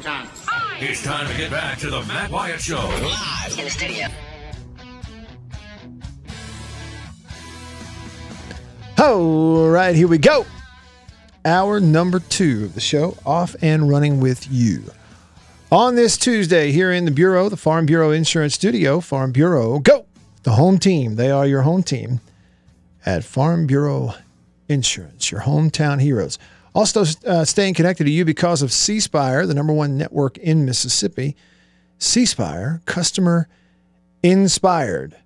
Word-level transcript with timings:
Hi, 0.00 0.02
John. 0.02 0.28
It's 0.80 1.02
time 1.02 1.26
to 1.26 1.36
get 1.36 1.50
back 1.50 1.78
to 1.78 1.90
the 1.90 2.02
Matt 2.04 2.30
Wyatt 2.30 2.60
Show. 2.60 2.76
Live 2.76 3.58
in 3.58 3.64
the 3.64 3.70
studio. 3.70 4.06
All 8.98 9.68
right, 9.68 9.96
here 9.96 10.06
we 10.06 10.18
go. 10.18 10.46
Hour 11.44 11.80
number 11.80 12.20
two 12.20 12.66
of 12.66 12.74
the 12.74 12.80
show, 12.80 13.16
off 13.26 13.56
and 13.60 13.88
running 13.88 14.20
with 14.20 14.46
you. 14.50 14.84
On 15.72 15.96
this 15.96 16.16
Tuesday, 16.16 16.70
here 16.70 16.92
in 16.92 17.04
the 17.04 17.10
Bureau, 17.10 17.48
the 17.48 17.56
Farm 17.56 17.84
Bureau 17.84 18.12
Insurance 18.12 18.54
Studio, 18.54 19.00
Farm 19.00 19.32
Bureau, 19.32 19.80
go! 19.80 20.06
The 20.44 20.52
home 20.52 20.78
team. 20.78 21.16
They 21.16 21.30
are 21.30 21.46
your 21.46 21.62
home 21.62 21.82
team 21.82 22.20
at 23.04 23.24
Farm 23.24 23.66
Bureau 23.66 24.14
Insurance, 24.68 25.32
your 25.32 25.40
hometown 25.40 26.00
heroes. 26.00 26.38
Also, 26.78 27.04
uh, 27.26 27.44
staying 27.44 27.74
connected 27.74 28.04
to 28.04 28.10
you 28.12 28.24
because 28.24 28.62
of 28.62 28.72
C 28.72 29.00
Spire, 29.00 29.46
the 29.46 29.52
number 29.52 29.72
one 29.72 29.98
network 29.98 30.38
in 30.38 30.64
Mississippi. 30.64 31.34
C 31.98 32.24
Spire, 32.24 32.82
customer 32.84 33.48
inspired. 34.22 35.16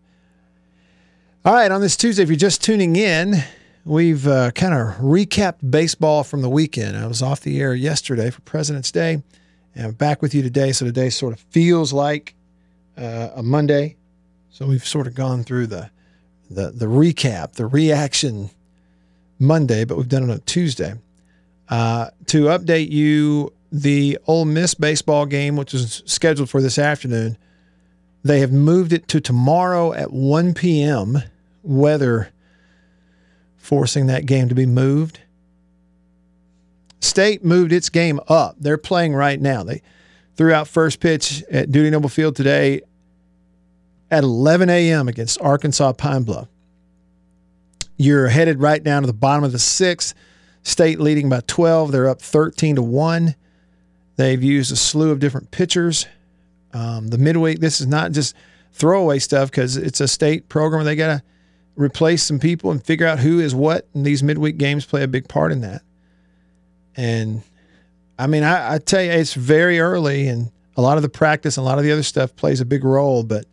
All 1.45 1.53
right, 1.53 1.71
on 1.71 1.83
this 1.83 1.95
Tuesday, 1.95 2.23
if 2.23 2.31
you're 2.31 2.37
just 2.37 2.65
tuning 2.65 2.97
in, 2.97 3.45
we've 3.85 4.27
uh, 4.27 4.53
kind 4.53 4.73
of 4.73 4.97
recapped 4.97 5.71
baseball 5.71 6.25
from 6.25 6.41
the 6.41 6.49
weekend. 6.49 6.97
I 6.97 7.07
was 7.07 7.21
off 7.21 7.43
the 7.43 7.61
air 7.61 7.75
yesterday 7.75 8.31
for 8.31 8.41
President's 8.41 8.91
Day, 8.91 9.23
and 9.75 9.87
I'm 9.89 9.93
back 9.93 10.23
with 10.23 10.35
you 10.35 10.41
today. 10.41 10.73
So 10.73 10.87
today 10.87 11.11
sort 11.11 11.35
of 11.35 11.41
feels 11.51 11.93
like 11.93 12.35
uh, 12.97 13.29
a 13.35 13.43
Monday. 13.43 13.97
So 14.49 14.65
we've 14.65 14.87
sort 14.87 15.07
of 15.07 15.15
gone 15.15 15.45
through 15.45 15.67
the 15.67 15.91
the 16.51 16.71
the 16.71 16.87
recap, 16.87 17.57
the 17.57 17.67
reaction 17.67 18.49
Monday, 19.39 19.85
but 19.85 19.99
we've 19.99 20.09
done 20.09 20.31
it 20.31 20.33
on 20.33 20.41
Tuesday. 20.47 20.95
Uh, 21.69 22.11
to 22.27 22.45
update 22.45 22.91
you, 22.91 23.53
the 23.71 24.19
Ole 24.27 24.45
Miss 24.45 24.75
baseball 24.75 25.27
game, 25.27 25.57
which 25.57 25.73
is 25.73 26.03
scheduled 26.07 26.51
for 26.51 26.61
this 26.61 26.79
afternoon, 26.79 27.39
they 28.23 28.41
have 28.41 28.53
moved 28.53 28.93
it 28.93 29.09
to 29.09 29.21
tomorrow 29.21 29.93
at 29.93 30.13
1 30.13 30.55
p.m. 30.55 31.23
Weather 31.63 32.31
forcing 33.57 34.07
that 34.07 34.27
game 34.27 34.49
to 34.49 34.55
be 34.55 34.67
moved. 34.67 35.21
State 37.01 37.45
moved 37.45 37.73
its 37.73 37.89
game 37.89 38.21
up. 38.29 38.57
They're 38.59 38.79
playing 38.79 39.15
right 39.15 39.41
now. 39.41 39.65
They 39.65 39.83
threw 40.37 40.53
out 40.53 40.69
first 40.69 41.01
pitch 41.01 41.43
at 41.51 41.73
Dudy 41.73 41.91
Noble 41.91 42.09
Field 42.09 42.37
today 42.37 42.83
at 44.11 44.25
11 44.25 44.69
a.m. 44.69 45.09
against 45.09 45.41
Arkansas 45.41 45.93
Pine 45.95 46.23
Bluff. 46.23 46.49
You're 47.97 48.29
headed 48.29 48.61
right 48.61 48.83
down 48.83 49.03
to 49.03 49.07
the 49.07 49.13
bottom 49.13 49.45
of 49.45 49.53
the 49.53 49.59
sixth. 49.59 50.15
State 50.63 51.01
leading 51.01 51.29
by 51.29 51.41
12. 51.47 51.93
They're 51.93 52.09
up 52.09 52.21
13 52.21 52.77
to 52.77 52.83
1. 52.83 53.35
They've 54.17 54.43
used 54.43 54.73
a 54.73 54.77
slew 54.77 55.11
of 55.11 55.19
different 55.19 55.51
pitchers. 55.51 56.07
Um, 56.73 57.09
the 57.09 57.19
midweek, 57.19 57.61
this 57.61 57.81
is 57.81 57.87
not 57.87 58.13
just 58.13 58.35
throwaway 58.73 59.19
stuff 59.19 59.51
because 59.51 59.77
it's 59.77 60.01
a 60.01 60.09
state 60.09 60.49
program. 60.49 60.85
They 60.85 60.97
got 60.97 61.19
to 61.19 61.23
replace 61.77 62.23
some 62.23 62.39
people 62.39 62.71
and 62.71 62.85
figure 62.85 63.07
out 63.07 63.19
who 63.19 63.41
is 63.41 63.55
what. 63.55 63.89
And 63.95 64.05
these 64.05 64.23
midweek 64.23 64.59
games 64.59 64.85
play 64.85 65.03
a 65.03 65.09
big 65.09 65.29
part 65.29 65.53
in 65.53 65.61
that. 65.63 65.83
And 66.97 67.43
I 68.19 68.27
mean, 68.27 68.43
I, 68.43 68.75
I 68.75 68.79
tell 68.79 69.03
you, 69.03 69.11
it's 69.11 69.35
very 69.35 69.81
early, 69.81 70.29
and 70.29 70.53
a 70.77 70.83
lot 70.83 70.97
of 70.97 71.03
the 71.03 71.09
practice 71.09 71.57
and 71.57 71.65
a 71.65 71.69
lot 71.69 71.79
of 71.79 71.85
the 71.85 71.93
other 71.93 72.03
stuff 72.03 72.37
plays 72.37 72.61
a 72.61 72.65
big 72.65 72.85
role. 72.85 73.25
But 73.25 73.47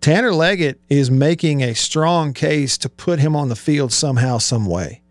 Tanner 0.00 0.32
Leggett 0.32 0.80
is 0.88 1.10
making 1.10 1.62
a 1.62 1.74
strong 1.74 2.32
case 2.32 2.78
to 2.78 2.88
put 2.88 3.18
him 3.18 3.34
on 3.34 3.48
the 3.48 3.56
field 3.56 3.92
somehow, 3.92 4.38
some 4.38 4.66
way. 4.66 5.02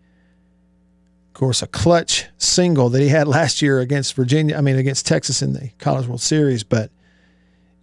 Of 1.34 1.40
course, 1.40 1.62
a 1.62 1.66
clutch 1.66 2.26
single 2.38 2.90
that 2.90 3.02
he 3.02 3.08
had 3.08 3.26
last 3.38 3.60
year 3.60 3.80
against 3.80 4.14
Virginia, 4.14 4.56
I 4.56 4.60
mean, 4.60 4.76
against 4.76 5.04
Texas 5.04 5.42
in 5.42 5.52
the 5.52 5.70
College 5.80 6.06
World 6.06 6.20
Series. 6.20 6.62
But, 6.62 6.92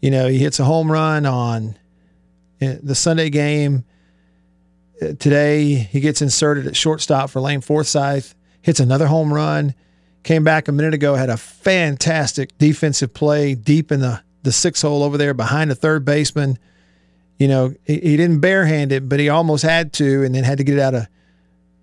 you 0.02 0.10
know, 0.10 0.30
he 0.30 0.38
hits 0.38 0.62
a 0.62 0.64
home 0.64 0.90
run 0.90 1.26
on 1.26 1.78
eh, 2.62 2.78
the 2.82 2.96
Sunday 2.96 3.30
game. 3.30 3.84
Uh, 5.02 5.16
Today, 5.20 5.74
he 5.74 6.00
gets 6.00 6.22
inserted 6.22 6.66
at 6.66 6.78
shortstop 6.78 7.30
for 7.30 7.42
Lane 7.42 7.60
Forsyth, 7.60 8.36
hits 8.62 8.80
another 8.80 9.08
home 9.08 9.34
run. 9.34 9.76
Came 10.24 10.46
back 10.46 10.70
a 10.70 10.72
minute 10.72 10.94
ago, 10.94 11.16
had 11.16 11.30
a 11.30 11.36
fantastic 11.36 12.58
defensive 12.58 13.14
play 13.14 13.54
deep 13.54 13.92
in 13.92 14.00
the, 14.00 14.24
the 14.44 14.54
six 14.54 14.82
hole 14.82 15.04
over 15.04 15.18
there 15.18 15.34
behind 15.34 15.70
the 15.70 15.76
third 15.76 16.06
baseman. 16.06 16.58
You 17.38 17.50
know, 17.50 17.74
he, 17.84 17.96
he 17.96 18.16
didn't 18.16 18.40
barehand 18.40 18.94
it, 18.94 19.10
but 19.10 19.20
he 19.20 19.28
almost 19.28 19.64
had 19.64 19.92
to, 19.94 20.24
and 20.24 20.34
then 20.34 20.46
had 20.46 20.60
to 20.60 20.64
get 20.64 20.78
it 20.78 20.82
out 20.82 20.96
of 20.96 21.08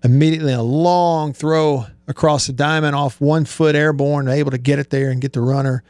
immediately 0.03 0.53
a 0.53 0.61
long 0.61 1.33
throw 1.33 1.85
across 2.07 2.47
the 2.47 2.53
diamond 2.53 2.95
off 2.95 3.19
one 3.21 3.45
foot 3.45 3.75
airborne, 3.75 4.27
able 4.27 4.51
to 4.51 4.57
get 4.57 4.79
it 4.79 4.89
there 4.89 5.09
and 5.09 5.21
get 5.21 5.33
the 5.33 5.41
runner. 5.41 5.83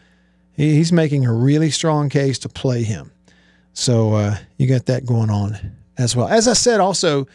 He's 0.53 0.91
making 0.91 1.25
a 1.25 1.33
really 1.33 1.69
strong 1.69 2.09
case 2.09 2.37
to 2.39 2.49
play 2.49 2.83
him. 2.83 3.11
So 3.73 4.13
uh, 4.15 4.37
you 4.57 4.67
got 4.67 4.87
that 4.87 5.05
going 5.05 5.29
on 5.29 5.57
as 5.97 6.15
well. 6.15 6.27
As 6.27 6.47
I 6.47 6.53
said, 6.53 6.81
also, 6.81 7.27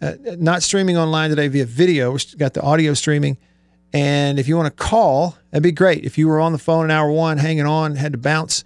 uh, 0.00 0.14
not 0.38 0.62
streaming 0.62 0.96
online 0.96 1.30
today 1.30 1.48
via 1.48 1.64
video. 1.64 2.12
We've 2.12 2.38
got 2.38 2.54
the 2.54 2.62
audio 2.62 2.94
streaming. 2.94 3.36
And 3.92 4.38
if 4.38 4.48
you 4.48 4.56
want 4.56 4.74
to 4.74 4.84
call, 4.84 5.36
that'd 5.50 5.62
be 5.62 5.72
great. 5.72 6.04
If 6.04 6.18
you 6.18 6.28
were 6.28 6.40
on 6.40 6.52
the 6.52 6.58
phone 6.58 6.84
in 6.84 6.90
hour 6.90 7.10
one, 7.10 7.38
hanging 7.38 7.66
on, 7.66 7.96
had 7.96 8.12
to 8.12 8.18
bounce 8.18 8.64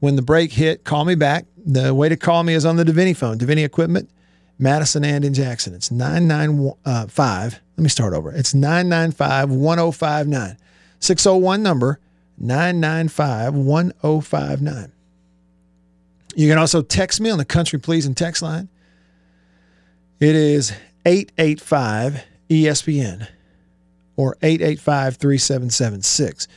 when 0.00 0.16
the 0.16 0.22
break 0.22 0.52
hit, 0.52 0.84
call 0.84 1.04
me 1.04 1.14
back. 1.14 1.46
The 1.56 1.94
way 1.94 2.08
to 2.08 2.16
call 2.16 2.42
me 2.42 2.54
is 2.54 2.64
on 2.64 2.76
the 2.76 2.84
Davini 2.84 3.16
phone, 3.16 3.38
Davini 3.38 3.64
Equipment, 3.64 4.10
Madison 4.58 5.04
and 5.04 5.24
in 5.24 5.34
Jackson. 5.34 5.74
It's 5.74 5.90
995. 5.90 7.54
Uh, 7.54 7.58
Let 7.76 7.82
me 7.82 7.88
start 7.88 8.14
over. 8.14 8.32
It's 8.32 8.54
995 8.54 9.50
1059. 9.50 10.56
601 11.00 11.62
number 11.62 12.00
995 12.38 13.54
1059. 13.54 14.92
You 16.34 16.48
can 16.48 16.58
also 16.58 16.82
text 16.82 17.20
me 17.20 17.30
on 17.30 17.38
the 17.38 17.44
Country 17.44 17.78
Pleasing 17.78 18.14
text 18.14 18.42
line. 18.42 18.68
It 20.20 20.34
is 20.34 20.72
885 21.04 22.24
ESPN 22.48 23.28
or 24.16 24.36
885 24.42 25.16
3776. 25.16 26.48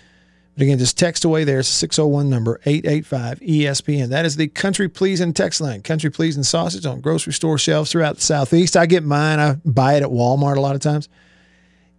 But 0.59 0.65
again, 0.65 0.77
just 0.77 0.97
text 0.97 1.23
away 1.23 1.45
there. 1.45 1.59
It's 1.59 1.69
a 1.69 1.71
601 1.71 2.29
number, 2.29 2.59
885 2.65 3.39
ESPN. 3.39 4.09
That 4.09 4.25
is 4.25 4.35
the 4.35 4.49
Country 4.49 4.89
Pleasing 4.89 5.31
text 5.31 5.61
line. 5.61 5.81
Country 5.81 6.09
Pleasing 6.09 6.43
sausage 6.43 6.85
on 6.85 6.99
grocery 6.99 7.31
store 7.31 7.57
shelves 7.57 7.93
throughout 7.93 8.15
the 8.15 8.21
Southeast. 8.21 8.75
I 8.75 8.85
get 8.85 9.05
mine. 9.05 9.39
I 9.39 9.53
buy 9.63 9.93
it 9.93 10.03
at 10.03 10.09
Walmart 10.09 10.57
a 10.57 10.59
lot 10.59 10.75
of 10.75 10.81
times. 10.81 11.07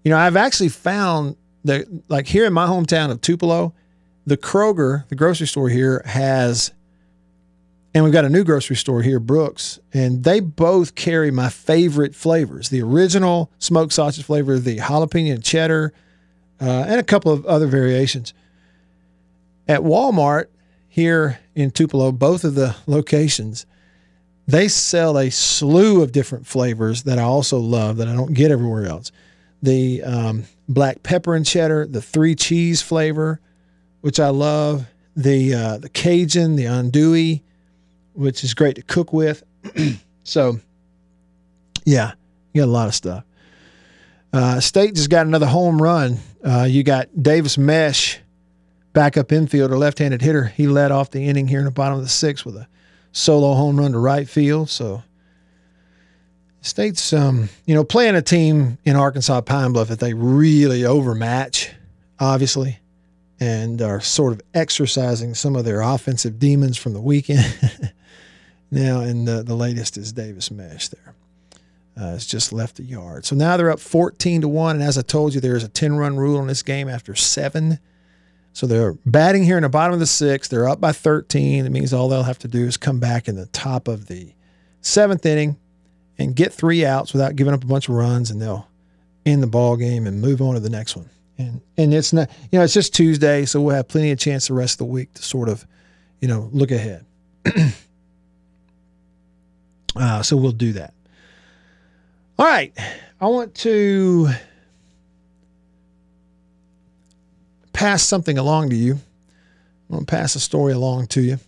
You 0.05 0.11
know, 0.11 0.19
I've 0.19 0.37
actually 0.37 0.69
found 0.69 1.37
that, 1.65 1.87
like 2.11 2.27
here 2.27 2.45
in 2.45 2.53
my 2.53 2.67
hometown 2.67 3.11
of 3.11 3.23
Tupelo, 3.23 3.73
the 4.27 4.37
Kroger, 4.37 5.09
the 5.09 5.17
grocery 5.17 5.47
store 5.47 5.71
here, 5.71 6.03
has, 6.05 6.71
and 7.95 8.05
we've 8.05 8.13
got 8.13 8.27
a 8.27 8.29
new 8.29 8.45
grocery 8.45 8.77
store 8.77 9.01
here, 9.01 9.21
Brooks, 9.21 9.81
and 9.95 10.23
they 10.23 10.39
both 10.39 10.95
carry 10.95 11.31
my 11.31 11.49
favorite 11.49 12.15
flavors 12.15 12.69
the 12.69 12.83
original 12.83 13.51
smoked 13.59 13.95
sausage 13.95 14.27
flavor, 14.27 14.59
the 14.59 14.77
jalapeno 14.77 15.33
and 15.33 15.43
cheddar, 15.43 15.95
uh, 16.61 16.85
and 16.87 17.01
a 17.01 17.03
couple 17.03 17.33
of 17.33 17.47
other 17.47 17.67
variations. 17.67 18.35
At 19.71 19.83
Walmart 19.83 20.47
here 20.89 21.39
in 21.55 21.71
Tupelo, 21.71 22.11
both 22.11 22.43
of 22.43 22.57
the 22.57 22.75
locations, 22.89 23.67
they 24.49 24.67
sell 24.67 25.17
a 25.17 25.31
slew 25.31 26.03
of 26.03 26.11
different 26.11 26.45
flavors 26.45 27.05
that 27.05 27.21
I 27.21 27.23
also 27.23 27.59
love 27.61 27.99
that 27.99 28.09
I 28.09 28.15
don't 28.15 28.35
get 28.35 28.51
everywhere 28.51 28.87
else. 28.87 29.13
The 29.63 30.03
um, 30.03 30.45
black 30.69 31.05
pepper 31.05 31.37
and 31.37 31.47
cheddar, 31.47 31.87
the 31.87 32.03
three 32.03 32.35
cheese 32.35 32.83
flavor, 32.83 33.39
which 34.01 34.19
I 34.19 34.31
love, 34.31 34.87
the 35.15 35.55
uh, 35.55 35.79
the 35.79 35.89
Cajun, 35.89 36.57
the 36.57 36.65
andouille, 36.65 37.41
which 38.15 38.43
is 38.43 38.55
great 38.55 38.75
to 38.75 38.83
cook 38.83 39.13
with. 39.13 39.45
so, 40.25 40.59
yeah, 41.85 42.15
you 42.53 42.63
got 42.63 42.67
a 42.67 42.73
lot 42.73 42.89
of 42.89 42.95
stuff. 42.97 43.23
Uh, 44.33 44.59
State 44.59 44.97
just 44.97 45.11
got 45.11 45.27
another 45.27 45.47
home 45.47 45.81
run. 45.81 46.17
Uh, 46.45 46.67
you 46.69 46.83
got 46.83 47.09
Davis 47.23 47.57
Mesh, 47.57 48.19
backup 48.93 49.29
infielder, 49.29 49.79
left-handed 49.79 50.23
hitter. 50.23 50.45
He 50.45 50.67
led 50.67 50.91
off 50.91 51.11
the 51.11 51.27
inning 51.27 51.49
here 51.49 51.61
in 51.61 51.65
the 51.65 51.71
bottom 51.71 51.99
of 51.99 52.05
the 52.05 52.09
sixth 52.09 52.45
with 52.45 52.57
a 52.57 52.69
solo 53.13 53.55
home 53.55 53.79
run 53.79 53.93
to 53.93 53.99
right 53.99 54.29
field. 54.29 54.69
So 54.71 55.03
State's, 56.63 57.13
um, 57.13 57.49
you 57.67 57.75
know, 57.75 57.85
playing 57.85 58.17
a 58.17 58.23
team 58.23 58.79
in 58.85 58.97
Arkansas 58.97 59.41
Pine 59.43 59.73
Bluff 59.73 59.89
that 59.89 60.01
they 60.01 60.15
really 60.15 60.85
overmatch, 60.85 61.71
obviously, 62.19 62.79
and 63.39 63.81
are 63.81 64.01
sort 64.01 64.33
of 64.35 64.43
exercising 64.53 65.35
some 65.35 65.57
of 65.57 65.65
their 65.65 65.81
offensive 65.81 66.39
demons 66.39 66.77
from 66.77 66.93
the 66.93 67.01
weekend. 67.01 67.93
now, 68.71 69.01
and 69.01 69.27
the, 69.27 69.43
the 69.43 69.55
latest 69.55 69.97
is 69.97 70.13
Davis 70.13 70.51
Mesh 70.51 70.89
there. 70.89 71.15
Uh, 71.99 72.15
it's 72.15 72.27
just 72.27 72.53
left 72.53 72.77
the 72.77 72.83
yard. 72.83 73.25
So 73.25 73.35
now 73.35 73.57
they're 73.57 73.71
up 73.71 73.81
14 73.81 74.43
to 74.43 74.49
1. 74.49 74.77
And 74.77 74.85
as 74.85 74.97
I 74.97 75.03
told 75.03 75.35
you, 75.35 75.41
there's 75.41 75.65
a 75.65 75.69
10 75.69 75.97
run 75.97 76.17
rule 76.17 76.41
in 76.41 76.47
this 76.47 76.63
game 76.63 76.89
after 76.89 77.15
seven. 77.15 77.79
So 78.53 78.67
they're 78.67 78.95
batting 79.07 79.45
here 79.45 79.57
in 79.57 79.63
the 79.63 79.69
bottom 79.69 79.95
of 79.95 80.01
the 80.01 80.07
sixth. 80.07 80.51
They're 80.51 80.69
up 80.69 80.81
by 80.81 80.93
13. 80.93 81.65
It 81.67 81.71
means 81.71 81.93
all 81.93 82.09
they'll 82.09 82.25
have 82.25 82.39
to 82.41 82.49
do 82.49 82.67
is 82.67 82.77
come 82.77 82.99
back 82.99 83.29
in 83.29 83.37
the 83.37 83.47
top 83.47 83.89
of 83.89 84.07
the 84.07 84.35
seventh 84.81 85.25
inning 85.25 85.57
and 86.19 86.35
get 86.35 86.53
three 86.53 86.85
outs 86.85 87.13
without 87.13 87.37
giving 87.37 87.55
up 87.55 87.63
a 87.63 87.67
bunch 87.67 87.89
of 87.89 87.95
runs, 87.95 88.31
and 88.31 88.43
they'll 88.43 88.69
end 89.25 89.43
the 89.43 89.47
ball 89.47 89.77
game 89.77 90.07
and 90.07 90.21
move 90.21 90.41
on 90.43 90.55
to 90.55 90.61
the 90.61 90.71
next 90.71 90.97
one 90.97 91.09
And 91.39 91.61
and 91.77 91.93
it's 91.95 92.13
not 92.13 92.31
you 92.51 92.59
know, 92.59 92.65
it's 92.65 92.75
just 92.75 92.95
Tuesday, 92.95 93.45
so 93.45 93.61
we'll 93.61 93.77
have 93.77 93.89
plenty 93.89 94.11
of 94.11 94.19
chance 94.19 94.49
the 94.49 94.55
rest 94.55 94.75
of 94.75 94.79
the 94.79 94.93
week 94.93 95.13
to 95.15 95.23
sort 95.23 95.49
of, 95.49 95.67
you 96.21 96.29
know, 96.29 96.49
look 96.53 96.71
ahead. 96.71 97.07
uh, 99.97 100.23
so 100.23 100.37
we'll 100.37 100.53
do 100.53 100.73
that. 100.73 100.95
All 102.39 102.47
right. 102.47 102.77
I 103.21 103.27
want 103.27 103.55
to 103.57 104.31
pass 107.81 108.03
something 108.03 108.37
along 108.37 108.69
to 108.69 108.77
you. 108.77 108.93
I'm 108.93 109.95
going 109.95 110.05
to 110.05 110.11
pass 110.11 110.35
a 110.35 110.41
story 110.41 110.75
along 110.75 111.07
to 111.09 111.23
you. 111.23 111.39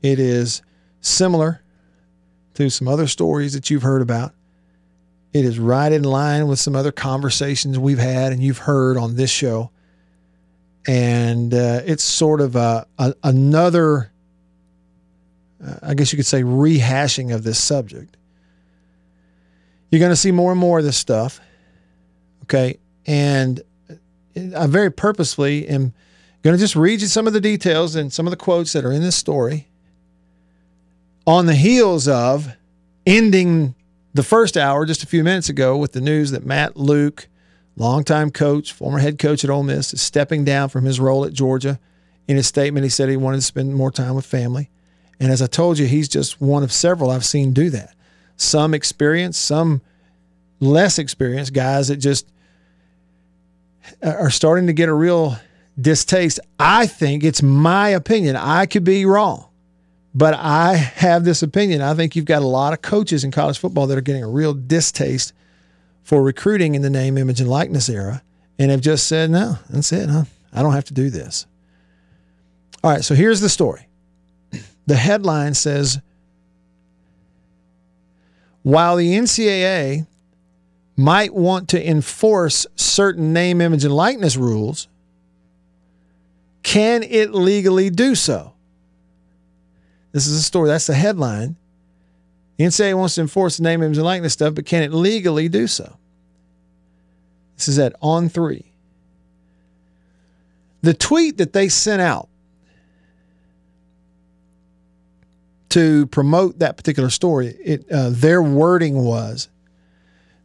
It 0.00 0.18
is 0.18 0.62
similar 1.02 1.60
to 2.54 2.70
some 2.70 2.88
other 2.88 3.06
stories 3.06 3.52
that 3.52 3.68
you've 3.68 3.82
heard 3.82 4.00
about. 4.00 4.32
It 5.34 5.44
is 5.44 5.58
right 5.58 5.92
in 5.92 6.02
line 6.02 6.48
with 6.48 6.58
some 6.58 6.74
other 6.74 6.92
conversations 6.92 7.78
we've 7.78 7.98
had 7.98 8.32
and 8.32 8.42
you've 8.42 8.56
heard 8.56 8.96
on 8.96 9.16
this 9.16 9.30
show. 9.30 9.70
And 10.88 11.52
uh, 11.52 11.82
it's 11.84 12.02
sort 12.02 12.40
of 12.40 12.56
a, 12.56 12.86
a 12.98 13.14
another, 13.22 14.10
uh, 15.62 15.74
I 15.82 15.92
guess 15.92 16.10
you 16.10 16.16
could 16.16 16.24
say, 16.24 16.42
rehashing 16.42 17.34
of 17.34 17.44
this 17.44 17.62
subject. 17.62 18.16
You're 19.90 20.00
going 20.00 20.10
to 20.10 20.16
see 20.16 20.32
more 20.32 20.52
and 20.52 20.60
more 20.60 20.78
of 20.78 20.86
this 20.86 20.96
stuff. 20.96 21.38
Okay. 22.44 22.78
And 23.04 23.62
I 24.36 24.66
very 24.66 24.90
purposefully 24.90 25.68
am 25.68 25.92
going 26.42 26.56
to 26.56 26.60
just 26.60 26.76
read 26.76 27.00
you 27.00 27.06
some 27.06 27.26
of 27.26 27.32
the 27.32 27.40
details 27.40 27.94
and 27.94 28.12
some 28.12 28.26
of 28.26 28.30
the 28.30 28.36
quotes 28.36 28.72
that 28.72 28.84
are 28.84 28.92
in 28.92 29.02
this 29.02 29.16
story 29.16 29.68
on 31.26 31.46
the 31.46 31.54
heels 31.54 32.08
of 32.08 32.56
ending 33.06 33.74
the 34.14 34.22
first 34.22 34.56
hour 34.56 34.84
just 34.84 35.02
a 35.02 35.06
few 35.06 35.24
minutes 35.24 35.48
ago 35.48 35.76
with 35.76 35.92
the 35.92 36.00
news 36.00 36.30
that 36.32 36.44
Matt 36.44 36.76
Luke, 36.76 37.28
longtime 37.76 38.30
coach, 38.30 38.72
former 38.72 38.98
head 38.98 39.18
coach 39.18 39.44
at 39.44 39.50
Ole 39.50 39.62
Miss, 39.62 39.94
is 39.94 40.02
stepping 40.02 40.44
down 40.44 40.68
from 40.68 40.84
his 40.84 41.00
role 41.00 41.24
at 41.24 41.32
Georgia. 41.32 41.78
In 42.28 42.36
his 42.36 42.46
statement, 42.46 42.84
he 42.84 42.90
said 42.90 43.08
he 43.08 43.16
wanted 43.16 43.38
to 43.38 43.42
spend 43.42 43.74
more 43.74 43.90
time 43.90 44.14
with 44.14 44.26
family. 44.26 44.70
And 45.18 45.30
as 45.30 45.40
I 45.40 45.46
told 45.46 45.78
you, 45.78 45.86
he's 45.86 46.08
just 46.08 46.40
one 46.40 46.62
of 46.62 46.72
several 46.72 47.10
I've 47.10 47.24
seen 47.24 47.52
do 47.52 47.70
that. 47.70 47.94
Some 48.36 48.74
experienced, 48.74 49.44
some 49.44 49.80
less 50.60 50.98
experienced 50.98 51.52
guys 51.52 51.88
that 51.88 51.96
just 51.96 52.30
are 54.02 54.30
starting 54.30 54.66
to 54.66 54.72
get 54.72 54.88
a 54.88 54.94
real 54.94 55.36
distaste. 55.80 56.40
I 56.58 56.86
think 56.86 57.24
it's 57.24 57.42
my 57.42 57.88
opinion. 57.88 58.36
I 58.36 58.66
could 58.66 58.84
be 58.84 59.04
wrong, 59.06 59.48
but 60.14 60.34
I 60.34 60.74
have 60.74 61.24
this 61.24 61.42
opinion. 61.42 61.80
I 61.80 61.94
think 61.94 62.14
you've 62.14 62.24
got 62.24 62.42
a 62.42 62.46
lot 62.46 62.72
of 62.72 62.82
coaches 62.82 63.24
in 63.24 63.30
college 63.30 63.58
football 63.58 63.86
that 63.86 63.98
are 63.98 64.02
getting 64.02 64.24
a 64.24 64.28
real 64.28 64.54
distaste 64.54 65.32
for 66.02 66.22
recruiting 66.22 66.74
in 66.74 66.82
the 66.82 66.90
name, 66.90 67.16
image, 67.16 67.40
and 67.40 67.48
likeness 67.48 67.88
era 67.88 68.22
and 68.58 68.70
have 68.70 68.80
just 68.80 69.06
said, 69.06 69.30
no, 69.30 69.58
that's 69.70 69.92
it. 69.92 70.08
Huh? 70.08 70.24
I 70.52 70.62
don't 70.62 70.72
have 70.72 70.84
to 70.84 70.94
do 70.94 71.10
this. 71.10 71.46
All 72.84 72.90
right, 72.90 73.04
so 73.04 73.14
here's 73.14 73.40
the 73.40 73.48
story. 73.48 73.88
The 74.84 74.96
headline 74.96 75.54
says 75.54 76.00
While 78.62 78.96
the 78.96 79.12
NCAA 79.12 80.08
might 80.96 81.34
want 81.34 81.68
to 81.70 81.88
enforce 81.88 82.66
certain 82.76 83.32
name, 83.32 83.60
image, 83.60 83.84
and 83.84 83.94
likeness 83.94 84.36
rules, 84.36 84.88
can 86.62 87.02
it 87.02 87.32
legally 87.32 87.90
do 87.90 88.14
so? 88.14 88.52
This 90.12 90.26
is 90.26 90.38
a 90.38 90.42
story. 90.42 90.68
That's 90.68 90.86
the 90.86 90.94
headline. 90.94 91.56
The 92.56 92.64
NCAA 92.64 92.94
wants 92.94 93.14
to 93.16 93.22
enforce 93.22 93.56
the 93.56 93.62
name, 93.62 93.82
image, 93.82 93.96
and 93.96 94.04
likeness 94.04 94.34
stuff, 94.34 94.54
but 94.54 94.66
can 94.66 94.82
it 94.82 94.92
legally 94.92 95.48
do 95.48 95.66
so? 95.66 95.96
This 97.56 97.68
is 97.68 97.78
at 97.78 97.94
On 98.00 98.28
Three. 98.28 98.72
The 100.82 100.94
tweet 100.94 101.38
that 101.38 101.52
they 101.52 101.68
sent 101.68 102.02
out 102.02 102.28
to 105.70 106.06
promote 106.08 106.58
that 106.58 106.76
particular 106.76 107.08
story, 107.08 107.56
it, 107.64 107.90
uh, 107.90 108.10
their 108.10 108.42
wording 108.42 109.02
was 109.04 109.48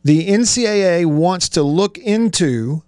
the 0.04 0.28
NCAA 0.28 1.06
wants 1.06 1.50
to 1.50 1.64
look 1.64 1.98
into 1.98 2.84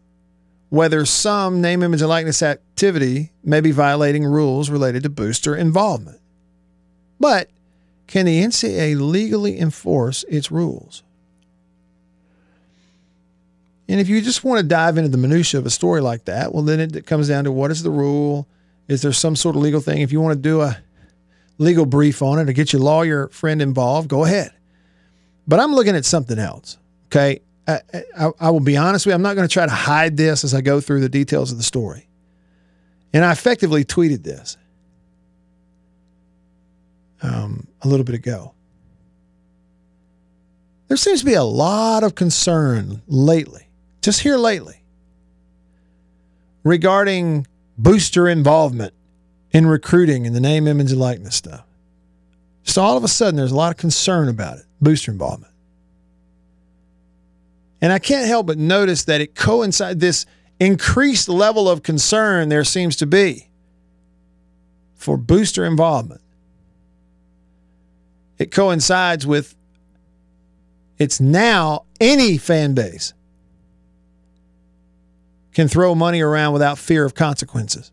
whether 0.69 1.05
some 1.05 1.61
name, 1.61 1.83
image, 1.83 2.01
and 2.01 2.09
likeness 2.09 2.41
activity 2.41 3.31
may 3.43 3.59
be 3.59 3.71
violating 3.71 4.23
rules 4.23 4.69
related 4.69 5.03
to 5.03 5.09
booster 5.09 5.55
involvement. 5.55 6.21
But 7.19 7.49
can 8.07 8.25
the 8.25 8.43
NCAA 8.43 8.99
legally 8.99 9.59
enforce 9.59 10.23
its 10.29 10.51
rules? 10.51 11.03
And 13.87 13.99
if 13.99 14.09
you 14.09 14.21
just 14.21 14.43
want 14.43 14.59
to 14.59 14.67
dive 14.67 14.97
into 14.97 15.09
the 15.09 15.17
minutia 15.17 15.59
of 15.59 15.65
a 15.65 15.69
story 15.69 16.01
like 16.01 16.25
that, 16.25 16.53
well, 16.53 16.63
then 16.63 16.79
it 16.79 17.05
comes 17.05 17.27
down 17.27 17.43
to 17.43 17.51
what 17.51 17.71
is 17.71 17.83
the 17.83 17.91
rule? 17.91 18.47
Is 18.87 19.03
there 19.03 19.13
some 19.13 19.35
sort 19.35 19.55
of 19.55 19.61
legal 19.61 19.79
thing? 19.79 20.01
If 20.01 20.11
you 20.11 20.19
want 20.19 20.35
to 20.35 20.41
do 20.41 20.61
a 20.61 20.77
legal 21.59 21.85
brief 21.85 22.23
on 22.23 22.39
it 22.39 22.49
or 22.49 22.53
get 22.53 22.73
your 22.73 22.81
lawyer 22.81 23.27
friend 23.27 23.61
involved, 23.61 24.07
go 24.07 24.25
ahead. 24.25 24.51
But 25.47 25.59
I'm 25.59 25.73
looking 25.73 25.95
at 25.95 26.05
something 26.05 26.39
else. 26.39 26.78
Okay. 27.09 27.41
I, 27.67 27.81
I, 28.17 28.31
I 28.39 28.49
will 28.49 28.59
be 28.59 28.77
honest 28.77 29.05
with 29.05 29.11
you, 29.11 29.15
I'm 29.15 29.21
not 29.21 29.35
going 29.35 29.47
to 29.47 29.51
try 29.51 29.65
to 29.65 29.71
hide 29.71 30.17
this 30.17 30.43
as 30.43 30.53
I 30.53 30.61
go 30.61 30.81
through 30.81 31.01
the 31.01 31.09
details 31.09 31.51
of 31.51 31.57
the 31.57 31.63
story. 31.63 32.07
And 33.13 33.23
I 33.23 33.31
effectively 33.31 33.83
tweeted 33.83 34.23
this 34.23 34.57
um, 37.21 37.67
a 37.81 37.87
little 37.87 38.03
bit 38.03 38.15
ago. 38.15 38.53
There 40.87 40.97
seems 40.97 41.19
to 41.19 41.25
be 41.25 41.35
a 41.35 41.43
lot 41.43 42.03
of 42.03 42.15
concern 42.15 43.03
lately, 43.07 43.69
just 44.01 44.21
here 44.21 44.37
lately, 44.37 44.81
regarding 46.63 47.45
booster 47.77 48.27
involvement 48.27 48.93
in 49.51 49.67
recruiting 49.67 50.25
and 50.25 50.35
the 50.35 50.39
name, 50.39 50.67
image, 50.67 50.91
and 50.91 50.99
likeness 50.99 51.35
stuff. 51.35 51.63
So 52.63 52.81
all 52.81 52.97
of 52.97 53.03
a 53.03 53.07
sudden, 53.07 53.35
there's 53.35 53.51
a 53.51 53.55
lot 53.55 53.71
of 53.71 53.77
concern 53.77 54.27
about 54.27 54.57
it, 54.57 54.65
booster 54.81 55.11
involvement. 55.11 55.48
And 57.81 57.93
I 57.93 57.99
can't 57.99 58.27
help 58.27 58.47
but 58.47 58.57
notice 58.57 59.05
that 59.05 59.21
it 59.21 59.35
coincides 59.35 59.99
this 59.99 60.25
increased 60.59 61.29
level 61.29 61.69
of 61.69 61.83
concern 61.83 62.49
there 62.49 62.63
seems 62.63 62.97
to 62.97 63.05
be 63.05 63.49
for 64.95 65.17
booster 65.17 65.63
involvement. 65.63 66.21
It 68.37 68.51
coincides 68.51 69.25
with 69.25 69.55
it's 70.97 71.21
now 71.21 71.85
any 72.01 72.37
fan 72.37 72.73
base 72.73 73.13
can 75.53 75.67
throw 75.67 75.95
money 75.95 76.21
around 76.21 76.53
without 76.53 76.77
fear 76.77 77.05
of 77.05 77.15
consequences. 77.15 77.91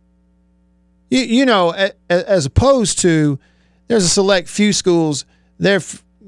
You, 1.10 1.20
you 1.20 1.46
know, 1.46 1.90
as 2.10 2.46
opposed 2.46 2.98
to 3.00 3.38
there's 3.86 4.04
a 4.04 4.08
select 4.08 4.48
few 4.48 4.72
schools, 4.72 5.24
their 5.58 5.80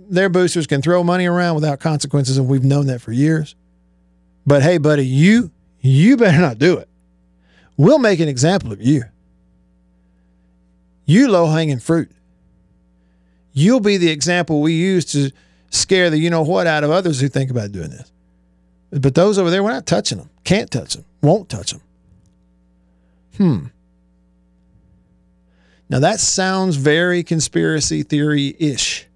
their 0.09 0.29
boosters 0.29 0.67
can 0.67 0.83
throw 0.83 1.05
money 1.05 1.27
around 1.27 1.55
without 1.55 1.81
consequences, 1.81 2.39
and 2.39 2.49
we've 2.49 2.65
known 2.65 2.87
that 2.87 3.01
for 3.01 3.13
years. 3.13 3.55
But 4.47 4.63
hey, 4.63 4.79
buddy, 4.79 5.07
you 5.07 5.51
you 5.81 6.17
better 6.17 6.41
not 6.41 6.59
do 6.59 6.79
it. 6.79 6.89
We'll 7.77 7.99
make 7.99 8.21
an 8.21 8.29
example 8.29 8.73
of 8.73 8.83
you. 8.83 9.05
You 11.05 11.29
low 11.29 11.47
hanging 11.47 11.79
fruit. 11.79 12.11
You'll 13.53 13.81
be 13.81 13.97
the 13.97 14.11
example 14.11 14.61
we 14.61 14.75
use 14.75 15.05
to 15.13 15.31
scare 15.71 16.11
the 16.11 16.19
you 16.19 16.31
know 16.31 16.43
what 16.43 16.67
out 16.67 16.85
of 16.85 16.91
others 16.91 17.21
who 17.21 17.29
think 17.29 17.51
about 17.51 17.73
doing 17.73 17.91
this. 17.91 18.11
But 18.91 19.15
those 19.15 19.39
over 19.39 19.51
there, 19.51 19.63
we're 19.63 19.73
not 19.73 19.87
touching 19.87 20.19
them. 20.19 20.31
Can't 20.45 20.71
touch 20.71 20.95
them. 20.95 21.05
Won't 21.23 21.49
touch 21.49 21.73
them. 21.73 21.83
Hmm. 23.37 23.67
Now 25.91 26.01
that 26.01 26.21
sounds 26.21 26.77
very 26.77 27.23
conspiracy 27.23 28.03
theory 28.03 28.55
ish. 28.59 29.08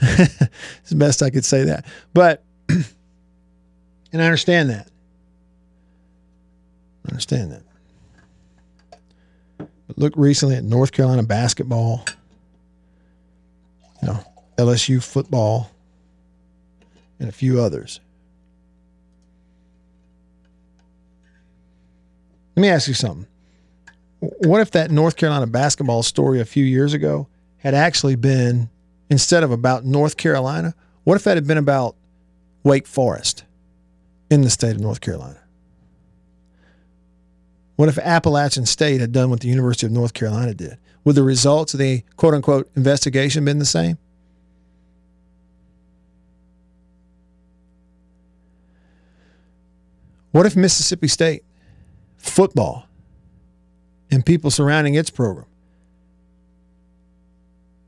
it's 0.02 0.90
the 0.90 0.96
best 0.96 1.22
I 1.22 1.30
could 1.30 1.44
say 1.44 1.64
that. 1.64 1.84
But, 2.14 2.44
and 2.68 2.84
I 4.12 4.24
understand 4.24 4.70
that. 4.70 4.88
I 7.06 7.10
understand 7.10 7.52
that. 7.52 7.62
But 9.58 9.98
look 9.98 10.12
recently 10.16 10.56
at 10.56 10.64
North 10.64 10.92
Carolina 10.92 11.22
basketball, 11.22 12.04
you 14.02 14.08
know, 14.08 14.20
LSU 14.56 15.02
football, 15.02 15.70
and 17.18 17.28
a 17.28 17.32
few 17.32 17.60
others. 17.60 18.00
Let 22.54 22.62
me 22.62 22.68
ask 22.68 22.88
you 22.88 22.94
something. 22.94 23.26
What 24.20 24.60
if 24.60 24.72
that 24.72 24.90
North 24.90 25.16
Carolina 25.16 25.46
basketball 25.46 26.02
story 26.02 26.40
a 26.40 26.44
few 26.44 26.64
years 26.64 26.92
ago 26.92 27.28
had 27.58 27.72
actually 27.74 28.16
been 28.16 28.68
instead 29.10 29.42
of 29.42 29.50
about 29.50 29.84
North 29.84 30.16
Carolina? 30.16 30.74
What 31.04 31.16
if 31.16 31.24
that 31.24 31.36
had 31.36 31.46
been 31.46 31.58
about 31.58 31.96
Wake 32.62 32.86
Forest 32.86 33.44
in 34.30 34.42
the 34.42 34.50
state 34.50 34.72
of 34.72 34.80
North 34.80 35.00
Carolina? 35.00 35.40
What 37.76 37.88
if 37.88 37.98
Appalachian 37.98 38.66
State 38.66 39.00
had 39.00 39.12
done 39.12 39.30
what 39.30 39.40
the 39.40 39.48
University 39.48 39.86
of 39.86 39.92
North 39.92 40.12
Carolina 40.12 40.52
did? 40.52 40.78
Would 41.04 41.14
the 41.14 41.22
results 41.22 41.74
of 41.74 41.78
the 41.78 42.02
quote 42.16 42.34
unquote 42.34 42.68
investigation 42.76 43.44
been 43.44 43.60
the 43.60 43.64
same? 43.64 43.98
What 50.32 50.44
if 50.44 50.56
Mississippi 50.56 51.08
State 51.08 51.44
football 52.16 52.86
and 54.10 54.26
people 54.26 54.50
surrounding 54.50 54.94
its 54.94 55.10
program 55.10 55.46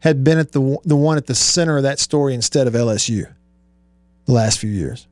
had 0.00 0.24
been 0.24 0.38
at 0.38 0.52
the 0.52 0.78
the 0.84 0.96
one 0.96 1.16
at 1.16 1.26
the 1.26 1.34
center 1.34 1.76
of 1.76 1.82
that 1.84 1.98
story 1.98 2.34
instead 2.34 2.66
of 2.66 2.74
LSU 2.74 3.32
the 4.26 4.32
last 4.32 4.58
few 4.58 4.70
years. 4.70 5.06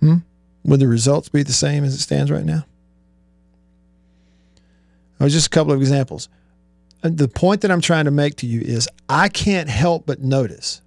Hmm? 0.00 0.16
Would 0.64 0.80
the 0.80 0.88
results 0.88 1.28
be 1.28 1.42
the 1.42 1.52
same 1.52 1.84
as 1.84 1.94
it 1.94 1.98
stands 1.98 2.30
right 2.30 2.44
now? 2.44 2.64
Oh, 5.20 5.28
just 5.28 5.46
a 5.46 5.50
couple 5.50 5.72
of 5.72 5.80
examples. 5.80 6.28
Uh, 7.02 7.10
the 7.12 7.28
point 7.28 7.60
that 7.60 7.70
I'm 7.70 7.80
trying 7.80 8.06
to 8.06 8.10
make 8.10 8.36
to 8.36 8.46
you 8.46 8.60
is 8.60 8.88
I 9.08 9.28
can't 9.28 9.68
help 9.68 10.06
but 10.06 10.20
notice, 10.20 10.82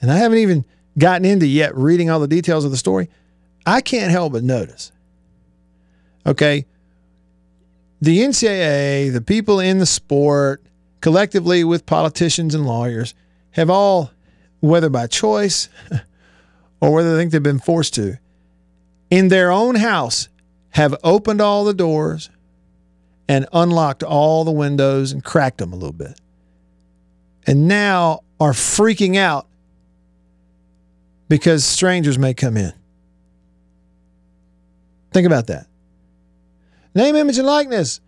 and 0.00 0.10
I 0.10 0.16
haven't 0.16 0.38
even 0.38 0.64
gotten 0.98 1.24
into 1.24 1.46
yet 1.46 1.74
reading 1.74 2.10
all 2.10 2.20
the 2.20 2.28
details 2.28 2.64
of 2.64 2.70
the 2.70 2.76
story. 2.76 3.08
I 3.64 3.80
can't 3.80 4.10
help 4.10 4.32
but 4.32 4.44
notice. 4.44 4.92
Okay. 6.26 6.66
The 8.00 8.18
NCAA, 8.18 9.12
the 9.12 9.20
people 9.20 9.60
in 9.60 9.78
the 9.78 9.86
sport, 9.86 10.62
collectively 11.02 11.64
with 11.64 11.84
politicians 11.84 12.54
and 12.54 12.64
lawyers, 12.64 13.14
have 13.50 13.68
all, 13.68 14.10
whether 14.60 14.88
by 14.88 15.06
choice 15.06 15.68
or 16.80 16.94
whether 16.94 17.12
they 17.12 17.20
think 17.20 17.32
they've 17.32 17.42
been 17.42 17.58
forced 17.58 17.94
to, 17.94 18.18
in 19.10 19.28
their 19.28 19.52
own 19.52 19.74
house, 19.74 20.30
have 20.70 20.94
opened 21.04 21.42
all 21.42 21.64
the 21.64 21.74
doors 21.74 22.30
and 23.28 23.46
unlocked 23.52 24.02
all 24.02 24.44
the 24.44 24.50
windows 24.50 25.12
and 25.12 25.22
cracked 25.22 25.58
them 25.58 25.72
a 25.72 25.76
little 25.76 25.92
bit. 25.92 26.18
And 27.46 27.68
now 27.68 28.20
are 28.40 28.52
freaking 28.52 29.16
out 29.16 29.46
because 31.28 31.64
strangers 31.64 32.18
may 32.18 32.32
come 32.32 32.56
in. 32.56 32.72
Think 35.12 35.26
about 35.26 35.48
that. 35.48 35.66
Name, 36.94 37.16
image, 37.16 37.38
and 37.38 37.46
likeness. 37.46 38.00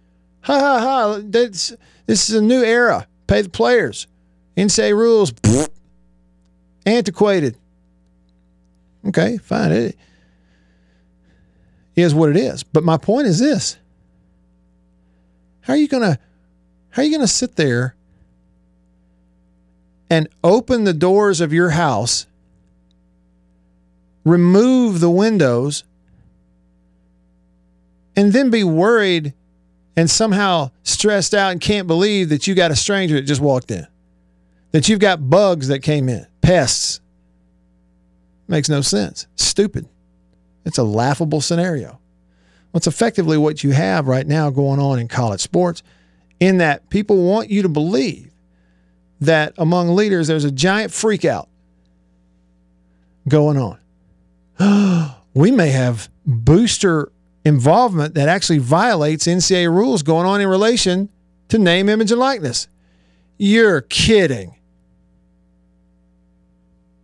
Ha 0.44 0.58
ha 0.58 0.78
ha. 0.78 1.20
That's, 1.22 1.72
this 2.06 2.28
is 2.28 2.36
a 2.36 2.42
new 2.42 2.62
era. 2.62 3.06
Pay 3.26 3.42
the 3.42 3.48
players. 3.48 4.06
NCAA 4.56 4.96
rules. 4.96 5.32
Antiquated. 6.86 7.56
Okay, 9.06 9.38
fine. 9.38 9.72
It 9.72 9.96
is 11.96 12.14
what 12.14 12.30
it 12.30 12.36
is. 12.36 12.62
But 12.62 12.84
my 12.84 12.96
point 12.96 13.26
is 13.26 13.38
this. 13.38 13.76
How 15.62 15.72
are 15.72 15.76
you 15.76 15.88
gonna 15.88 16.18
how 16.90 17.02
are 17.02 17.04
you 17.04 17.10
gonna 17.10 17.26
sit 17.26 17.56
there 17.56 17.96
and 20.10 20.28
open 20.42 20.84
the 20.84 20.92
doors 20.92 21.40
of 21.40 21.52
your 21.52 21.70
house, 21.70 22.26
remove 24.24 25.00
the 25.00 25.10
windows, 25.10 25.84
and 28.14 28.32
then 28.32 28.50
be 28.50 28.62
worried 28.62 29.32
and 29.96 30.10
somehow 30.10 30.70
stressed 30.82 31.34
out 31.34 31.52
and 31.52 31.60
can't 31.60 31.86
believe 31.86 32.28
that 32.30 32.46
you 32.46 32.54
got 32.54 32.70
a 32.70 32.76
stranger 32.76 33.16
that 33.16 33.22
just 33.22 33.40
walked 33.40 33.70
in, 33.70 33.86
that 34.72 34.88
you've 34.88 35.00
got 35.00 35.30
bugs 35.30 35.68
that 35.68 35.80
came 35.80 36.08
in, 36.08 36.26
pests. 36.42 37.00
Makes 38.48 38.68
no 38.68 38.80
sense. 38.80 39.26
Stupid. 39.36 39.88
It's 40.64 40.78
a 40.78 40.82
laughable 40.82 41.40
scenario. 41.40 42.00
It's 42.74 42.86
effectively 42.86 43.38
what 43.38 43.62
you 43.62 43.70
have 43.70 44.08
right 44.08 44.26
now 44.26 44.50
going 44.50 44.80
on 44.80 44.98
in 44.98 45.08
college 45.08 45.40
sports, 45.40 45.82
in 46.40 46.58
that 46.58 46.90
people 46.90 47.22
want 47.22 47.48
you 47.48 47.62
to 47.62 47.68
believe 47.68 48.32
that 49.20 49.54
among 49.56 49.94
leaders 49.94 50.26
there's 50.26 50.44
a 50.44 50.50
giant 50.50 50.90
freakout 50.90 51.46
going 53.28 53.56
on. 54.58 55.14
we 55.34 55.50
may 55.50 55.68
have 55.68 56.08
booster 56.26 57.10
involvement 57.44 58.14
that 58.14 58.28
actually 58.28 58.58
violates 58.58 59.26
NCAA 59.26 59.68
rules 59.68 60.02
going 60.02 60.26
on 60.26 60.40
in 60.40 60.48
relation 60.48 61.08
to 61.48 61.58
name, 61.58 61.88
image, 61.88 62.10
and 62.10 62.20
likeness. 62.20 62.68
You're 63.36 63.82
kidding. 63.82 64.56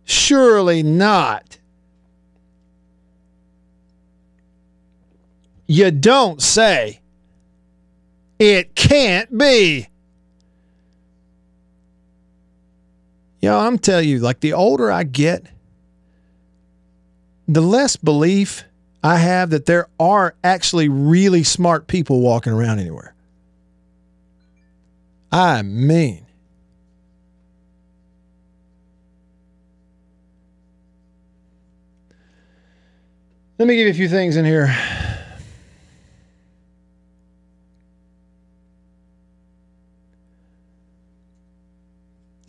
Surely 0.03 0.83
not. 0.83 1.57
You 5.67 5.91
don't 5.91 6.41
say. 6.41 6.99
It 8.39 8.75
can't 8.75 9.37
be. 9.37 9.87
Yo, 13.41 13.57
I'm 13.57 13.79
telling 13.79 14.09
you, 14.09 14.19
like 14.19 14.39
the 14.39 14.53
older 14.53 14.91
I 14.91 15.03
get, 15.03 15.45
the 17.47 17.61
less 17.61 17.95
belief 17.95 18.65
I 19.03 19.17
have 19.17 19.49
that 19.49 19.65
there 19.65 19.87
are 19.99 20.35
actually 20.43 20.87
really 20.87 21.43
smart 21.43 21.87
people 21.87 22.21
walking 22.21 22.53
around 22.53 22.79
anywhere. 22.79 23.15
I 25.31 25.61
mean, 25.63 26.25
let 33.57 33.67
me 33.67 33.75
give 33.75 33.85
you 33.87 33.91
a 33.91 33.95
few 33.95 34.09
things 34.09 34.35
in 34.35 34.45
here. 34.45 34.75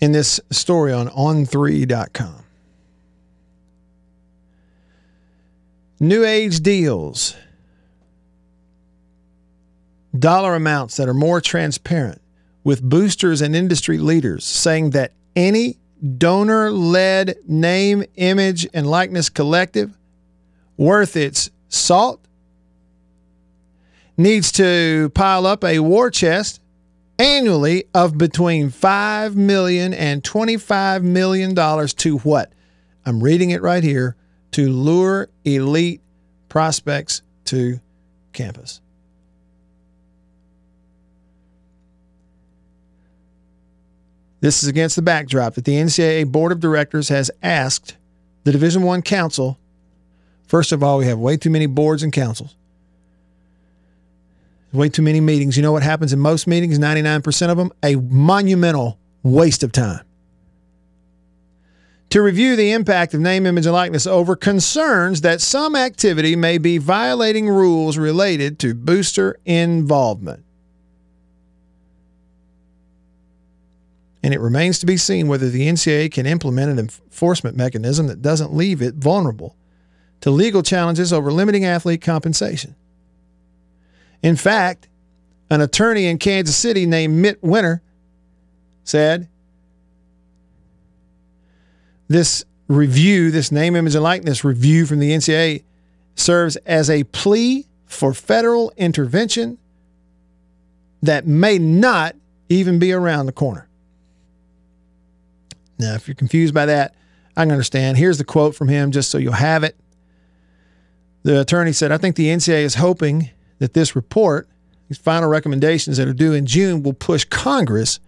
In 0.01 0.11
this 0.11 0.41
story 0.51 0.93
on 0.93 1.09
on3.com. 1.11 2.42
New 6.03 6.25
age 6.25 6.59
deals, 6.63 7.37
dollar 10.19 10.57
amounts 10.57 10.97
that 10.97 11.09
are 11.09 11.15
more 11.15 11.41
transparent, 11.41 12.21
with 12.65 12.83
boosters 12.83 13.41
and 13.41 13.55
industry 13.55 13.99
leaders 13.99 14.45
saying 14.45 14.91
that 14.91 15.13
any 15.37 15.79
donor 16.19 16.73
led 16.73 17.37
name, 17.47 18.03
image, 18.17 18.67
and 18.75 18.91
likeness 18.91 19.29
collective 19.29 19.97
worth 20.77 21.17
its 21.17 21.51
salt 21.69 22.27
needs 24.17 24.51
to 24.51 25.09
pile 25.15 25.47
up 25.47 25.63
a 25.63 25.79
war 25.79 26.11
chest 26.11 26.61
annually 27.21 27.85
of 27.95 28.19
between 28.19 28.73
$5 28.73 29.37
million 29.37 29.95
and 29.95 30.25
$25 30.25 31.05
million 31.05 31.55
to 31.55 32.19
what? 32.19 32.53
I'm 33.07 33.23
reading 33.23 33.51
it 33.51 33.63
right 33.63 33.85
here 33.85 34.17
to 34.53 34.71
lure 34.71 35.29
elite 35.45 36.01
prospects 36.49 37.23
to 37.47 37.81
campus. 38.33 38.81
This 44.41 44.63
is 44.63 44.69
against 44.69 44.97
the 44.97 45.03
backdrop 45.03 45.55
that 45.55 45.65
the 45.65 45.77
NCAA 45.77 46.31
Board 46.31 46.53
of 46.53 46.61
Directors 46.61 47.09
has 47.09 47.31
asked 47.43 47.97
the 48.45 48.53
Division 48.53 48.83
One 48.83 49.01
Council. 49.01 49.59
First 50.47 50.73
of 50.73 50.83
all, 50.83 50.99
we 50.99 51.07
have 51.07 51.19
way 51.19 51.37
too 51.37 51.51
many 51.51 51.67
boards 51.67 52.03
and 52.03 52.13
councils. 52.13 52.57
Way 54.73 54.89
too 54.89 55.03
many 55.03 55.21
meetings. 55.21 55.57
You 55.57 55.63
know 55.63 55.71
what 55.71 55.83
happens 55.83 56.13
in 56.13 56.19
most 56.19 56.47
meetings? 56.47 56.79
99% 56.79 57.51
of 57.51 57.57
them? 57.57 57.73
A 57.85 57.97
monumental 57.97 58.99
waste 59.23 59.63
of 59.63 59.71
time 59.71 60.05
to 62.13 62.21
review 62.21 62.57
the 62.57 62.73
impact 62.73 63.15
of 63.15 63.21
name, 63.21 63.47
image, 63.47 63.65
and 63.65 63.73
likeness 63.73 64.07
over 64.07 64.37
concerns 64.37 65.23
that 65.23 65.41
some 65.41 65.75
activity 65.75 66.37
may 66.37 66.59
be 66.59 66.77
violating 66.77 67.49
rules 67.49 67.97
related 67.97 68.59
to 68.59 68.75
booster 68.75 69.39
involvement. 69.47 70.45
And 74.23 74.35
it 74.35 74.41
remains 74.41 74.79
to 74.81 74.87
be 74.87 74.99
seen 74.99 75.27
whether 75.27 75.49
the 75.49 75.67
NCAA 75.67 76.13
can 76.13 76.27
implement 76.27 76.71
an 76.71 76.79
enforcement 76.79 77.57
mechanism 77.57 78.09
that 78.09 78.21
doesn't 78.21 78.53
leave 78.53 78.83
it 78.83 78.97
vulnerable 78.97 79.57
to 80.21 80.31
legal 80.31 80.63
challenges 80.63 81.15
over 81.15 81.33
limiting 81.33 81.65
athlete 81.65 82.03
compensation. 82.03 82.77
In 84.23 84.37
fact, 84.37 84.87
an 85.49 85.63
attorney 85.63 86.05
in 86.05 86.19
Kansas 86.19 86.57
City 86.57 86.85
named 86.85 87.17
Mit 87.17 87.43
Winter 87.43 87.81
said 88.85 89.31
this 92.13 92.45
review, 92.69 93.31
this 93.31 93.53
name, 93.53 93.77
image, 93.77 93.95
and 93.95 94.03
likeness 94.03 94.45
review 94.45 94.87
from 94.87 94.99
the 94.99 95.11
NCAA, 95.11 95.63
serves 96.15 96.57
as 96.57 96.89
a 96.91 97.05
plea 97.05 97.67
for 97.87 98.15
federal 98.15 98.73
intervention 98.77 99.59
that 101.03 101.27
may 101.27 101.59
not 101.59 102.15
even 102.49 102.79
be 102.79 102.93
around 102.93 103.27
the 103.27 103.33
corner. 103.33 103.69
Now, 105.79 105.95
if 105.95 106.07
you're 106.07 106.15
confused 106.15 106.55
by 106.55 106.67
that, 106.67 106.95
I 107.37 107.45
can 107.45 107.53
understand. 107.53 107.97
Here's 107.97 108.19
the 108.19 108.25
quote 108.25 108.55
from 108.55 108.69
him 108.69 108.93
just 108.93 109.11
so 109.11 109.19
you'll 109.19 109.33
have 109.33 109.65
it. 109.65 109.77
The 111.25 111.41
attorney 111.41 111.73
said, 111.73 111.93
I 111.93 111.99
think 111.99 112.17
the 112.17 112.29
NCAA 112.29 112.63
is 112.63 112.77
hoping 112.77 113.31
that 113.59 113.75
this 113.75 113.97
report, 113.97 114.49
these 114.89 114.99
final 114.99 115.29
recommendations 115.29 115.97
that 115.97 116.09
are 116.09 116.13
due 116.13 116.33
in 116.33 116.47
June, 116.47 116.83
will 116.83 116.93
push 116.93 117.25
Congress 117.25 118.01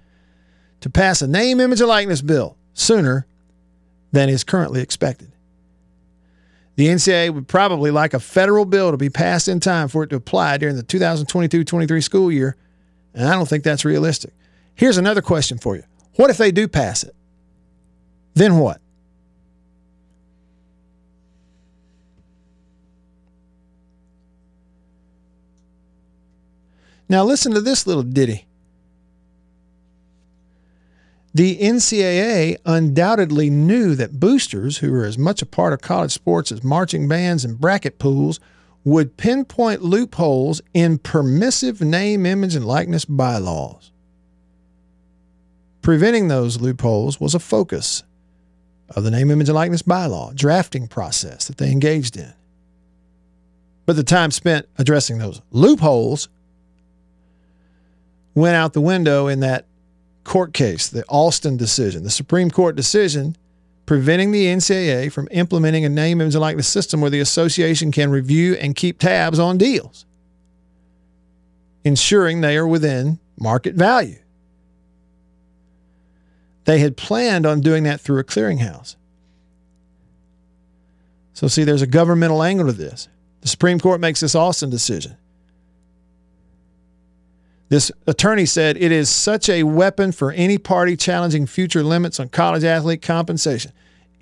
to 0.81 0.91
pass 0.91 1.23
a 1.23 1.27
name, 1.27 1.61
image, 1.61 1.81
and 1.81 1.89
likeness 1.89 2.23
bill 2.23 2.57
sooner 2.75 3.27
than 4.15 4.29
is 4.29 4.45
currently 4.45 4.81
expected. 4.81 5.33
The 6.77 6.87
NCAA 6.87 7.31
would 7.35 7.49
probably 7.49 7.91
like 7.91 8.15
a 8.15 8.21
federal 8.21 8.65
bill 8.65 8.91
to 8.91 8.97
be 8.97 9.11
passed 9.11 9.49
in 9.49 9.61
time 9.61 9.89
for 9.89 10.05
it 10.05 10.09
to 10.09 10.17
apply 10.17 10.57
during 10.57 10.77
the 10.77 10.83
2022 10.83 11.65
23 11.65 12.01
school 12.01 12.33
year. 12.33 12.57
And 13.13 13.29
I 13.29 13.35
don't 13.35 13.49
think 13.49 13.63
that's 13.65 13.85
realistic. 13.85 14.33
Here's 14.75 14.97
another 14.97 15.23
question 15.23 15.59
for 15.59 15.77
you 15.77 15.85
What 16.17 16.31
if 16.31 16.39
they 16.39 16.51
do 16.51 16.67
pass 16.67 17.03
it? 17.03 17.15
Then 18.35 18.59
what? 18.59 18.81
Now, 27.09 27.23
listen 27.25 27.53
to 27.53 27.61
this 27.61 27.87
little 27.87 28.03
ditty. 28.03 28.44
The 31.35 31.59
NCAA 31.59 32.59
undoubtedly 32.65 33.51
knew 33.51 33.97
that 33.97 34.21
boosters, 34.21 34.79
who 34.79 34.95
are 34.95 35.05
as 35.05 35.19
much 35.19 35.43
a 35.43 35.47
part 35.47 35.73
of 35.73 35.81
college 35.81 36.13
sports 36.13 36.53
as 36.53 36.63
marching 36.63 37.09
bands 37.09 37.45
and 37.45 37.59
bracket 37.59 37.99
pools, 37.99 38.39
would 38.85 39.17
pinpoint 39.17 39.83
loopholes 39.83 40.63
in 40.73 40.99
permissive 40.99 41.81
name, 41.81 42.25
image, 42.25 42.55
and 42.55 42.65
likeness 42.65 43.05
bylaws. 43.05 43.91
Preventing 45.83 46.29
those 46.29 46.61
loopholes 46.61 47.21
was 47.21 47.35
a 47.35 47.41
focus 47.41 48.05
of 48.91 49.03
the 49.03 49.11
name, 49.11 49.31
image, 49.31 49.49
and 49.49 49.57
likeness 49.57 49.83
bylaw 49.83 50.35
drafting 50.37 50.87
process 50.87 51.47
that 51.49 51.57
they 51.57 51.73
engaged 51.73 52.17
in. 52.17 52.33
But 53.87 53.97
the 53.97 54.05
time 54.05 54.31
spent 54.31 54.69
addressing 54.79 55.19
those 55.19 55.41
loopholes 55.51 56.29
went 58.35 58.55
out 58.55 58.73
the 58.73 58.81
window 58.81 59.27
in 59.27 59.41
that 59.41 59.67
court 60.25 60.53
case, 60.53 60.89
the 60.89 61.05
Alston 61.05 61.57
decision, 61.57 62.03
the 62.03 62.11
Supreme 62.11 62.51
Court 62.51 62.75
decision 62.75 63.37
preventing 63.87 64.33
the 64.33 64.47
NCAA 64.47 65.13
from 65.13 65.29
implementing 65.31 65.85
a 65.85 65.89
name, 65.89 66.21
image, 66.21 66.35
and 66.35 66.41
likeness 66.41 66.69
system 66.69 67.01
where 67.01 67.11
the 67.11 67.21
association 67.21 67.93
can 67.93 68.11
review 68.11 68.55
and 68.55 68.75
keep 68.75 68.99
tabs 68.99 69.39
on 69.39 69.59
deals, 69.59 70.07
ensuring 71.85 72.41
they 72.41 72.57
are 72.57 72.67
within 72.67 73.19
market 73.39 73.75
value. 73.75 74.19
They 76.65 76.79
had 76.79 76.97
planned 76.97 77.45
on 77.45 77.61
doing 77.61 77.83
that 77.85 78.01
through 78.01 78.19
a 78.21 78.25
clearinghouse. 78.25 78.97
So, 81.35 81.47
see, 81.49 81.65
there's 81.65 81.83
a 81.83 81.87
governmental 81.87 82.43
angle 82.43 82.67
to 82.67 82.73
this. 82.73 83.09
The 83.43 83.49
Supreme 83.49 83.79
Court 83.79 84.01
makes 84.01 84.21
this 84.21 84.35
Alston 84.35 84.71
decision. 84.71 85.17
This 87.75 87.91
attorney 88.07 88.47
said 88.47 88.77
it 88.77 88.93
is 88.93 89.11
such 89.11 89.49
a 89.49 89.65
weapon 89.65 90.13
for 90.13 90.31
any 90.31 90.59
party 90.59 90.97
challenging 90.97 91.45
future 91.45 91.83
limits 91.83 92.21
on 92.21 92.29
college 92.29 92.63
athlete 92.63 93.03
compensation. 93.03 93.73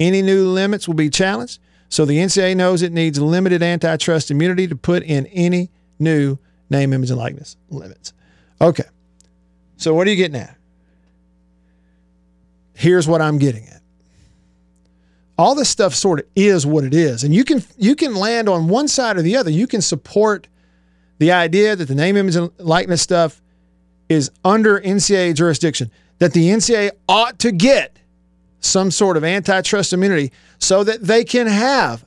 Any 0.01 0.23
new 0.23 0.49
limits 0.49 0.89
will 0.89 0.95
be 0.95 1.11
challenged, 1.11 1.61
so 1.91 2.07
the 2.07 2.17
NCAA 2.17 2.57
knows 2.57 2.81
it 2.81 2.93
needs 2.93 3.21
limited 3.21 3.63
antitrust 3.63 4.31
immunity 4.31 4.67
to 4.69 4.75
put 4.75 5.03
in 5.03 5.27
any 5.27 5.69
new 5.99 6.39
name, 6.71 6.95
image, 6.95 7.11
and 7.11 7.19
likeness 7.19 7.59
limits. 7.69 8.15
Okay. 8.59 8.87
So 9.77 9.93
what 9.93 10.07
are 10.07 10.11
you 10.11 10.17
getting 10.17 10.41
at? 10.41 10.57
Here's 12.73 13.07
what 13.07 13.21
I'm 13.21 13.37
getting 13.37 13.69
at. 13.69 13.83
All 15.37 15.55
this 15.55 15.69
stuff 15.69 15.95
sort 15.95 16.21
of 16.21 16.27
is 16.35 16.67
what 16.67 16.85
it 16.85 16.95
is. 16.95 17.23
And 17.23 17.35
you 17.35 17.45
can 17.45 17.63
you 17.77 17.97
can 17.97 18.15
land 18.15 18.49
on 18.49 18.69
one 18.69 18.89
side 18.89 19.19
or 19.19 19.23
the 19.23 19.37
other. 19.37 19.51
You 19.51 19.67
can 19.67 19.83
support 19.83 20.49
the 21.19 21.33
idea 21.33 21.77
that 21.77 21.87
the 21.87 21.95
name, 21.95 22.17
image, 22.17 22.35
and 22.35 22.51
likeness 22.59 23.03
stuff 23.03 23.42
is 24.09 24.31
under 24.45 24.81
NCAA 24.81 25.35
jurisdiction, 25.35 25.91
that 26.19 26.33
the 26.33 26.49
NCAA 26.49 26.91
ought 27.09 27.39
to 27.41 27.53
get 27.53 27.97
some 28.61 28.91
sort 28.91 29.17
of 29.17 29.25
antitrust 29.25 29.93
immunity 29.93 30.33
so 30.59 30.85
that 30.85 31.03
they 31.03 31.25
can 31.25 31.47
have 31.47 32.05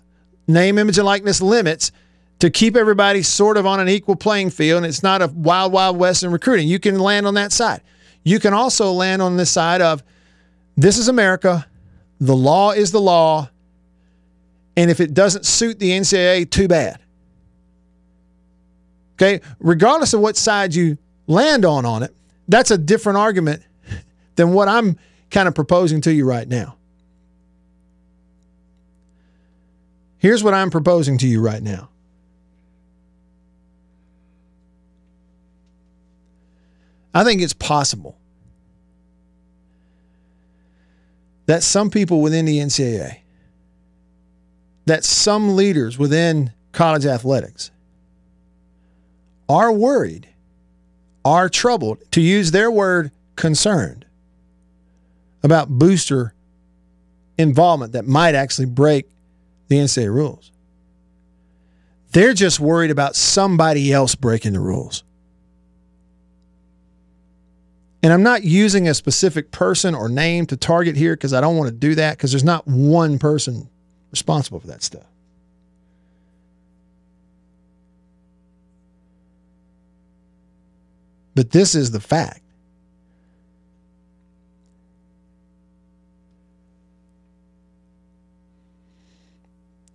name, 0.47 0.77
image, 0.77 0.97
and 0.97 1.05
likeness 1.05 1.41
limits 1.41 1.91
to 2.39 2.49
keep 2.49 2.75
everybody 2.75 3.21
sort 3.21 3.57
of 3.57 3.65
on 3.65 3.79
an 3.79 3.89
equal 3.89 4.15
playing 4.15 4.49
field. 4.49 4.77
And 4.77 4.85
it's 4.85 5.03
not 5.03 5.21
a 5.21 5.27
wild, 5.27 5.73
wild 5.73 5.97
west 5.97 6.23
in 6.23 6.31
recruiting. 6.31 6.67
You 6.67 6.79
can 6.79 6.99
land 6.99 7.27
on 7.27 7.33
that 7.35 7.51
side. 7.51 7.81
You 8.23 8.39
can 8.39 8.53
also 8.53 8.91
land 8.91 9.21
on 9.21 9.37
this 9.37 9.51
side 9.51 9.81
of 9.81 10.03
this 10.77 10.97
is 10.97 11.07
America, 11.07 11.65
the 12.19 12.35
law 12.35 12.71
is 12.71 12.91
the 12.91 12.99
law, 12.99 13.49
and 14.75 14.91
if 14.91 14.99
it 14.99 15.13
doesn't 15.13 15.45
suit 15.45 15.79
the 15.79 15.91
NCAA, 15.91 16.49
too 16.49 16.67
bad. 16.67 16.99
Okay, 19.13 19.39
regardless 19.59 20.13
of 20.13 20.19
what 20.19 20.35
side 20.35 20.75
you 20.75 20.97
land 21.27 21.65
on 21.65 21.85
on 21.85 22.03
it, 22.03 22.15
that's 22.47 22.71
a 22.71 22.77
different 22.77 23.17
argument 23.17 23.63
than 24.35 24.53
what 24.53 24.67
I'm 24.67 24.97
kind 25.31 25.47
of 25.47 25.55
proposing 25.55 26.01
to 26.01 26.13
you 26.13 26.25
right 26.25 26.47
now. 26.47 26.75
Here's 30.17 30.43
what 30.43 30.53
I'm 30.53 30.69
proposing 30.69 31.17
to 31.19 31.27
you 31.27 31.41
right 31.41 31.61
now. 31.61 31.89
I 37.13 37.23
think 37.23 37.41
it's 37.41 37.53
possible 37.53 38.17
that 41.45 41.63
some 41.63 41.89
people 41.89 42.21
within 42.21 42.45
the 42.45 42.57
NCAA, 42.59 43.19
that 44.85 45.03
some 45.03 45.55
leaders 45.55 45.97
within 45.97 46.51
college 46.71 47.05
athletics 47.05 47.71
are 49.47 49.71
worried 49.71 50.27
are 51.25 51.49
troubled, 51.49 51.99
to 52.11 52.21
use 52.21 52.51
their 52.51 52.71
word, 52.71 53.11
concerned 53.35 54.05
about 55.43 55.67
booster 55.67 56.33
involvement 57.37 57.91
that 57.93 58.07
might 58.07 58.35
actually 58.35 58.67
break 58.67 59.09
the 59.67 59.77
NCAA 59.77 60.13
rules. 60.13 60.51
They're 62.11 62.33
just 62.33 62.59
worried 62.59 62.91
about 62.91 63.15
somebody 63.15 63.91
else 63.91 64.15
breaking 64.15 64.53
the 64.53 64.59
rules. 64.59 65.03
And 68.01 68.13
I'm 68.13 68.23
not 68.23 68.43
using 68.43 68.87
a 68.87 68.93
specific 68.93 69.51
person 69.51 69.95
or 69.95 70.07
name 70.07 70.45
to 70.45 70.55
target 70.55 70.95
here 70.95 71.15
because 71.15 71.33
I 71.33 71.41
don't 71.41 71.57
want 71.57 71.69
to 71.69 71.75
do 71.75 71.95
that 71.95 72.15
because 72.15 72.31
there's 72.31 72.43
not 72.43 72.67
one 72.67 73.17
person 73.17 73.67
responsible 74.11 74.59
for 74.59 74.67
that 74.67 74.83
stuff. 74.83 75.07
But 81.35 81.51
this 81.51 81.75
is 81.75 81.91
the 81.91 81.99
fact. 81.99 82.41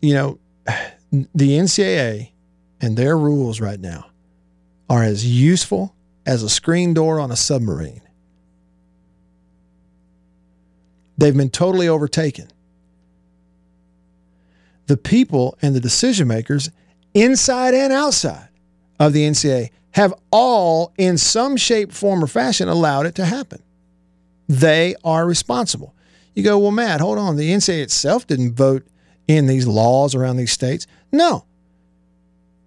You 0.03 0.15
know, 0.15 0.39
the 1.35 1.59
NCAA 1.59 2.31
and 2.81 2.97
their 2.97 3.19
rules 3.19 3.61
right 3.61 3.81
now 3.81 4.07
are 4.89 5.03
as 5.03 5.27
useful 5.27 5.95
as 6.27 6.43
a 6.43 6.49
screen 6.49 6.95
door 6.95 7.21
on 7.21 7.31
a 7.31 7.37
submarine. 7.37 8.03
They've 11.19 11.37
been 11.37 11.51
totally 11.51 11.89
overtaken. 11.89 12.49
The 14.87 14.97
people 14.97 15.59
and 15.61 15.75
the 15.75 15.81
decision 15.81 16.29
makers 16.29 16.71
inside 17.13 17.75
and 17.75 17.93
outside 17.93 18.49
of 18.99 19.13
the 19.13 19.29
NCAA 19.29 19.71
have 19.93 20.15
all, 20.31 20.93
in 20.97 21.19
some 21.19 21.57
shape, 21.57 21.93
form, 21.93 22.23
or 22.23 22.27
fashion, 22.27 22.69
allowed 22.69 23.07
it 23.07 23.15
to 23.17 23.25
happen. 23.25 23.63
They 24.49 24.95
are 25.05 25.27
responsible. 25.27 25.95
You 26.35 26.45
go, 26.45 26.59
well, 26.59 26.71
Matt, 26.71 27.01
hold 27.01 27.19
on. 27.19 27.37
The 27.37 27.51
NCAA 27.51 27.83
itself 27.83 28.27
didn't 28.27 28.55
vote 28.55 28.87
in 29.27 29.47
these 29.47 29.67
laws 29.67 30.15
around 30.15 30.37
these 30.37 30.53
states. 30.53 30.87
No. 31.13 31.45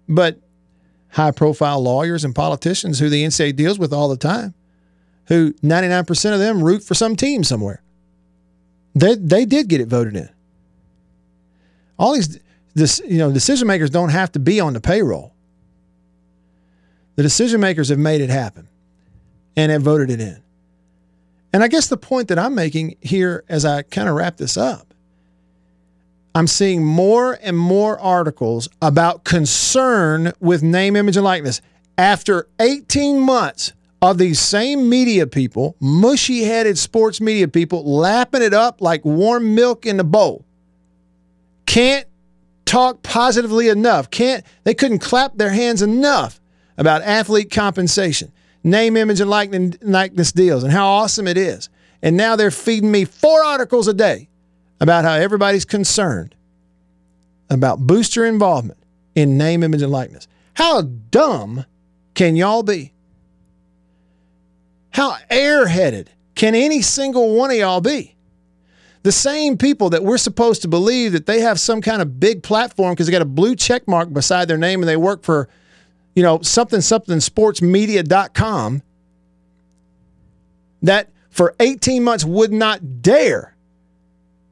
But 0.08 0.38
high 1.10 1.30
profile 1.30 1.82
lawyers 1.82 2.24
and 2.24 2.34
politicians 2.34 2.98
who 2.98 3.08
the 3.08 3.24
NCAA 3.24 3.56
deals 3.56 3.78
with 3.78 3.92
all 3.92 4.08
the 4.08 4.16
time, 4.16 4.54
who 5.28 5.52
99% 5.54 6.32
of 6.32 6.38
them 6.38 6.62
root 6.62 6.82
for 6.82 6.94
some 6.94 7.16
team 7.16 7.44
somewhere, 7.44 7.82
they, 8.94 9.14
they 9.14 9.44
did 9.44 9.68
get 9.68 9.80
it 9.80 9.88
voted 9.88 10.16
in. 10.16 10.28
All 11.98 12.14
these 12.14 12.38
this, 12.74 13.00
you 13.06 13.18
know, 13.18 13.32
decision 13.32 13.68
makers 13.68 13.90
don't 13.90 14.08
have 14.08 14.32
to 14.32 14.38
be 14.38 14.60
on 14.60 14.72
the 14.72 14.80
payroll. 14.80 15.33
The 17.16 17.22
decision 17.22 17.60
makers 17.60 17.88
have 17.88 17.98
made 17.98 18.20
it 18.20 18.30
happen 18.30 18.68
and 19.56 19.70
have 19.70 19.82
voted 19.82 20.10
it 20.10 20.20
in. 20.20 20.42
And 21.52 21.62
I 21.62 21.68
guess 21.68 21.86
the 21.86 21.96
point 21.96 22.28
that 22.28 22.38
I'm 22.38 22.54
making 22.54 22.96
here 23.00 23.44
as 23.48 23.64
I 23.64 23.82
kind 23.82 24.08
of 24.08 24.16
wrap 24.16 24.36
this 24.36 24.56
up, 24.56 24.92
I'm 26.34 26.48
seeing 26.48 26.84
more 26.84 27.38
and 27.40 27.56
more 27.56 27.98
articles 28.00 28.68
about 28.82 29.22
concern 29.22 30.32
with 30.40 30.64
name, 30.64 30.96
image, 30.96 31.16
and 31.16 31.24
likeness. 31.24 31.60
After 31.96 32.48
18 32.58 33.20
months 33.20 33.72
of 34.02 34.18
these 34.18 34.40
same 34.40 34.88
media 34.88 35.28
people, 35.28 35.76
mushy 35.78 36.42
headed 36.42 36.76
sports 36.76 37.20
media 37.20 37.46
people, 37.46 37.84
lapping 37.84 38.42
it 38.42 38.52
up 38.52 38.80
like 38.80 39.04
warm 39.04 39.54
milk 39.54 39.86
in 39.86 40.00
a 40.00 40.04
bowl, 40.04 40.44
can't 41.66 42.06
talk 42.64 43.04
positively 43.04 43.68
enough. 43.68 44.10
Can't 44.10 44.44
they 44.64 44.74
couldn't 44.74 44.98
clap 44.98 45.36
their 45.36 45.50
hands 45.50 45.82
enough 45.82 46.40
about 46.76 47.02
athlete 47.02 47.50
compensation, 47.50 48.32
name, 48.62 48.96
image, 48.96 49.20
and 49.20 49.30
likeness 49.30 50.32
deals, 50.32 50.64
and 50.64 50.72
how 50.72 50.86
awesome 50.86 51.26
it 51.28 51.36
is. 51.36 51.68
And 52.02 52.16
now 52.16 52.36
they're 52.36 52.50
feeding 52.50 52.90
me 52.90 53.04
four 53.04 53.44
articles 53.44 53.88
a 53.88 53.94
day 53.94 54.28
about 54.80 55.04
how 55.04 55.14
everybody's 55.14 55.64
concerned 55.64 56.34
about 57.48 57.80
booster 57.80 58.24
involvement 58.24 58.78
in 59.14 59.38
name, 59.38 59.62
image, 59.62 59.82
and 59.82 59.92
likeness. 59.92 60.26
How 60.54 60.82
dumb 60.82 61.64
can 62.14 62.36
y'all 62.36 62.62
be? 62.62 62.92
How 64.90 65.16
airheaded 65.30 66.08
can 66.34 66.54
any 66.54 66.82
single 66.82 67.34
one 67.36 67.50
of 67.50 67.56
y'all 67.56 67.80
be? 67.80 68.14
The 69.02 69.12
same 69.12 69.58
people 69.58 69.90
that 69.90 70.02
we're 70.02 70.18
supposed 70.18 70.62
to 70.62 70.68
believe 70.68 71.12
that 71.12 71.26
they 71.26 71.40
have 71.40 71.60
some 71.60 71.82
kind 71.82 72.00
of 72.00 72.18
big 72.18 72.42
platform 72.42 72.94
because 72.94 73.06
they 73.06 73.12
got 73.12 73.22
a 73.22 73.26
blue 73.26 73.54
check 73.54 73.86
mark 73.86 74.12
beside 74.12 74.48
their 74.48 74.56
name 74.56 74.80
and 74.80 74.88
they 74.88 74.96
work 74.96 75.22
for, 75.22 75.48
you 76.14 76.22
know, 76.22 76.40
something 76.42 76.80
something 76.80 77.18
sportsmedia.com 77.18 78.82
that 80.82 81.08
for 81.30 81.54
18 81.58 82.04
months 82.04 82.24
would 82.24 82.52
not 82.52 83.02
dare 83.02 83.56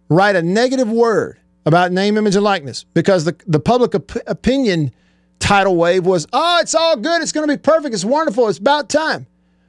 write 0.09 0.37
a 0.37 0.42
negative 0.42 0.90
word 0.90 1.38
about 1.64 1.92
name, 1.92 2.16
image, 2.16 2.35
and 2.35 2.44
likeness 2.44 2.85
because 2.85 3.25
the, 3.25 3.37
the 3.46 3.61
public 3.61 3.94
op- 3.94 4.16
opinion 4.27 4.92
tidal 5.38 5.77
wave 5.77 6.05
was, 6.05 6.27
oh, 6.33 6.59
it's 6.61 6.75
all 6.75 6.96
good. 6.96 7.22
It's 7.22 7.33
going 7.33 7.46
to 7.46 7.55
be 7.55 7.61
perfect. 7.61 7.94
It's 7.94 8.05
wonderful. 8.05 8.48
It's 8.48 8.59
about 8.59 8.88
time. 8.88 9.27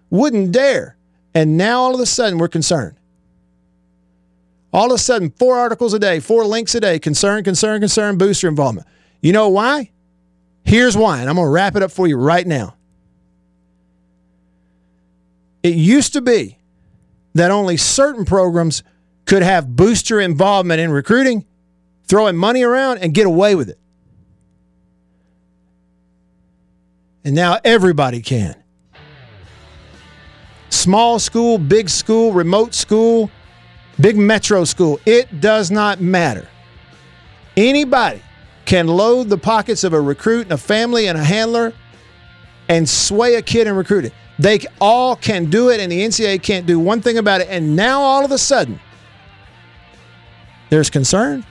Wouldn't 0.09 0.51
dare. 0.51 0.97
And 1.35 1.57
now 1.57 1.81
all 1.81 1.93
of 1.93 1.99
a 1.99 2.05
sudden 2.05 2.37
we're 2.37 2.47
concerned. 2.47 2.97
All 4.71 4.87
of 4.87 4.95
a 4.95 4.97
sudden, 4.97 5.29
four 5.37 5.55
articles 5.55 5.93
a 5.93 5.99
day, 5.99 6.19
four 6.19 6.45
links 6.45 6.73
a 6.73 6.79
day, 6.79 6.97
concern, 6.97 7.43
concern, 7.43 7.79
concern, 7.79 8.17
booster 8.17 8.47
involvement. 8.47 8.87
You 9.21 9.31
know 9.31 9.49
why? 9.49 9.91
Here's 10.63 10.95
why, 10.95 11.19
and 11.19 11.29
I'm 11.29 11.35
going 11.35 11.47
to 11.47 11.51
wrap 11.51 11.75
it 11.75 11.83
up 11.83 11.91
for 11.91 12.07
you 12.07 12.17
right 12.17 12.45
now. 12.45 12.75
It 15.61 15.75
used 15.75 16.13
to 16.13 16.21
be 16.21 16.57
that 17.35 17.51
only 17.51 17.77
certain 17.77 18.25
programs 18.25 18.83
could 19.25 19.43
have 19.43 19.75
booster 19.75 20.19
involvement 20.19 20.79
in 20.79 20.91
recruiting, 20.91 21.45
throwing 22.05 22.35
money 22.35 22.63
around, 22.63 22.99
and 22.99 23.13
get 23.13 23.25
away 23.25 23.55
with 23.55 23.69
it. 23.69 23.79
And 27.23 27.35
now 27.35 27.59
everybody 27.63 28.21
can. 28.21 28.55
Small 30.69 31.19
school, 31.19 31.57
big 31.57 31.89
school, 31.89 32.33
remote 32.33 32.73
school, 32.73 33.31
big 33.99 34.17
metro 34.17 34.65
school, 34.65 34.99
it 35.05 35.39
does 35.39 35.71
not 35.71 36.01
matter. 36.01 36.47
Anybody 37.55 38.21
can 38.73 38.87
load 38.87 39.29
the 39.29 39.37
pockets 39.37 39.83
of 39.83 39.93
a 39.93 40.01
recruit 40.01 40.41
and 40.41 40.53
a 40.53 40.57
family 40.57 41.05
and 41.05 41.15
a 41.15 41.23
handler 41.23 41.71
and 42.67 42.89
sway 42.89 43.35
a 43.35 43.41
kid 43.43 43.67
and 43.67 43.77
recruit 43.77 44.03
it. 44.03 44.11
They 44.39 44.61
all 44.81 45.15
can 45.15 45.51
do 45.51 45.69
it, 45.69 45.79
and 45.79 45.91
the 45.91 46.01
NCAA 46.01 46.41
can't 46.41 46.65
do 46.65 46.79
one 46.79 46.99
thing 46.99 47.19
about 47.19 47.39
it. 47.41 47.49
And 47.51 47.75
now 47.75 48.01
all 48.01 48.25
of 48.25 48.31
a 48.31 48.37
sudden, 48.39 48.79
there's 50.71 50.89
concern. 50.89 51.45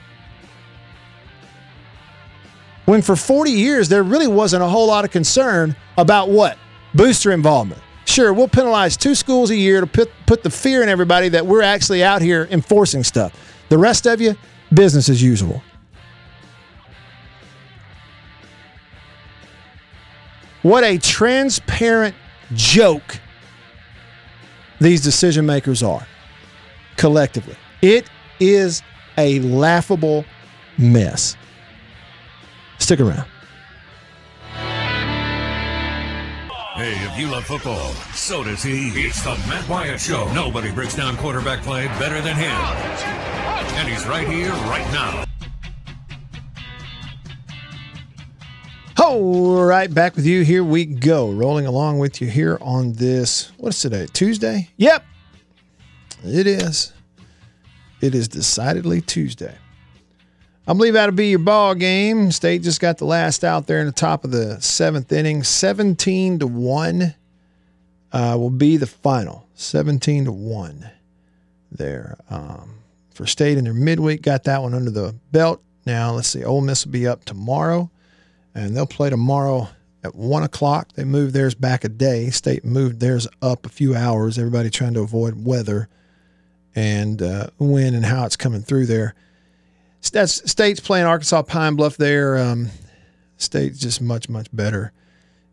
When 2.87 3.01
for 3.01 3.15
40 3.15 3.51
years, 3.51 3.87
there 3.87 4.03
really 4.03 4.27
wasn't 4.27 4.61
a 4.61 4.67
whole 4.67 4.87
lot 4.87 5.05
of 5.05 5.11
concern 5.11 5.77
about 5.97 6.27
what? 6.27 6.57
Booster 6.93 7.31
involvement. 7.31 7.81
Sure, 8.03 8.33
we'll 8.33 8.49
penalize 8.49 8.97
two 8.97 9.15
schools 9.15 9.49
a 9.49 9.55
year 9.55 9.79
to 9.79 9.87
put, 9.87 10.11
put 10.25 10.43
the 10.43 10.49
fear 10.49 10.83
in 10.83 10.89
everybody 10.89 11.29
that 11.29 11.45
we're 11.45 11.61
actually 11.61 12.03
out 12.03 12.21
here 12.21 12.49
enforcing 12.51 13.01
stuff. 13.01 13.31
The 13.69 13.77
rest 13.77 14.07
of 14.07 14.19
you, 14.19 14.35
business 14.73 15.07
as 15.07 15.23
usual. 15.23 15.63
What 20.63 20.83
a 20.83 20.97
transparent 20.97 22.15
joke 22.53 23.19
these 24.79 25.01
decision 25.01 25.45
makers 25.45 25.83
are 25.83 26.07
collectively. 26.95 27.55
It 27.81 28.09
is 28.39 28.81
a 29.17 29.39
laughable 29.41 30.25
mess. 30.77 31.35
Stick 32.79 32.99
around. 32.99 33.27
Hey, 36.75 36.93
if 37.05 37.19
you 37.19 37.27
love 37.27 37.45
football, 37.45 37.91
so 38.13 38.43
does 38.43 38.63
he. 38.63 38.87
It's 38.89 39.21
the 39.23 39.35
Matt 39.47 39.67
Wyatt 39.69 40.01
Show. 40.01 40.31
Nobody 40.33 40.71
breaks 40.71 40.95
down 40.95 41.17
quarterback 41.17 41.61
play 41.61 41.87
better 41.99 42.19
than 42.19 42.35
him. 42.35 42.51
And 43.77 43.87
he's 43.87 44.07
right 44.07 44.27
here, 44.27 44.51
right 44.51 44.91
now. 44.91 45.23
All 49.05 49.65
right, 49.65 49.93
back 49.93 50.15
with 50.15 50.25
you. 50.25 50.45
Here 50.45 50.63
we 50.63 50.85
go. 50.85 51.29
Rolling 51.29 51.65
along 51.65 51.99
with 51.99 52.21
you 52.21 52.29
here 52.29 52.57
on 52.61 52.93
this, 52.93 53.51
what's 53.57 53.81
today? 53.81 54.07
Tuesday? 54.13 54.69
Yep. 54.77 55.03
It 56.23 56.47
is. 56.47 56.93
It 57.99 58.15
is 58.15 58.29
decidedly 58.29 59.01
Tuesday. 59.01 59.57
I 60.65 60.71
believe 60.71 60.93
that'll 60.93 61.13
be 61.13 61.27
your 61.27 61.39
ball 61.39 61.75
game. 61.75 62.31
State 62.31 62.61
just 62.61 62.79
got 62.79 62.97
the 62.97 63.03
last 63.03 63.43
out 63.43 63.67
there 63.67 63.81
in 63.81 63.87
the 63.87 63.91
top 63.91 64.23
of 64.23 64.31
the 64.31 64.61
seventh 64.61 65.11
inning. 65.11 65.43
17 65.43 66.39
to 66.39 66.47
1 66.47 67.13
uh, 68.13 68.37
will 68.39 68.49
be 68.49 68.77
the 68.77 68.87
final. 68.87 69.45
17 69.55 70.25
to 70.25 70.31
1 70.31 70.89
there. 71.73 72.17
Um, 72.29 72.75
for 73.13 73.27
State 73.27 73.57
in 73.57 73.65
their 73.65 73.73
midweek, 73.73 74.21
got 74.21 74.45
that 74.45 74.61
one 74.61 74.73
under 74.73 74.91
the 74.91 75.13
belt. 75.33 75.61
Now, 75.85 76.13
let's 76.13 76.29
see. 76.29 76.45
Ole 76.45 76.61
Miss 76.61 76.85
will 76.85 76.93
be 76.93 77.05
up 77.05 77.25
tomorrow 77.25 77.91
and 78.55 78.75
they'll 78.75 78.85
play 78.85 79.09
tomorrow 79.09 79.67
at 80.03 80.15
one 80.15 80.43
o'clock. 80.43 80.93
They 80.93 81.03
moved 81.03 81.33
theirs 81.33 81.55
back 81.55 81.83
a 81.83 81.89
day. 81.89 82.29
State 82.29 82.65
moved 82.65 82.99
theirs 82.99 83.27
up 83.41 83.65
a 83.65 83.69
few 83.69 83.95
hours. 83.95 84.37
Everybody 84.37 84.69
trying 84.69 84.93
to 84.95 85.01
avoid 85.01 85.45
weather 85.45 85.89
and 86.75 87.21
uh, 87.21 87.47
when 87.57 87.93
and 87.93 88.05
how 88.05 88.25
it's 88.25 88.35
coming 88.35 88.61
through 88.61 88.87
there. 88.87 89.15
That's 90.11 90.49
State's 90.51 90.81
playing 90.81 91.05
Arkansas 91.05 91.43
Pine 91.43 91.75
Bluff 91.75 91.95
there. 91.97 92.37
Um, 92.37 92.69
State's 93.37 93.79
just 93.79 94.01
much 94.01 94.27
much 94.27 94.47
better. 94.51 94.91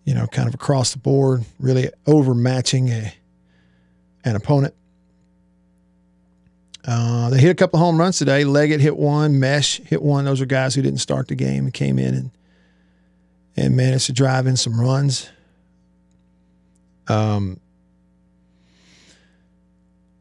You 0.04 0.14
know, 0.14 0.26
kind 0.26 0.48
of 0.48 0.54
across 0.54 0.92
the 0.92 0.98
board, 0.98 1.44
really 1.60 1.90
overmatching 2.06 2.90
a 2.90 3.14
an 4.24 4.34
opponent. 4.34 4.74
Uh, 6.84 7.30
they 7.30 7.38
hit 7.38 7.50
a 7.50 7.54
couple 7.54 7.78
home 7.78 7.98
runs 7.98 8.18
today. 8.18 8.42
Leggett 8.42 8.80
hit 8.80 8.96
one. 8.96 9.38
Mesh 9.38 9.78
hit 9.78 10.02
one. 10.02 10.24
Those 10.24 10.40
are 10.40 10.46
guys 10.46 10.74
who 10.74 10.82
didn't 10.82 10.98
start 10.98 11.28
the 11.28 11.34
game 11.34 11.64
and 11.64 11.74
came 11.74 11.98
in 11.98 12.14
and 12.14 12.30
and 13.61 13.77
managed 13.77 14.07
to 14.07 14.12
drive 14.12 14.46
in 14.46 14.57
some 14.57 14.81
runs. 14.81 15.29
Um, 17.09 17.61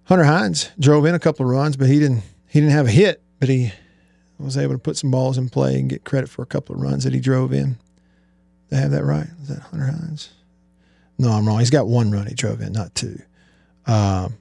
Hunter 0.03 0.25
Hines 0.25 0.69
drove 0.77 1.05
in 1.05 1.15
a 1.15 1.19
couple 1.19 1.45
of 1.45 1.51
runs, 1.51 1.77
but 1.77 1.87
he 1.87 1.99
didn't 1.99 2.23
he 2.47 2.59
didn't 2.59 2.73
have 2.73 2.87
a 2.87 2.91
hit, 2.91 3.21
but 3.39 3.47
he 3.47 3.71
was 4.37 4.57
able 4.57 4.73
to 4.73 4.79
put 4.79 4.97
some 4.97 5.11
balls 5.11 5.37
in 5.37 5.49
play 5.49 5.79
and 5.79 5.89
get 5.89 6.03
credit 6.03 6.29
for 6.29 6.41
a 6.41 6.45
couple 6.45 6.75
of 6.75 6.81
runs 6.81 7.03
that 7.03 7.13
he 7.13 7.19
drove 7.19 7.53
in. 7.53 7.77
They 8.69 8.77
have 8.77 8.91
that 8.91 9.03
right? 9.03 9.27
Is 9.41 9.47
that 9.49 9.59
Hunter 9.59 9.85
Hines? 9.85 10.29
No, 11.17 11.29
I'm 11.29 11.47
wrong. 11.47 11.59
He's 11.59 11.69
got 11.69 11.87
one 11.87 12.11
run 12.11 12.27
he 12.27 12.33
drove 12.33 12.61
in, 12.61 12.73
not 12.73 12.93
two. 12.95 13.21
Um, 13.85 14.37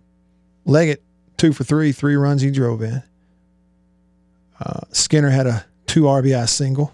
Leggett 0.65 1.03
two 1.37 1.53
for 1.53 1.65
three, 1.65 1.93
three 1.93 2.17
runs 2.17 2.43
he 2.43 2.51
drove 2.51 2.83
in. 2.83 3.03
Uh, 4.61 4.81
Skinner 4.91 5.31
had 5.31 5.47
a 5.47 5.65
two 5.87 6.03
RBI 6.03 6.49
single. 6.49 6.93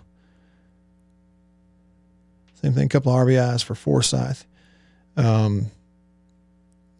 Same 2.64 2.72
thing, 2.72 2.86
a 2.86 2.88
couple 2.88 3.12
of 3.12 3.26
RBIs 3.26 3.62
for 3.62 3.74
Forsyth. 3.74 4.46
Um, 5.18 5.70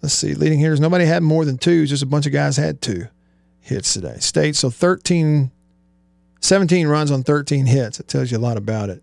let's 0.03 0.12
see, 0.12 0.35
leading 0.35 0.59
hitters. 0.59 0.79
Nobody 0.79 1.07
had 1.07 1.22
more 1.22 1.46
than 1.46 1.57
two. 1.57 1.87
Just 1.87 2.03
a 2.03 2.07
bunch 2.07 2.27
of 2.27 2.35
guys 2.35 2.59
had 2.59 2.83
two 2.83 3.07
hits 3.61 3.94
today. 3.94 4.16
State, 4.18 4.57
so 4.57 4.68
13, 4.68 5.50
17 6.40 6.87
runs 6.87 7.11
on 7.11 7.22
13 7.22 7.64
hits. 7.64 7.98
It 7.98 8.09
tells 8.09 8.31
you 8.31 8.37
a 8.37 8.40
lot 8.40 8.59
about 8.59 8.90
it. 8.90 9.03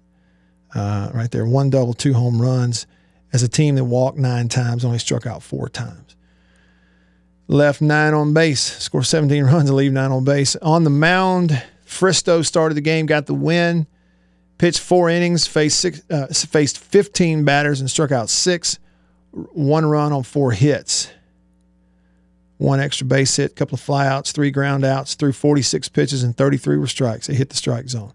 Uh, 0.76 1.10
right 1.16 1.32
there, 1.32 1.48
one 1.48 1.72
double, 1.72 1.96
two 1.96 2.14
home 2.14 2.40
runs. 2.40 2.86
As 3.34 3.42
a 3.42 3.50
team 3.50 3.74
that 3.74 3.86
walked 3.86 4.20
nine 4.20 4.48
times, 4.48 4.86
only 4.86 5.00
struck 5.00 5.26
out 5.26 5.42
four 5.42 5.68
times. 5.68 6.16
Left 7.48 7.82
nine 7.82 8.14
on 8.14 8.36
base, 8.36 8.62
score 8.62 9.02
17 9.02 9.44
runs 9.46 9.68
and 9.68 9.76
leave 9.76 9.94
nine 9.94 10.12
on 10.12 10.24
base. 10.26 10.56
On 10.58 10.84
the 10.84 10.92
mound, 10.92 11.64
Fristoe 11.88 12.46
started 12.46 12.76
the 12.76 12.82
game, 12.82 13.08
got 13.08 13.26
the 13.26 13.34
win 13.34 13.88
pitched 14.62 14.80
four 14.80 15.10
innings, 15.10 15.48
faced 15.48 15.80
six, 15.80 16.04
uh, 16.12 16.28
faced 16.28 16.78
15 16.78 17.44
batters 17.44 17.82
and 17.82 17.90
struck 17.90 18.12
out 18.12 18.30
six, 18.30 18.78
one 19.32 19.84
run 19.88 20.14
on 20.14 20.22
four 20.22 20.52
hits, 20.52 21.10
one 22.60 22.80
extra 22.80 23.08
base 23.08 23.36
hit, 23.36 23.56
couple 23.56 23.74
of 23.74 23.82
flyouts, 23.82 24.32
three 24.32 24.52
ground 24.52 24.86
outs, 24.86 25.16
threw 25.16 25.34
46 25.34 25.90
pitches 25.90 26.22
and 26.22 26.38
33 26.38 26.78
were 26.78 26.86
strikes. 26.86 27.26
They 27.26 27.34
hit 27.34 27.50
the 27.50 27.56
strike 27.56 27.90
zone. 27.90 28.14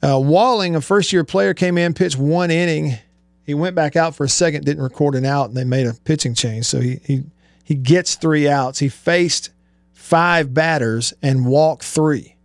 Uh, 0.00 0.20
Walling, 0.20 0.76
a 0.76 0.80
first 0.80 1.12
year 1.12 1.24
player, 1.24 1.54
came 1.54 1.76
in, 1.76 1.92
pitched 1.92 2.16
one 2.16 2.52
inning. 2.52 2.96
He 3.44 3.52
went 3.52 3.74
back 3.74 3.96
out 3.96 4.14
for 4.14 4.22
a 4.22 4.28
second, 4.28 4.64
didn't 4.64 4.84
record 4.84 5.16
an 5.16 5.24
out, 5.24 5.48
and 5.48 5.56
they 5.56 5.64
made 5.64 5.88
a 5.88 5.94
pitching 6.04 6.34
change. 6.34 6.66
So 6.66 6.78
he 6.78 7.00
he 7.04 7.24
he 7.64 7.74
gets 7.74 8.14
three 8.14 8.48
outs. 8.48 8.78
He 8.78 8.88
faced 8.88 9.50
five 9.92 10.54
batters 10.54 11.14
and 11.20 11.46
walked 11.46 11.82
three. 11.82 12.36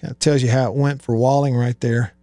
Kind 0.00 0.12
of 0.12 0.20
tells 0.20 0.44
you 0.44 0.50
how 0.50 0.70
it 0.70 0.76
went 0.76 1.02
for 1.02 1.16
Walling 1.16 1.56
right 1.56 1.78
there. 1.80 2.14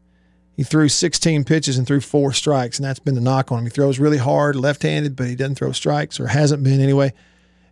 He 0.58 0.63
threw 0.63 0.89
16 0.89 1.43
pitches 1.43 1.78
and 1.78 1.86
threw 1.86 2.02
four 2.02 2.34
strikes, 2.34 2.80
and 2.80 2.86
that's 2.86 2.98
been 2.98 3.13
the 3.13 3.22
knock 3.22 3.52
on 3.52 3.60
him. 3.60 3.65
He 3.65 3.70
throws 3.70 4.00
really 4.00 4.17
hard, 4.17 4.56
left 4.56 4.82
handed, 4.82 5.15
but 5.15 5.28
he 5.28 5.36
doesn't 5.36 5.54
throw 5.54 5.72
strikes, 5.72 6.20
or 6.20 6.28
hasn't 6.28 6.63
been 6.63 6.82
anyway. 6.82 7.13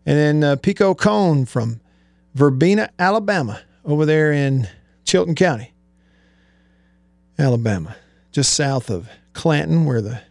And 0.05 0.15
then 0.15 0.43
uh, 0.43 0.55
Pico 0.57 0.93
Kohn 0.93 1.45
from 1.45 1.81
Verbena, 2.35 2.91
Alabama, 2.99 3.59
over 3.83 4.05
there 4.05 4.31
in 4.31 4.69
Chilton 5.03 5.33
County. 5.33 5.73
Alabama, 7.39 7.95
just 8.31 8.53
south 8.53 8.91
of 8.91 9.09
Clanton, 9.33 9.85
where 9.85 10.01
the 10.01 10.21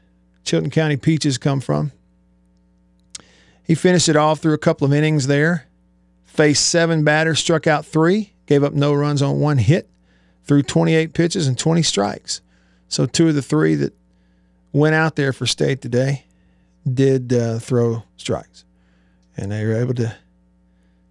Chilton 0.44 0.70
County 0.70 0.96
Peaches 0.96 1.38
come 1.38 1.60
from. 1.60 1.90
He 3.64 3.74
finished 3.74 4.08
it 4.08 4.14
off 4.14 4.38
through 4.38 4.54
a 4.54 4.58
couple 4.58 4.86
of 4.86 4.92
innings 4.92 5.26
there, 5.26 5.66
faced 6.24 6.68
seven 6.68 7.02
batters, 7.02 7.40
struck 7.40 7.66
out 7.66 7.84
three, 7.84 8.34
gave 8.46 8.62
up 8.62 8.74
no 8.74 8.94
runs 8.94 9.22
on 9.22 9.40
one 9.40 9.58
hit, 9.58 9.90
threw 10.44 10.62
28 10.62 11.12
pitches 11.14 11.46
and 11.46 11.58
20 11.58 11.82
strikes. 11.82 12.40
So 12.88 13.06
two 13.06 13.28
of 13.28 13.34
the 13.34 13.42
three 13.42 13.74
that 13.76 13.92
went 14.72 14.94
out 14.94 15.16
there 15.16 15.32
for 15.32 15.46
state 15.46 15.80
today 15.80 16.24
did 16.92 17.32
uh, 17.32 17.58
throw 17.58 18.02
strikes, 18.16 18.64
and 19.36 19.50
they 19.50 19.64
were 19.64 19.74
able 19.74 19.94
to 19.94 20.14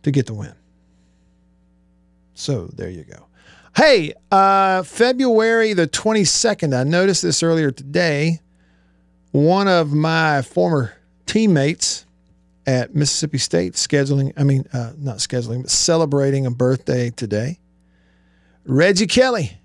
to 0.03 0.11
get 0.11 0.25
the 0.25 0.33
win. 0.33 0.53
So 2.33 2.67
there 2.67 2.89
you 2.89 3.03
go. 3.03 3.27
Hey, 3.75 4.13
uh, 4.31 4.83
February 4.83 5.73
the 5.73 5.87
22nd, 5.87 6.77
I 6.77 6.83
noticed 6.83 7.21
this 7.23 7.41
earlier 7.41 7.71
today. 7.71 8.39
One 9.31 9.67
of 9.67 9.93
my 9.93 10.41
former 10.43 10.93
teammates 11.25 12.05
at 12.67 12.93
Mississippi 12.93 13.39
State 13.39 13.73
scheduling, 13.73 14.33
I 14.37 14.43
mean, 14.43 14.65
uh, 14.73 14.93
not 14.97 15.17
scheduling, 15.17 15.63
but 15.63 15.71
celebrating 15.71 16.45
a 16.45 16.51
birthday 16.51 17.09
today. 17.09 17.59
Reggie 18.65 19.07
Kelly. 19.07 19.57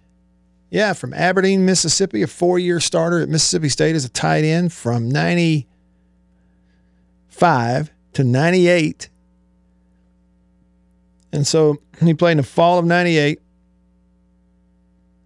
Yeah, 0.71 0.93
from 0.93 1.15
Aberdeen, 1.15 1.65
Mississippi, 1.65 2.23
a 2.23 2.27
four 2.27 2.59
year 2.59 2.81
starter 2.81 3.21
at 3.21 3.29
Mississippi 3.29 3.69
State 3.69 3.95
as 3.97 4.05
a 4.05 4.11
tight 4.11 4.45
end 4.45 4.73
from 4.73 5.09
95 5.09 7.91
to 8.13 8.25
98. 8.25 9.09
And 11.33 11.47
so 11.47 11.77
he 12.01 12.15
played 12.15 12.33
in 12.33 12.39
the 12.39 12.43
fall 12.43 12.79
of 12.79 12.85
98 12.85 13.41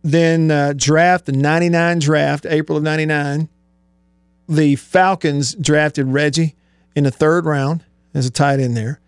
then 0.03 0.51
uh, 0.51 0.75
draft, 0.77 1.27
the 1.27 1.33
99 1.33 2.01
draft, 2.01 2.47
April 2.49 2.77
of 2.77 2.85
99. 2.85 3.49
The 4.49 4.77
Falcons 4.77 5.55
drafted 5.55 6.09
Reggie 6.09 6.57
in 6.97 7.05
the 7.05 7.11
third 7.11 7.47
round 7.47 7.85
as 8.13 8.27
a 8.27 8.31
tight 8.31 8.61
end 8.61 8.77
there. 8.77 9.01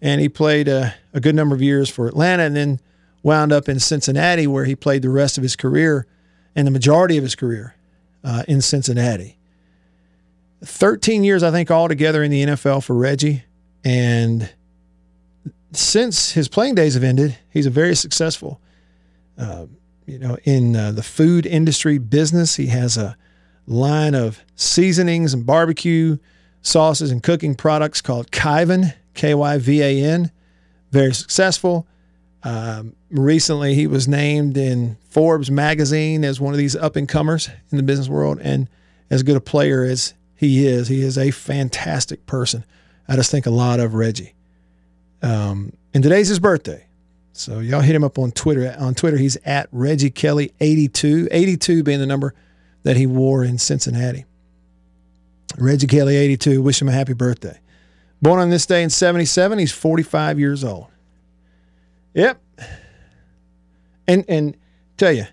And 0.00 0.20
he 0.20 0.28
played 0.28 0.68
uh, 0.68 0.90
a 1.12 1.20
good 1.20 1.34
number 1.34 1.54
of 1.54 1.62
years 1.62 1.90
for 1.90 2.06
Atlanta 2.06 2.44
and 2.44 2.56
then 2.56 2.80
wound 3.22 3.52
up 3.52 3.68
in 3.68 3.78
Cincinnati, 3.78 4.46
where 4.46 4.64
he 4.64 4.74
played 4.74 5.02
the 5.02 5.10
rest 5.10 5.36
of 5.36 5.42
his 5.42 5.56
career 5.56 6.06
and 6.54 6.66
the 6.66 6.70
majority 6.70 7.16
of 7.16 7.22
his 7.22 7.34
career 7.34 7.74
uh, 8.24 8.42
in 8.48 8.60
Cincinnati. 8.60 9.38
13 10.64 11.24
years, 11.24 11.42
I 11.42 11.50
think, 11.50 11.70
altogether 11.70 12.22
in 12.22 12.30
the 12.30 12.44
NFL 12.44 12.84
for 12.84 12.94
Reggie. 12.94 13.44
And 13.84 14.52
since 15.72 16.32
his 16.32 16.48
playing 16.48 16.74
days 16.74 16.94
have 16.94 17.02
ended, 17.02 17.38
he's 17.50 17.66
a 17.66 17.70
very 17.70 17.96
successful 17.96 18.60
uh, 19.38 19.66
you 20.06 20.18
know, 20.18 20.36
in 20.44 20.76
uh, 20.76 20.92
the 20.92 21.02
food 21.02 21.46
industry 21.46 21.98
business. 21.98 22.56
He 22.56 22.66
has 22.66 22.96
a 22.96 23.16
line 23.66 24.14
of 24.14 24.44
seasonings 24.56 25.32
and 25.34 25.46
barbecue 25.46 26.18
sauces 26.62 27.10
and 27.10 27.22
cooking 27.22 27.54
products 27.54 28.00
called 28.00 28.30
Kyvan, 28.30 28.94
K 29.14 29.34
Y 29.34 29.58
V 29.58 29.82
A 29.82 30.04
N. 30.04 30.30
Very 30.90 31.14
successful. 31.14 31.86
Um, 32.42 32.94
recently, 33.12 33.74
he 33.74 33.86
was 33.86 34.08
named 34.08 34.56
in 34.56 34.96
Forbes 35.10 35.50
magazine 35.50 36.24
as 36.24 36.40
one 36.40 36.54
of 36.54 36.58
these 36.58 36.74
up 36.74 36.96
and 36.96 37.08
comers 37.08 37.48
in 37.70 37.76
the 37.76 37.82
business 37.82 38.08
world. 38.08 38.40
And 38.42 38.68
as 39.10 39.22
good 39.22 39.36
a 39.36 39.40
player 39.40 39.84
as 39.84 40.14
he 40.34 40.66
is, 40.66 40.88
he 40.88 41.02
is 41.02 41.18
a 41.18 41.30
fantastic 41.30 42.26
person. 42.26 42.64
I 43.06 43.16
just 43.16 43.30
think 43.30 43.46
a 43.46 43.50
lot 43.50 43.78
of 43.78 43.94
Reggie. 43.94 44.34
Um, 45.22 45.72
and 45.94 46.02
today's 46.02 46.28
his 46.28 46.40
birthday. 46.40 46.86
So 47.32 47.60
y'all 47.60 47.80
hit 47.80 47.94
him 47.94 48.04
up 48.04 48.18
on 48.18 48.32
Twitter. 48.32 48.74
On 48.78 48.94
Twitter, 48.94 49.16
he's 49.16 49.36
at 49.44 49.68
Reggie 49.72 50.10
Kelly 50.10 50.52
82, 50.60 51.28
82 51.30 51.82
being 51.82 52.00
the 52.00 52.06
number 52.06 52.34
that 52.82 52.96
he 52.96 53.06
wore 53.06 53.44
in 53.44 53.58
Cincinnati. 53.58 54.24
Reggie 55.58 55.86
Kelly 55.86 56.16
82, 56.16 56.62
wish 56.62 56.80
him 56.80 56.88
a 56.88 56.92
happy 56.92 57.12
birthday. 57.12 57.58
Born 58.20 58.40
on 58.40 58.50
this 58.50 58.66
day 58.66 58.82
in 58.82 58.90
77, 58.90 59.58
he's 59.58 59.72
45 59.72 60.38
years 60.38 60.64
old. 60.64 60.86
Yep. 62.14 62.40
And 64.06 64.24
and 64.28 64.56
tell 64.96 65.12
you, 65.12 65.26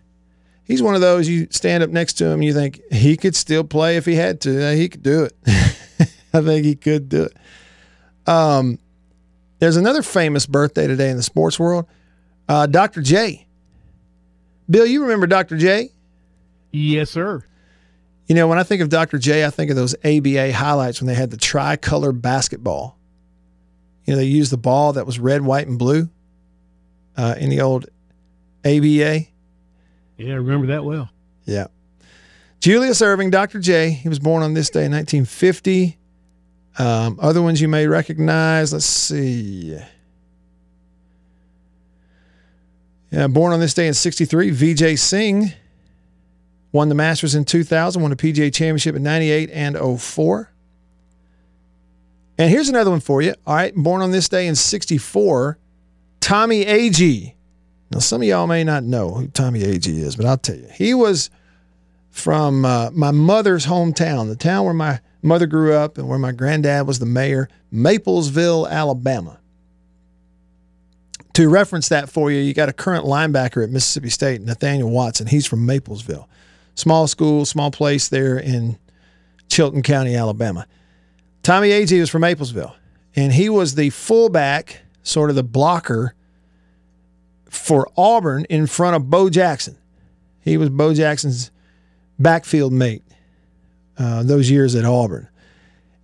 he's 0.63 0.81
one 0.81 0.95
of 0.95 1.01
those 1.01 1.27
you 1.27 1.47
stand 1.49 1.83
up 1.83 1.89
next 1.89 2.13
to 2.13 2.25
him, 2.25 2.41
you 2.41 2.53
think 2.53 2.81
he 2.91 3.17
could 3.17 3.35
still 3.35 3.63
play 3.63 3.97
if 3.97 4.05
he 4.05 4.15
had 4.15 4.41
to. 4.41 4.75
He 4.75 4.89
could 4.89 5.03
do 5.03 5.23
it. 5.23 5.35
I 6.33 6.41
think 6.41 6.65
he 6.65 6.75
could 6.75 7.09
do 7.09 7.23
it. 7.23 7.37
Um, 8.29 8.79
there's 9.59 9.77
another 9.77 10.01
famous 10.03 10.45
birthday 10.45 10.87
today 10.87 11.09
in 11.09 11.17
the 11.17 11.23
sports 11.23 11.59
world. 11.59 11.85
Uh, 12.47 12.67
Dr. 12.67 13.01
J. 13.01 13.47
Bill, 14.69 14.85
you 14.85 15.01
remember 15.01 15.27
Dr. 15.27 15.57
J? 15.57 15.89
Yes, 16.71 17.09
sir. 17.09 17.43
You 18.27 18.35
know, 18.35 18.47
when 18.47 18.59
I 18.59 18.63
think 18.63 18.81
of 18.81 18.89
Dr. 18.89 19.17
J, 19.17 19.43
I 19.43 19.49
think 19.49 19.71
of 19.71 19.75
those 19.75 19.95
ABA 20.05 20.53
highlights 20.53 21.01
when 21.01 21.07
they 21.07 21.15
had 21.15 21.31
the 21.31 21.37
tricolor 21.37 22.11
basketball. 22.11 22.95
You 24.05 24.13
know, 24.13 24.17
they 24.17 24.25
used 24.25 24.51
the 24.51 24.57
ball 24.57 24.93
that 24.93 25.05
was 25.05 25.19
red, 25.19 25.41
white, 25.41 25.67
and 25.67 25.79
blue 25.79 26.09
uh, 27.17 27.35
in 27.39 27.49
the 27.49 27.61
old 27.61 27.87
ABA. 28.65 29.27
Yeah, 30.17 30.33
I 30.33 30.35
remember 30.35 30.67
that 30.67 30.83
well. 30.83 31.09
Yeah. 31.45 31.67
Julius 32.59 33.01
Erving, 33.01 33.31
Dr. 33.31 33.59
J, 33.59 33.91
he 33.91 34.09
was 34.09 34.19
born 34.19 34.43
on 34.43 34.53
this 34.53 34.69
day 34.69 34.85
in 34.85 34.91
1950. 34.91 35.97
Um, 36.77 37.17
other 37.21 37.41
ones 37.41 37.61
you 37.61 37.67
may 37.67 37.87
recognize, 37.87 38.73
let's 38.73 38.85
see. 38.85 39.77
Yeah, 43.11 43.27
born 43.27 43.53
on 43.53 43.59
this 43.59 43.73
day 43.73 43.87
in 43.87 43.93
63, 43.93 44.51
Vijay 44.51 44.99
Singh 44.99 45.53
won 46.71 46.89
the 46.89 46.95
Masters 46.95 47.35
in 47.35 47.45
2000, 47.45 48.01
won 48.01 48.11
the 48.11 48.17
PGA 48.17 48.53
Championship 48.53 48.95
in 48.95 49.03
98 49.03 49.49
and 49.51 49.77
04. 49.99 50.51
And 52.37 52.49
here's 52.49 52.69
another 52.69 52.91
one 52.91 52.99
for 52.99 53.21
you. 53.21 53.33
All 53.45 53.55
right, 53.55 53.73
born 53.75 54.01
on 54.01 54.11
this 54.11 54.29
day 54.29 54.47
in 54.47 54.55
64, 54.55 55.57
Tommy 56.21 56.65
Agee. 56.65 57.33
Now, 57.91 57.99
some 57.99 58.21
of 58.21 58.27
y'all 58.27 58.47
may 58.47 58.63
not 58.63 58.83
know 58.83 59.09
who 59.09 59.27
Tommy 59.27 59.61
Agee 59.61 59.99
is, 59.99 60.15
but 60.15 60.25
I'll 60.25 60.37
tell 60.37 60.55
you. 60.55 60.69
He 60.75 60.93
was 60.93 61.29
from 62.11 62.65
uh, 62.65 62.91
my 62.91 63.11
mother's 63.11 63.65
hometown, 63.65 64.27
the 64.27 64.35
town 64.35 64.65
where 64.65 64.73
my 64.73 64.99
mother 65.21 65.47
grew 65.47 65.73
up 65.73 65.97
and 65.97 66.07
where 66.07 66.19
my 66.19 66.31
granddad 66.31 66.85
was 66.87 66.99
the 66.99 67.05
mayor, 67.05 67.49
Maplesville, 67.73 68.69
Alabama. 68.69 69.39
To 71.33 71.49
reference 71.49 71.89
that 71.89 72.09
for 72.09 72.31
you, 72.31 72.39
you 72.39 72.53
got 72.53 72.69
a 72.69 72.73
current 72.73 73.05
linebacker 73.05 73.63
at 73.63 73.69
Mississippi 73.69 74.09
State, 74.09 74.41
Nathaniel 74.41 74.89
Watson. 74.89 75.27
He's 75.27 75.45
from 75.45 75.65
Maplesville. 75.65 76.27
Small 76.75 77.07
school, 77.07 77.45
small 77.45 77.71
place 77.71 78.09
there 78.09 78.37
in 78.37 78.77
Chilton 79.47 79.81
County, 79.81 80.15
Alabama. 80.15 80.67
Tommy 81.43 81.69
Agee 81.69 81.99
was 81.99 82.09
from 82.09 82.21
Maplesville, 82.23 82.75
and 83.15 83.33
he 83.33 83.49
was 83.49 83.75
the 83.75 83.89
fullback, 83.89 84.81
sort 85.01 85.29
of 85.29 85.35
the 85.35 85.43
blocker 85.43 86.13
for 87.49 87.87
Auburn 87.97 88.45
in 88.45 88.67
front 88.67 88.95
of 88.95 89.09
Bo 89.09 89.29
Jackson. 89.29 89.77
He 90.41 90.57
was 90.57 90.69
Bo 90.69 90.93
Jackson's 90.93 91.51
backfield 92.17 92.73
mate 92.73 93.03
uh, 93.97 94.23
those 94.23 94.49
years 94.49 94.75
at 94.75 94.85
Auburn. 94.85 95.27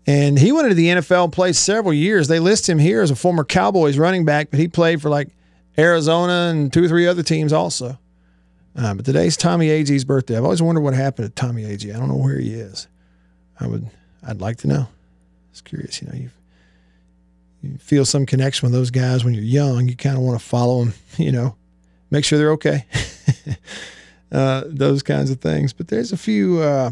And 0.07 0.37
he 0.37 0.51
went 0.51 0.65
into 0.65 0.75
the 0.75 0.87
NFL 0.87 1.25
and 1.25 1.33
played 1.33 1.55
several 1.55 1.93
years. 1.93 2.27
They 2.27 2.39
list 2.39 2.69
him 2.69 2.77
here 2.77 3.01
as 3.01 3.09
a 3.09 3.15
former 3.15 3.43
Cowboys 3.43 3.97
running 3.97 4.23
back, 4.23 4.51
but 4.51 4.59
he 4.59 4.67
played 4.67 5.01
for 5.01 5.09
like 5.09 5.29
Arizona 5.77 6.51
and 6.51 6.71
two 6.71 6.83
or 6.83 6.87
three 6.87 7.07
other 7.07 7.23
teams 7.23 7.51
also. 7.51 7.97
Uh, 8.77 8.93
but 8.93 9.05
today's 9.05 9.37
Tommy 9.37 9.69
Agee's 9.69 10.03
birthday. 10.05 10.37
I've 10.37 10.43
always 10.43 10.61
wondered 10.61 10.81
what 10.81 10.93
happened 10.93 11.27
to 11.27 11.33
Tommy 11.33 11.63
Agee. 11.63 11.95
I 11.95 11.97
don't 11.97 12.09
know 12.09 12.17
where 12.17 12.37
he 12.37 12.53
is. 12.53 12.87
I 13.59 13.67
would, 13.67 13.89
I'd 14.27 14.41
like 14.41 14.57
to 14.57 14.67
know. 14.67 14.87
It's 15.51 15.61
curious, 15.61 16.01
you 16.01 16.07
know. 16.09 16.13
You 16.13 16.29
you 17.65 17.77
feel 17.77 18.05
some 18.05 18.25
connection 18.25 18.65
with 18.65 18.73
those 18.73 18.91
guys 18.91 19.23
when 19.23 19.33
you're 19.33 19.43
young. 19.43 19.87
You 19.87 19.95
kind 19.95 20.15
of 20.15 20.23
want 20.23 20.39
to 20.39 20.45
follow 20.45 20.85
them, 20.85 20.93
you 21.17 21.31
know, 21.31 21.55
make 22.11 22.25
sure 22.25 22.37
they're 22.37 22.51
okay. 22.51 22.85
uh, 24.31 24.63
those 24.65 25.03
kinds 25.03 25.31
of 25.31 25.41
things. 25.41 25.73
But 25.73 25.87
there's 25.87 26.11
a 26.11 26.17
few. 26.17 26.59
Uh, 26.59 26.91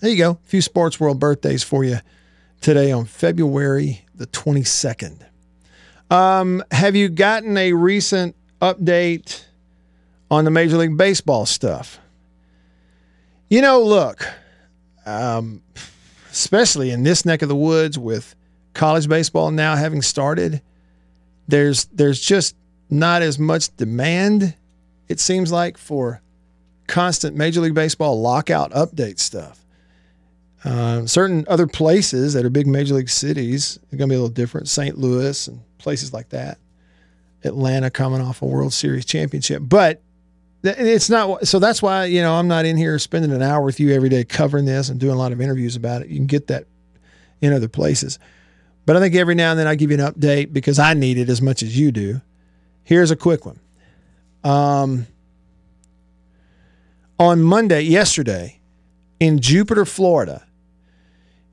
there 0.00 0.10
you 0.10 0.16
go. 0.18 0.32
A 0.32 0.48
few 0.48 0.62
sports 0.62 1.00
world 1.00 1.18
birthdays 1.18 1.62
for 1.62 1.84
you 1.84 1.98
today 2.60 2.92
on 2.92 3.04
February 3.04 4.04
the 4.14 4.26
22nd. 4.26 5.24
Um, 6.10 6.62
have 6.70 6.96
you 6.96 7.08
gotten 7.08 7.56
a 7.56 7.72
recent 7.72 8.34
update 8.60 9.44
on 10.30 10.44
the 10.44 10.50
Major 10.50 10.76
League 10.76 10.96
Baseball 10.96 11.46
stuff? 11.46 11.98
You 13.50 13.62
know, 13.62 13.82
look, 13.82 14.26
um, 15.06 15.62
especially 16.30 16.90
in 16.90 17.02
this 17.02 17.24
neck 17.24 17.42
of 17.42 17.48
the 17.48 17.56
woods 17.56 17.98
with 17.98 18.34
college 18.78 19.08
baseball 19.08 19.50
now 19.50 19.76
having 19.76 20.00
started, 20.00 20.62
there's 21.48 21.84
there's 21.86 22.20
just 22.20 22.56
not 22.88 23.20
as 23.20 23.38
much 23.38 23.76
demand. 23.76 24.54
It 25.08 25.20
seems 25.20 25.52
like 25.52 25.76
for 25.76 26.22
constant 26.86 27.36
Major 27.36 27.60
League 27.60 27.74
Baseball 27.74 28.20
lockout 28.20 28.70
update 28.72 29.18
stuff. 29.18 29.64
Uh, 30.64 31.06
certain 31.06 31.44
other 31.48 31.66
places 31.66 32.34
that 32.34 32.44
are 32.44 32.50
big 32.50 32.66
major 32.66 32.94
league 32.94 33.08
cities 33.08 33.78
are 33.92 33.96
going 33.96 34.08
to 34.08 34.12
be 34.12 34.16
a 34.16 34.20
little 34.20 34.28
different. 34.28 34.68
St. 34.68 34.98
Louis 34.98 35.46
and 35.48 35.60
places 35.78 36.12
like 36.12 36.30
that. 36.30 36.58
Atlanta 37.44 37.90
coming 37.90 38.20
off 38.20 38.42
a 38.42 38.46
World 38.46 38.72
Series 38.72 39.04
championship. 39.04 39.62
But 39.64 40.02
It's 40.64 41.08
not 41.08 41.46
so. 41.46 41.58
That's 41.60 41.80
why 41.80 42.06
you 42.06 42.20
know 42.20 42.34
I'm 42.34 42.48
not 42.48 42.64
in 42.64 42.76
here 42.76 42.98
spending 42.98 43.32
an 43.32 43.42
hour 43.42 43.62
with 43.62 43.78
you 43.78 43.92
every 43.92 44.08
day 44.08 44.24
covering 44.24 44.64
this 44.64 44.88
and 44.88 44.98
doing 44.98 45.14
a 45.14 45.18
lot 45.18 45.32
of 45.32 45.40
interviews 45.40 45.76
about 45.76 46.02
it. 46.02 46.08
You 46.08 46.16
can 46.16 46.26
get 46.26 46.48
that 46.48 46.64
in 47.40 47.52
other 47.52 47.68
places, 47.68 48.18
but 48.88 48.96
I 48.96 49.00
think 49.00 49.14
every 49.16 49.34
now 49.34 49.50
and 49.50 49.60
then 49.60 49.66
I 49.66 49.74
give 49.74 49.90
you 49.90 49.98
an 50.02 50.14
update 50.14 50.54
because 50.54 50.78
I 50.78 50.94
need 50.94 51.18
it 51.18 51.28
as 51.28 51.42
much 51.42 51.62
as 51.62 51.78
you 51.78 51.92
do. 51.92 52.22
Here's 52.84 53.10
a 53.10 53.16
quick 53.16 53.44
one. 53.44 53.60
Um, 54.42 55.06
on 57.18 57.42
Monday, 57.42 57.82
yesterday, 57.82 58.60
in 59.20 59.40
Jupiter, 59.40 59.84
Florida, 59.84 60.46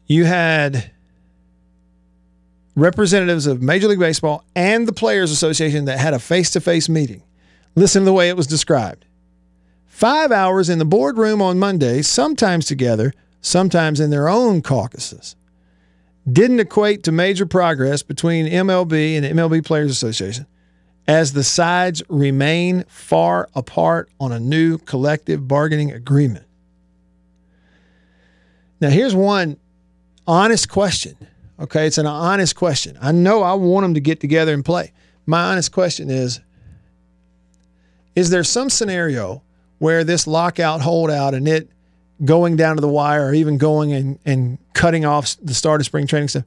you 0.05 0.23
had 0.23 0.91
representatives 2.73 3.47
of 3.47 3.61
Major 3.61 3.89
League 3.89 3.99
Baseball 3.99 4.45
and 4.55 4.87
the 4.87 4.93
Players 4.93 5.29
Association 5.29 5.83
that 5.85 5.99
had 5.99 6.13
a 6.13 6.19
face 6.19 6.51
to 6.51 6.61
face 6.61 6.87
meeting. 6.87 7.21
Listen 7.75 8.03
to 8.03 8.05
the 8.05 8.13
way 8.13 8.29
it 8.29 8.37
was 8.37 8.47
described. 8.47 9.03
Five 9.87 10.31
hours 10.31 10.69
in 10.69 10.79
the 10.79 10.85
boardroom 10.85 11.41
on 11.41 11.59
Monday, 11.59 12.01
sometimes 12.01 12.65
together, 12.65 13.13
sometimes 13.41 13.99
in 13.99 14.09
their 14.09 14.29
own 14.29 14.61
caucuses. 14.61 15.35
Didn't 16.31 16.59
equate 16.59 17.03
to 17.03 17.11
major 17.11 17.45
progress 17.45 18.01
between 18.01 18.47
MLB 18.47 19.15
and 19.15 19.25
the 19.25 19.29
MLB 19.29 19.63
Players 19.63 19.91
Association 19.91 20.47
as 21.07 21.33
the 21.33 21.43
sides 21.43 22.01
remain 22.09 22.83
far 22.87 23.47
apart 23.53 24.09
on 24.19 24.31
a 24.31 24.39
new 24.39 24.79
collective 24.79 25.47
bargaining 25.47 25.91
agreement. 25.91 26.45
Now, 28.81 28.89
here's 28.89 29.15
one 29.15 29.57
honest 30.25 30.69
question. 30.69 31.15
Okay, 31.59 31.87
it's 31.87 31.97
an 31.97 32.07
honest 32.07 32.55
question. 32.55 32.97
I 32.99 33.11
know 33.11 33.43
I 33.43 33.53
want 33.53 33.83
them 33.83 33.93
to 33.93 33.99
get 33.99 34.19
together 34.19 34.53
and 34.53 34.65
play. 34.65 34.91
My 35.25 35.51
honest 35.51 35.71
question 35.71 36.09
is 36.09 36.41
Is 38.15 38.29
there 38.29 38.43
some 38.43 38.69
scenario 38.69 39.43
where 39.77 40.03
this 40.03 40.27
lockout 40.27 40.81
holdout 40.81 41.33
and 41.33 41.47
it 41.47 41.69
going 42.23 42.55
down 42.55 42.75
to 42.75 42.81
the 42.81 42.87
wire 42.87 43.27
or 43.27 43.33
even 43.33 43.57
going 43.57 43.93
and, 43.93 44.19
and 44.25 44.57
cutting 44.73 45.05
off 45.05 45.35
the 45.41 45.53
start 45.53 45.81
of 45.81 45.85
spring 45.85 46.07
training 46.07 46.29
stuff, 46.29 46.45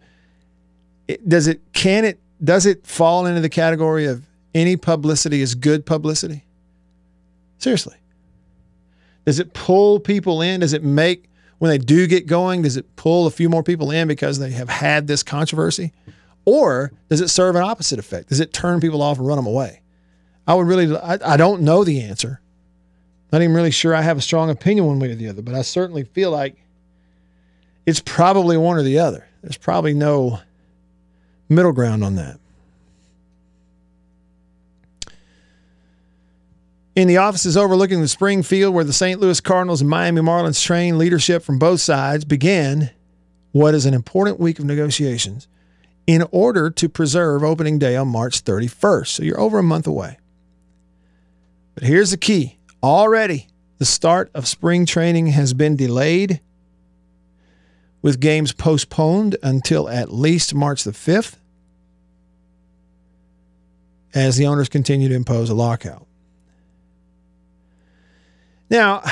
it, 1.06 1.28
does 1.28 1.46
it, 1.46 1.60
can 1.72 2.04
it, 2.04 2.18
does 2.42 2.66
it 2.66 2.86
fall 2.86 3.26
into 3.26 3.40
the 3.40 3.48
category 3.48 4.06
of 4.06 4.24
any 4.54 4.76
publicity 4.76 5.40
is 5.40 5.54
good 5.54 5.84
publicity? 5.84 6.44
Seriously. 7.58 7.96
Does 9.24 9.38
it 9.38 9.52
pull 9.52 10.00
people 10.00 10.40
in? 10.40 10.60
Does 10.60 10.72
it 10.72 10.82
make, 10.82 11.28
when 11.58 11.70
they 11.70 11.78
do 11.78 12.06
get 12.06 12.26
going, 12.26 12.62
does 12.62 12.76
it 12.76 12.96
pull 12.96 13.26
a 13.26 13.30
few 13.30 13.48
more 13.48 13.62
people 13.62 13.90
in 13.90 14.08
because 14.08 14.38
they 14.38 14.52
have 14.52 14.68
had 14.70 15.06
this 15.06 15.22
controversy? 15.22 15.92
Or 16.44 16.92
does 17.10 17.20
it 17.20 17.28
serve 17.28 17.56
an 17.56 17.62
opposite 17.62 17.98
effect? 17.98 18.30
Does 18.30 18.40
it 18.40 18.54
turn 18.54 18.80
people 18.80 19.02
off 19.02 19.18
and 19.18 19.26
run 19.26 19.36
them 19.36 19.46
away? 19.46 19.82
I 20.46 20.54
would 20.54 20.66
really, 20.66 20.96
I, 20.96 21.18
I 21.34 21.36
don't 21.36 21.60
know 21.60 21.84
the 21.84 22.00
answer. 22.00 22.40
Not 23.32 23.42
even 23.42 23.54
really 23.54 23.70
sure 23.70 23.94
I 23.94 24.02
have 24.02 24.18
a 24.18 24.22
strong 24.22 24.50
opinion 24.50 24.86
one 24.86 24.98
way 24.98 25.10
or 25.10 25.14
the 25.14 25.28
other, 25.28 25.42
but 25.42 25.54
I 25.54 25.62
certainly 25.62 26.04
feel 26.04 26.30
like 26.30 26.56
it's 27.84 28.00
probably 28.00 28.56
one 28.56 28.78
or 28.78 28.82
the 28.82 28.98
other. 28.98 29.26
There's 29.42 29.56
probably 29.56 29.94
no 29.94 30.40
middle 31.48 31.72
ground 31.72 32.04
on 32.04 32.16
that. 32.16 32.38
In 36.96 37.06
the 37.06 37.18
offices 37.18 37.56
overlooking 37.56 38.00
the 38.00 38.08
spring 38.08 38.42
field 38.42 38.74
where 38.74 38.82
the 38.82 38.92
St. 38.92 39.20
Louis 39.20 39.40
Cardinals 39.40 39.80
and 39.80 39.88
Miami 39.88 40.20
Marlins 40.20 40.62
train 40.64 40.98
leadership 40.98 41.44
from 41.44 41.58
both 41.58 41.80
sides 41.80 42.24
began 42.24 42.90
what 43.52 43.74
is 43.74 43.86
an 43.86 43.94
important 43.94 44.40
week 44.40 44.58
of 44.58 44.64
negotiations 44.64 45.46
in 46.06 46.24
order 46.32 46.70
to 46.70 46.88
preserve 46.88 47.44
opening 47.44 47.78
day 47.78 47.94
on 47.94 48.08
March 48.08 48.42
31st. 48.42 49.06
So 49.06 49.22
you're 49.22 49.38
over 49.38 49.58
a 49.58 49.62
month 49.62 49.86
away. 49.86 50.18
But 51.74 51.84
here's 51.84 52.10
the 52.10 52.16
key 52.16 52.57
already, 52.82 53.48
the 53.78 53.84
start 53.84 54.30
of 54.34 54.46
spring 54.46 54.86
training 54.86 55.28
has 55.28 55.54
been 55.54 55.76
delayed 55.76 56.40
with 58.02 58.20
games 58.20 58.52
postponed 58.52 59.36
until 59.42 59.88
at 59.88 60.12
least 60.12 60.54
March 60.54 60.84
the 60.84 60.92
5th 60.92 61.36
as 64.14 64.36
the 64.36 64.46
owners 64.46 64.68
continue 64.68 65.08
to 65.08 65.14
impose 65.14 65.50
a 65.50 65.54
lockout. 65.54 66.06
Now, 68.70 69.02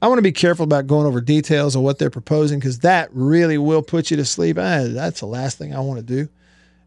I 0.00 0.06
want 0.06 0.18
to 0.18 0.22
be 0.22 0.32
careful 0.32 0.64
about 0.64 0.86
going 0.86 1.06
over 1.06 1.20
details 1.20 1.74
of 1.74 1.82
what 1.82 1.98
they're 1.98 2.10
proposing 2.10 2.60
because 2.60 2.80
that 2.80 3.08
really 3.12 3.58
will 3.58 3.82
put 3.82 4.10
you 4.10 4.16
to 4.16 4.24
sleep. 4.24 4.56
Ah, 4.58 4.84
that's 4.84 5.20
the 5.20 5.26
last 5.26 5.58
thing 5.58 5.74
I 5.74 5.80
want 5.80 5.98
to 5.98 6.04
do 6.04 6.28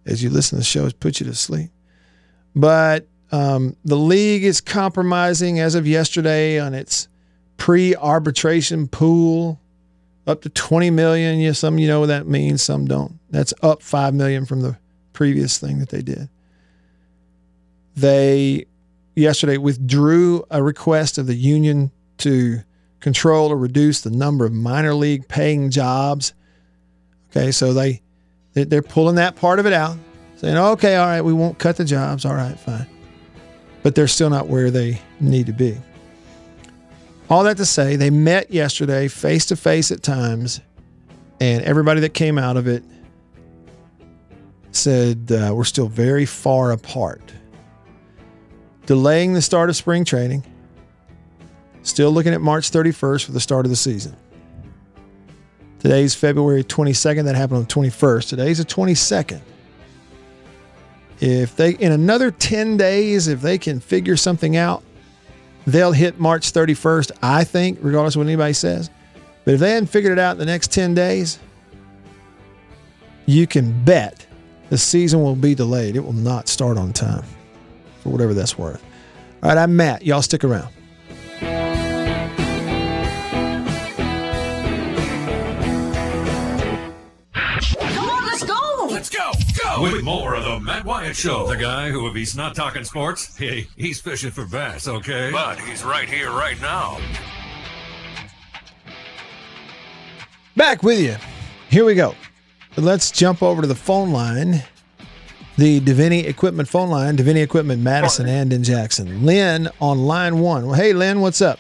as 0.06 0.24
you 0.24 0.30
listen 0.30 0.58
to 0.58 0.60
the 0.62 0.66
show 0.66 0.86
is 0.86 0.94
put 0.94 1.20
you 1.20 1.26
to 1.26 1.36
sleep. 1.36 1.72
But 2.56 3.08
um, 3.32 3.78
the 3.86 3.96
league 3.96 4.44
is 4.44 4.60
compromising 4.60 5.60
as 5.60 5.76
of 5.76 5.88
yesterday 5.88 6.60
on 6.60 6.74
its 6.74 7.08
pre-arbitration 7.58 8.88
pool 8.88 9.60
up 10.28 10.42
to 10.42 10.50
20 10.50 10.90
million. 10.90 11.40
Yeah, 11.40 11.54
some 11.54 11.80
you 11.80 11.88
know 11.88 12.02
what 12.02 12.08
that 12.08 12.28
means, 12.28 12.62
some 12.62 12.86
don't. 12.86 13.20
That's 13.30 13.54
up 13.62 13.82
5 13.82 14.14
million 14.14 14.46
from 14.46 14.62
the 14.62 14.78
previous 15.14 15.58
thing 15.58 15.80
that 15.80 15.90
they 15.90 16.02
did. 16.02 16.30
They 17.96 18.66
yesterday 19.16 19.58
withdrew 19.58 20.44
a 20.50 20.62
request 20.62 21.18
of 21.18 21.28
the 21.28 21.36
union 21.36 21.92
to 22.20 22.62
control 23.00 23.52
or 23.52 23.58
reduce 23.58 24.02
the 24.02 24.12
number 24.12 24.46
of 24.46 24.54
minor 24.54 24.94
league 24.94 25.28
paying 25.28 25.70
jobs. 25.70 26.34
Okay, 27.30 27.52
so 27.52 27.74
they 27.74 28.02
they're 28.54 28.82
pulling 28.82 29.16
that 29.16 29.36
part 29.38 29.60
of 29.60 29.66
it 29.66 29.74
out, 29.74 29.98
saying, 30.36 30.58
"Okay, 30.58 30.96
all 30.96 31.06
right, 31.06 31.22
we 31.22 31.34
won't 31.34 31.58
cut 31.58 31.78
the 31.78 31.86
jobs. 31.86 32.26
All 32.26 32.34
right, 32.36 32.58
fine." 32.60 32.88
But 33.84 33.96
they're 33.96 34.08
still 34.08 34.30
not 34.30 34.48
where 34.48 34.70
they 34.70 35.02
need 35.20 35.48
to 35.48 35.54
be. 35.54 35.78
All 37.30 37.44
that 37.44 37.58
to 37.58 37.66
say, 37.66 37.96
they 37.96 38.10
met 38.10 38.52
yesterday 38.52 39.08
face 39.08 39.46
to 39.48 39.56
face 39.56 39.92
at 39.92 40.04
times, 40.04 40.62
and 41.40 41.64
everybody 41.64 42.02
that 42.02 42.14
came 42.14 42.38
out 42.38 42.58
of 42.58 42.68
it 42.68 42.84
said 44.72 45.32
uh, 45.32 45.54
we're 45.54 45.64
still 45.64 45.88
very 45.88 46.26
far 46.26 46.72
apart 46.72 47.22
delaying 48.86 49.34
the 49.34 49.42
start 49.42 49.70
of 49.70 49.76
spring 49.78 50.04
training. 50.04 50.44
Still 51.84 52.12
looking 52.12 52.34
at 52.34 52.42
March 52.42 52.70
31st 52.72 53.26
for 53.26 53.32
the 53.32 53.40
start 53.40 53.66
of 53.66 53.70
the 53.70 53.76
season. 53.76 54.16
Today's 55.80 56.14
February 56.14 56.64
22nd. 56.64 57.24
That 57.24 57.36
happened 57.36 57.58
on 57.58 57.64
the 57.64 57.90
21st. 57.90 58.28
Today's 58.28 58.58
the 58.58 58.66
22nd. 58.66 59.42
If 61.22 61.56
they, 61.56 61.72
in 61.72 61.92
another 61.92 62.32
10 62.32 62.78
days, 62.78 63.28
if 63.28 63.42
they 63.42 63.60
can 63.60 63.80
figure 63.80 64.18
something 64.18 64.58
out, 64.58 64.84
they'll 65.68 65.92
hit 65.92 66.20
March 66.20 66.52
31st, 66.52 67.12
I 67.22 67.44
think, 67.44 67.78
regardless 67.82 68.16
of 68.16 68.20
what 68.20 68.28
anybody 68.28 68.54
says. 68.54 68.90
But 69.46 69.54
if 69.54 69.60
they 69.60 69.72
hadn't 69.72 69.88
figured 69.88 70.14
it 70.14 70.20
out 70.20 70.32
in 70.32 70.40
the 70.40 70.46
next 70.46 70.72
10 70.72 70.96
days, 70.96 71.38
you 73.28 73.46
can 73.46 73.84
bet 73.86 74.26
the 74.70 74.78
season 74.78 75.22
will 75.22 75.36
be 75.36 75.54
delayed. 75.54 75.96
It 75.96 76.04
will 76.04 76.14
not 76.14 76.48
start 76.48 76.78
on 76.78 76.92
time 76.92 77.24
for 78.02 78.10
whatever 78.10 78.34
that's 78.34 78.58
worth. 78.58 78.84
All 79.44 79.50
right, 79.50 79.58
I'm 79.58 79.76
Matt. 79.76 80.04
Y'all 80.04 80.24
stick 80.24 80.44
around. 80.44 80.70
Go, 89.82 89.90
go! 89.90 89.96
With 89.96 90.04
more 90.06 90.36
of 90.36 90.44
the 90.44 90.60
Matt 90.60 90.86
Wyatt 90.86 91.16
Show. 91.16 91.48
The 91.48 91.58
guy 91.58 91.90
who, 91.90 92.08
if 92.08 92.16
he's 92.16 92.36
not 92.36 92.56
talking 92.56 92.84
sports, 92.84 93.36
hey, 93.38 93.68
he's 93.78 94.00
fishing 94.00 94.32
for 94.32 94.46
bass, 94.46 94.88
okay? 94.88 95.30
But 95.32 95.60
he's 95.60 95.84
right 95.84 96.10
here, 96.10 96.30
right 96.30 96.60
now. 96.62 97.00
Back 100.56 100.84
with 100.84 101.00
you. 101.00 101.16
Here 101.70 101.86
we 101.86 101.96
go. 101.96 102.16
Let's 102.78 103.12
jump 103.12 103.42
over 103.42 103.62
to 103.62 103.68
the 103.68 103.76
phone 103.76 104.12
line. 104.12 104.64
The 105.58 105.80
Davini 105.82 106.26
Equipment 106.26 106.68
phone 106.68 106.90
line, 106.90 107.18
Davini 107.18 107.44
Equipment, 107.44 107.82
Madison 107.82 108.28
and 108.28 108.52
in 108.54 108.64
Jackson. 108.64 109.26
Lynn 109.26 109.70
on 109.80 110.00
line 110.00 110.40
one. 110.40 110.68
Well, 110.68 110.76
hey, 110.76 110.94
Lynn, 110.94 111.22
what's 111.22 111.42
up? 111.42 111.60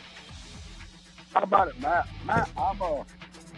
How 1.33 1.43
about 1.43 1.67
it, 1.67 1.79
Matt? 1.79 2.07
Matt, 2.25 2.49
I'm 2.57 2.81
a, 2.81 3.05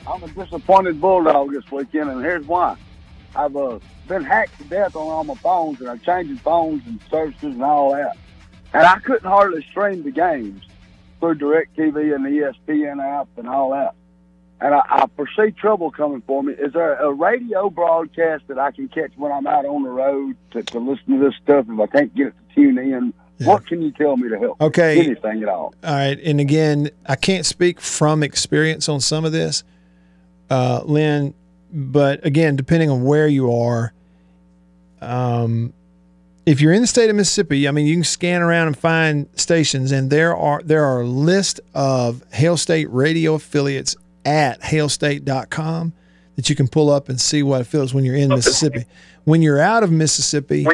I'm 0.07 0.23
a 0.23 0.27
disappointed 0.29 0.99
bulldog 0.99 1.51
this 1.51 1.71
weekend, 1.71 2.09
and 2.09 2.21
here's 2.23 2.45
why. 2.45 2.77
I've 3.35 3.55
uh, 3.55 3.79
been 4.07 4.23
hacked 4.23 4.57
to 4.59 4.63
death 4.65 4.95
on 4.95 5.07
all 5.07 5.23
my 5.23 5.35
phones, 5.35 5.79
and 5.79 5.89
I'm 5.89 5.99
changing 5.99 6.37
phones 6.37 6.85
and 6.85 6.99
services 7.09 7.53
and 7.55 7.63
all 7.63 7.93
that. 7.93 8.17
And 8.73 8.83
I 8.83 8.99
couldn't 8.99 9.27
hardly 9.27 9.63
stream 9.69 10.03
the 10.03 10.11
games 10.11 10.63
through 11.19 11.35
DirecTV 11.35 12.15
and 12.15 12.25
the 12.25 12.53
ESPN 12.67 13.03
app 13.03 13.27
and 13.37 13.47
all 13.47 13.71
that. 13.71 13.95
And 14.59 14.73
I, 14.73 14.81
I 14.89 15.07
foresee 15.15 15.51
trouble 15.51 15.91
coming 15.91 16.21
for 16.21 16.41
me. 16.41 16.53
Is 16.53 16.73
there 16.73 16.95
a 16.95 17.11
radio 17.11 17.69
broadcast 17.69 18.47
that 18.47 18.57
I 18.57 18.71
can 18.71 18.87
catch 18.87 19.11
when 19.15 19.31
I'm 19.31 19.45
out 19.45 19.65
on 19.65 19.83
the 19.83 19.89
road 19.89 20.37
to, 20.51 20.63
to 20.63 20.79
listen 20.79 21.19
to 21.19 21.25
this 21.25 21.35
stuff 21.43 21.65
if 21.69 21.79
I 21.79 21.87
can't 21.87 22.15
get 22.15 22.27
it 22.27 22.33
to 22.49 22.55
tune 22.55 22.77
in? 22.77 23.13
What 23.39 23.67
can 23.67 23.81
you 23.81 23.91
tell 23.91 24.15
me 24.15 24.29
to 24.29 24.39
help? 24.39 24.61
Okay. 24.61 24.99
Anything 24.99 25.43
at 25.43 25.49
all. 25.49 25.73
All 25.83 25.93
right. 25.93 26.17
And 26.23 26.39
again, 26.39 26.91
I 27.05 27.15
can't 27.15 27.45
speak 27.45 27.81
from 27.81 28.23
experience 28.23 28.87
on 28.87 29.01
some 29.01 29.25
of 29.25 29.31
this, 29.31 29.63
uh, 30.49 30.81
Lynn, 30.85 31.33
but 31.73 32.23
again, 32.23 32.55
depending 32.55 32.91
on 32.91 33.03
where 33.03 33.27
you 33.27 33.51
are, 33.51 33.93
um, 35.01 35.73
if 36.45 36.61
you're 36.61 36.71
in 36.71 36.81
the 36.81 36.87
state 36.87 37.09
of 37.09 37.15
Mississippi, 37.15 37.67
I 37.67 37.71
mean, 37.71 37.87
you 37.87 37.95
can 37.95 38.03
scan 38.03 38.41
around 38.41 38.67
and 38.67 38.77
find 38.77 39.27
stations, 39.33 39.91
and 39.91 40.11
there 40.11 40.35
are 40.35 40.61
there 40.63 40.83
are 40.83 41.01
a 41.01 41.07
list 41.07 41.59
of 41.73 42.23
Hail 42.31 42.57
State 42.57 42.89
radio 42.91 43.35
affiliates 43.35 43.95
at 44.23 44.61
hailstate.com 44.61 45.93
that 46.35 46.49
you 46.49 46.55
can 46.55 46.67
pull 46.67 46.89
up 46.89 47.09
and 47.09 47.19
see 47.19 47.43
what 47.43 47.61
it 47.61 47.65
feels 47.65 47.93
when 47.93 48.03
you're 48.05 48.15
in 48.15 48.29
Mississippi. 48.29 48.85
When 49.23 49.41
you're 49.41 49.61
out 49.61 49.83
of 49.83 49.91
Mississippi, 49.91 50.67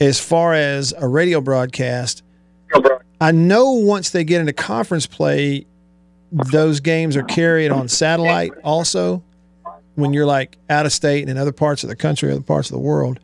as 0.00 0.18
far 0.18 0.54
as 0.54 0.92
a 0.98 1.06
radio 1.06 1.40
broadcast, 1.40 2.24
I 3.20 3.32
know 3.32 3.72
once 3.72 4.10
they 4.10 4.24
get 4.24 4.40
into 4.40 4.52
conference 4.52 5.06
play, 5.06 5.66
those 6.32 6.80
games 6.80 7.16
are 7.16 7.22
carried 7.22 7.70
on 7.70 7.88
satellite 7.88 8.52
also 8.64 9.22
when 10.00 10.12
you're 10.12 10.26
like 10.26 10.56
out 10.68 10.86
of 10.86 10.92
state 10.92 11.22
and 11.22 11.30
in 11.30 11.38
other 11.38 11.52
parts 11.52 11.82
of 11.82 11.88
the 11.88 11.96
country, 11.96 12.30
other 12.30 12.40
parts 12.40 12.68
of 12.68 12.74
the 12.74 12.80
world. 12.80 13.20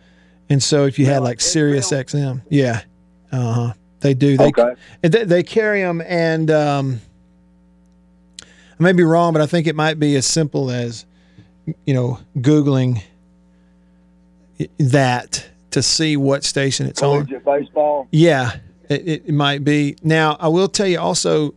And 0.49 0.63
so 0.63 0.85
if 0.87 0.99
you 0.99 1.07
had 1.07 1.23
like 1.23 1.41
Sirius 1.41 1.91
XM, 1.91 2.43
yeah, 2.49 2.83
uh 3.33 3.53
huh, 3.53 3.73
they 4.01 4.15
do. 4.15 4.37
They, 4.37 4.47
Okay. 4.47 4.75
they 5.03 5.25
they 5.25 5.43
carry 5.43 5.81
them, 5.83 6.01
and 6.07 6.51
um, 6.51 7.01
I 8.43 8.83
may 8.83 8.93
be 8.93 9.03
wrong, 9.03 9.33
but 9.33 9.43
I 9.43 9.47
think 9.47 9.67
it 9.67 9.75
might 9.75 9.99
be 9.99 10.15
as 10.17 10.25
simple 10.27 10.71
as 10.71 11.05
you 11.85 11.95
know 11.95 12.21
googling 12.39 13.03
that 14.79 15.49
to 15.73 15.83
see 15.83 16.17
what 16.17 16.45
station 16.45 16.87
it's 16.87 17.03
on. 17.03 17.27
Collegiate 17.27 17.45
baseball. 17.45 18.09
Yeah, 18.13 18.57
it, 18.89 19.23
it 19.27 19.31
might 19.31 19.65
be. 19.65 19.97
Now, 20.03 20.37
I 20.39 20.49
will 20.49 20.69
tell 20.69 20.87
you 20.87 20.99
also, 21.01 21.55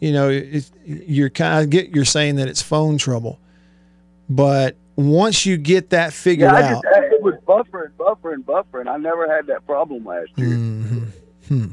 you 0.00 0.12
know, 0.12 0.28
it, 0.28 0.70
you're 0.84 1.30
kind 1.30 1.64
of 1.64 1.70
get 1.70 1.94
you're 1.94 2.04
saying 2.04 2.36
that 2.36 2.48
it's 2.48 2.62
phone 2.62 2.98
trouble, 2.98 3.40
but 4.28 4.76
once 4.96 5.46
you 5.46 5.56
get 5.56 5.90
that 5.90 6.12
figured 6.12 6.50
Yeah, 6.50 6.56
I 6.56 6.62
out, 6.74 6.82
just, 6.84 7.12
it 7.12 7.22
was 7.22 7.34
buffering, 7.46 7.90
buffering, 7.98 8.44
buffering. 8.44 8.88
I 8.88 8.96
never 8.96 9.28
had 9.32 9.46
that 9.46 9.64
problem 9.66 10.04
last 10.04 10.30
year. 10.36 10.48
Mhm. 10.48 11.06
Hmm. 11.48 11.66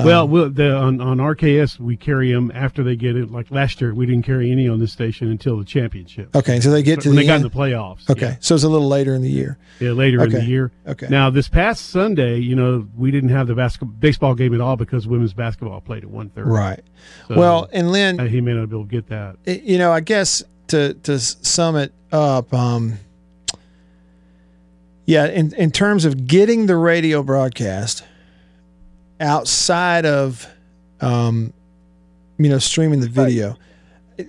Um, 0.02 0.06
well, 0.06 0.28
we'll 0.28 0.49
the, 0.49 0.76
on 0.76 0.99
on 1.02 1.18
RKS 1.18 1.80
we 1.80 1.97
carry 1.97 2.32
them 2.32 2.52
after 2.54 2.84
they 2.84 2.95
get 2.95 3.16
it. 3.16 3.32
Like 3.32 3.52
last 3.52 3.82
year, 3.82 3.93
we 3.93 4.06
didn't 4.06 4.24
carry 4.24 4.52
any 4.52 4.68
on 4.68 4.80
this 4.80 4.91
station 4.91 5.30
until 5.30 5.58
the 5.58 5.66
championship. 5.66 6.36
okay, 6.36 6.60
so 6.60 6.72
they 6.72 6.84
get 6.84 7.02
to 7.02 7.10
when 7.10 7.16
the 7.16 7.22
they 7.22 7.28
got 7.28 7.38
in 7.38 7.41
the 7.43 7.49
playoffs. 7.49 8.10
okay, 8.10 8.38
so 8.39 8.56
it's 8.56 8.64
a 8.64 8.70
little 8.70 8.88
later 8.88 9.14
in 9.14 9.22
the 9.22 9.30
year. 9.30 9.58
Yeah, 9.80 9.89
yeah 9.89 9.93
later 9.93 10.24
in 10.24 10.32
the 10.32 10.43
year. 10.43 10.72
Okay. 10.88 11.08
Now 11.10 11.30
this 11.30 11.47
past 11.47 11.89
Sunday, 11.89 12.39
you 12.39 12.56
know, 12.56 12.88
we 12.97 13.12
didn't 13.12 13.30
have 13.30 13.47
the 13.47 13.56
basketball 13.56 13.95
baseball 13.99 14.36
game 14.36 14.54
at 14.54 14.62
all 14.62 14.76
because 14.76 15.08
women's 15.08 15.34
basketball 15.34 15.82
played 15.82 16.04
at 16.04 16.10
one 16.10 16.30
thirty. 16.30 16.49
Right. 16.49 16.84
well, 17.30 17.70
and 17.72 17.91
Lynn, 17.91 18.28
he 18.28 18.41
may 18.41 18.54
not 18.54 18.70
be 18.70 18.76
able 18.76 18.86
to 18.86 18.91
get 18.91 19.08
that. 19.08 19.38
you 19.45 19.78
know, 19.78 19.91
I 19.91 20.02
guess 20.02 20.43
to 20.68 20.93
to 20.95 21.20
sum 21.20 21.76
it 21.76 21.93
up, 22.12 22.54
um, 22.54 22.97
yeah, 25.06 25.28
in 25.28 25.54
in 25.56 25.72
terms 25.72 26.06
of 26.06 26.28
getting 26.28 26.66
the 26.66 26.78
radio 26.78 27.24
broadcast 27.24 28.04
outside 29.22 30.05
of, 30.05 30.47
um, 30.99 31.53
you 32.38 32.49
know, 32.49 32.57
streaming 32.59 32.99
the 32.99 33.07
video, 33.09 33.55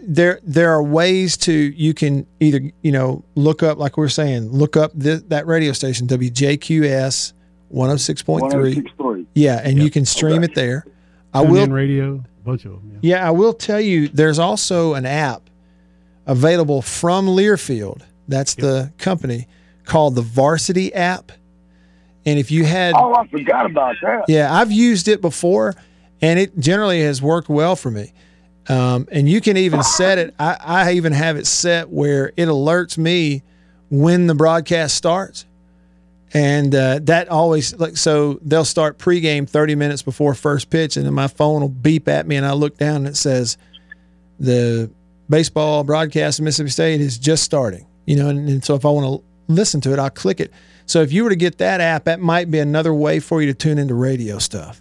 there 0.05 0.41
there 0.43 0.71
are 0.73 0.83
ways 0.83 1.37
to 1.39 1.53
you 1.53 1.93
can 1.95 2.27
either 2.41 2.61
you 2.83 2.93
know 2.93 3.25
look 3.35 3.63
up 3.63 3.77
like 3.79 3.97
we 3.97 4.05
are 4.07 4.09
saying 4.09 4.49
look 4.51 4.75
up 4.77 4.99
th- 4.99 5.23
that 5.29 5.47
radio 5.47 5.73
station 5.73 6.07
WJQS 6.07 7.33
one 7.69 7.89
hundred 7.89 7.99
six 7.99 8.23
point 8.23 8.51
three 8.51 8.75
1063. 8.77 9.27
yeah, 9.35 9.61
and 9.63 9.79
you 9.79 9.91
can 9.91 10.05
stream 10.07 10.43
Okay. 10.43 10.45
it 10.45 10.55
there. 10.55 10.87
I 11.35 11.43
Tune 11.43 11.51
will 11.53 11.67
radio, 11.69 12.15
a 12.15 12.45
bunch 12.45 12.65
of 12.65 12.73
them. 12.73 13.01
Yeah. 13.03 13.17
yeah, 13.19 13.27
I 13.29 13.31
will 13.33 13.53
tell 13.55 13.81
you, 13.81 14.09
there's 14.09 14.39
also 14.39 14.95
an 14.95 15.05
app 15.07 15.49
available 16.27 16.81
from 16.83 17.27
Learfield. 17.27 18.03
That's 18.29 18.55
the 18.55 18.93
company 18.99 19.47
called 19.85 20.15
the 20.15 20.23
Varsity 20.23 20.95
app. 20.95 21.33
And 22.25 22.39
if 22.39 22.51
you 22.51 22.65
had, 22.65 22.95
Oh, 22.97 23.15
I 23.15 23.27
forgot 23.27 23.67
about 23.67 23.97
that. 24.03 24.25
yeah, 24.29 24.53
I've 24.53 24.71
used 24.73 25.09
it 25.09 25.21
before 25.21 25.75
and 26.21 26.39
it 26.39 26.57
generally 26.59 27.03
has 27.03 27.21
worked 27.21 27.49
well 27.49 27.75
for 27.77 27.91
me. 27.91 28.13
Um, 28.69 29.09
and 29.11 29.29
you 29.29 29.41
can 29.41 29.57
even 29.57 29.83
set 29.83 30.19
it, 30.19 30.35
I, 30.39 30.57
I 30.61 30.93
even 30.93 31.13
have 31.13 31.37
it 31.37 31.47
set 31.49 31.89
where 31.91 32.29
it 32.37 32.47
alerts 32.47 32.97
me 32.97 33.43
when 33.91 34.29
the 34.29 34.35
broadcast 34.37 34.97
starts. 34.97 35.47
And 36.35 36.75
uh, 36.75 37.01
that 37.03 37.29
always 37.29 37.75
like 37.75 37.99
so 37.99 38.39
they'll 38.43 38.65
start 38.65 38.99
pregame 38.99 39.47
30 39.47 39.75
minutes 39.75 40.01
before 40.01 40.33
first 40.35 40.71
pitch, 40.71 40.97
and 40.97 41.05
then 41.05 41.13
my 41.13 41.27
phone 41.29 41.61
will 41.61 41.69
beep 41.69 42.09
at 42.09 42.27
me, 42.27 42.37
and 42.37 42.47
I 42.47 42.53
look 42.55 42.79
down 42.79 42.97
and 42.97 43.09
it 43.09 43.17
says 43.19 43.59
the 44.41 44.91
baseball 45.29 45.85
broadcast 45.85 46.39
of 46.39 46.47
Mississippi 46.47 46.71
State 46.71 47.01
is 47.03 47.19
just 47.19 47.43
starting. 47.43 47.87
You 48.07 48.17
know, 48.17 48.29
and, 48.31 48.49
and 48.49 48.65
so 48.65 48.75
if 48.75 48.87
I 48.87 48.89
want 48.89 49.21
to 49.21 49.53
listen 49.53 49.83
to 49.83 49.93
it, 49.93 49.99
I'll 49.99 50.09
click 50.09 50.41
it. 50.41 50.51
So 50.87 51.01
if 51.03 51.13
you 51.13 51.25
were 51.25 51.31
to 51.31 51.37
get 51.37 51.59
that 51.59 51.81
app, 51.81 52.05
that 52.05 52.21
might 52.21 52.51
be 52.51 52.59
another 52.59 52.93
way 52.95 53.21
for 53.21 53.41
you 53.41 53.47
to 53.53 53.55
tune 53.55 53.79
into 53.79 53.95
radio 53.95 54.39
stuff. 54.39 54.81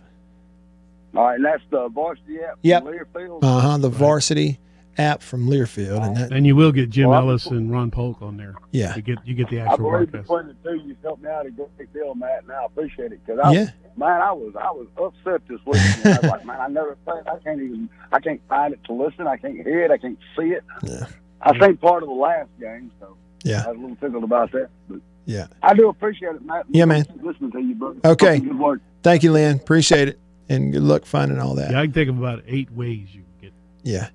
All 1.15 1.23
right, 1.25 1.35
and 1.35 1.45
that's 1.45 1.63
the 1.69 1.89
varsity 1.89 2.39
app. 2.39 2.51
from 2.53 2.59
Yep. 2.63 2.83
Learfield. 2.83 3.39
Uh 3.43 3.59
huh. 3.59 3.77
The 3.77 3.89
varsity 3.89 4.59
app 4.97 5.21
from 5.21 5.47
Learfield, 5.47 6.05
and 6.05 6.17
that 6.17 6.31
And 6.31 6.45
you 6.45 6.55
will 6.55 6.71
get 6.71 6.89
Jim 6.89 7.09
Well, 7.09 7.19
Ellis 7.21 7.45
and 7.47 7.71
Ron 7.71 7.91
Polk 7.91 8.21
on 8.21 8.37
there. 8.37 8.55
yeah, 8.71 8.95
You 8.95 9.01
get 9.01 9.17
you 9.25 9.33
get 9.33 9.49
the 9.49 9.59
actual. 9.59 9.69
I 9.69 9.73
actual 9.73 9.91
believe 9.91 10.11
broadcast. 10.11 10.27
between 10.29 10.47
the 10.47 10.69
two, 10.81 10.87
you've 10.87 11.01
helped 11.01 11.21
me 11.23 11.29
out 11.29 11.45
a 11.45 11.51
great 11.51 11.93
deal, 11.93 12.15
Matt, 12.15 12.43
and 12.43 12.51
I 12.51 12.65
appreciate 12.65 13.11
it. 13.11 13.19
Cause 13.27 13.39
I, 13.43 13.51
yeah, 13.51 13.69
man, 13.97 14.21
I 14.21 14.31
was 14.31 14.53
I 14.57 14.71
was 14.71 14.87
upset 14.97 15.41
this 15.49 15.59
week. 15.65 15.81
I 16.05 16.09
was 16.21 16.23
like, 16.31 16.45
man, 16.45 16.59
I 16.61 16.67
never 16.67 16.95
played. 17.05 17.27
I 17.27 17.37
can't 17.39 17.61
even. 17.61 17.89
I 18.11 18.19
can't 18.19 18.41
find 18.47 18.73
it 18.73 18.81
to 18.85 18.93
listen. 18.93 19.27
I 19.27 19.37
can't 19.37 19.55
hear 19.55 19.83
it. 19.83 19.91
I 19.91 19.97
can't 19.97 20.17
see 20.37 20.47
it. 20.47 20.63
Yeah. 20.83 21.07
I 21.41 21.57
think 21.57 21.81
part 21.81 22.03
of 22.03 22.09
the 22.09 22.15
last 22.15 22.49
game, 22.59 22.91
so 22.99 23.17
yeah, 23.43 23.63
I 23.65 23.69
was 23.71 23.77
a 23.77 23.81
little 23.81 23.95
tickled 23.97 24.23
about 24.23 24.51
that. 24.53 24.69
But 24.87 24.99
yeah. 25.31 25.47
I 25.63 25.73
do 25.73 25.89
appreciate 25.89 26.35
it, 26.35 26.43
Matt. 26.45 26.65
Yeah, 26.69 26.85
man. 26.85 27.05
Keep 27.05 27.23
Listening 27.23 27.51
to 27.51 27.59
you, 27.59 27.75
brother. 27.75 27.99
Okay. 28.05 28.39
Good 28.39 28.57
work. 28.59 28.81
Thank 29.03 29.23
you, 29.23 29.31
Lynn. 29.31 29.55
Appreciate 29.57 30.07
it, 30.09 30.19
and 30.49 30.71
good 30.71 30.83
luck 30.83 31.05
finding 31.05 31.39
all 31.39 31.55
that. 31.55 31.71
Yeah, 31.71 31.79
I 31.79 31.85
can 31.85 31.93
think 31.93 32.09
of 32.09 32.17
about 32.19 32.43
eight 32.47 32.71
ways 32.71 33.07
you 33.11 33.21
can 33.39 33.49
get 33.49 33.53
Yeah, 33.83 34.09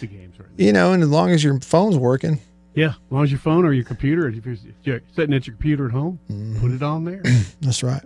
the 0.00 0.06
games 0.06 0.38
right 0.38 0.48
now. 0.58 0.64
you 0.64 0.72
know, 0.72 0.92
and 0.92 1.02
as 1.02 1.08
long 1.08 1.30
as 1.30 1.44
your 1.44 1.60
phone's 1.60 1.96
working, 1.96 2.40
Yeah, 2.74 2.88
as 2.90 2.94
long 3.10 3.22
as 3.24 3.30
your 3.30 3.40
phone 3.40 3.64
or 3.64 3.72
your 3.72 3.84
computer, 3.84 4.28
if 4.28 4.44
you're, 4.44 4.54
if 4.54 4.60
you're 4.82 5.00
sitting 5.14 5.34
at 5.34 5.46
your 5.46 5.54
computer 5.54 5.86
at 5.86 5.92
home, 5.92 6.18
Mm-hmm. 6.30 6.60
put 6.60 6.72
it 6.72 6.82
on 6.82 7.04
there. 7.04 7.22
That's 7.60 7.82
right. 7.84 8.02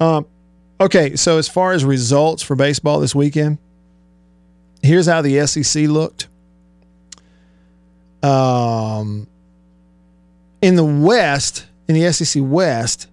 Um, 0.00 0.26
okay, 0.80 1.14
so 1.14 1.38
as 1.38 1.48
far 1.48 1.72
as 1.72 1.84
results 1.84 2.42
for 2.42 2.56
baseball 2.56 2.98
this 3.00 3.14
weekend, 3.14 3.58
here's 4.82 5.06
how 5.06 5.22
the 5.22 5.46
SEC 5.46 5.84
looked. 5.88 6.26
Um, 8.22 9.26
in 10.62 10.76
the 10.76 10.84
West, 10.84 11.66
in 11.88 11.94
the 11.94 12.12
SEC 12.12 12.42
West, 12.44 13.08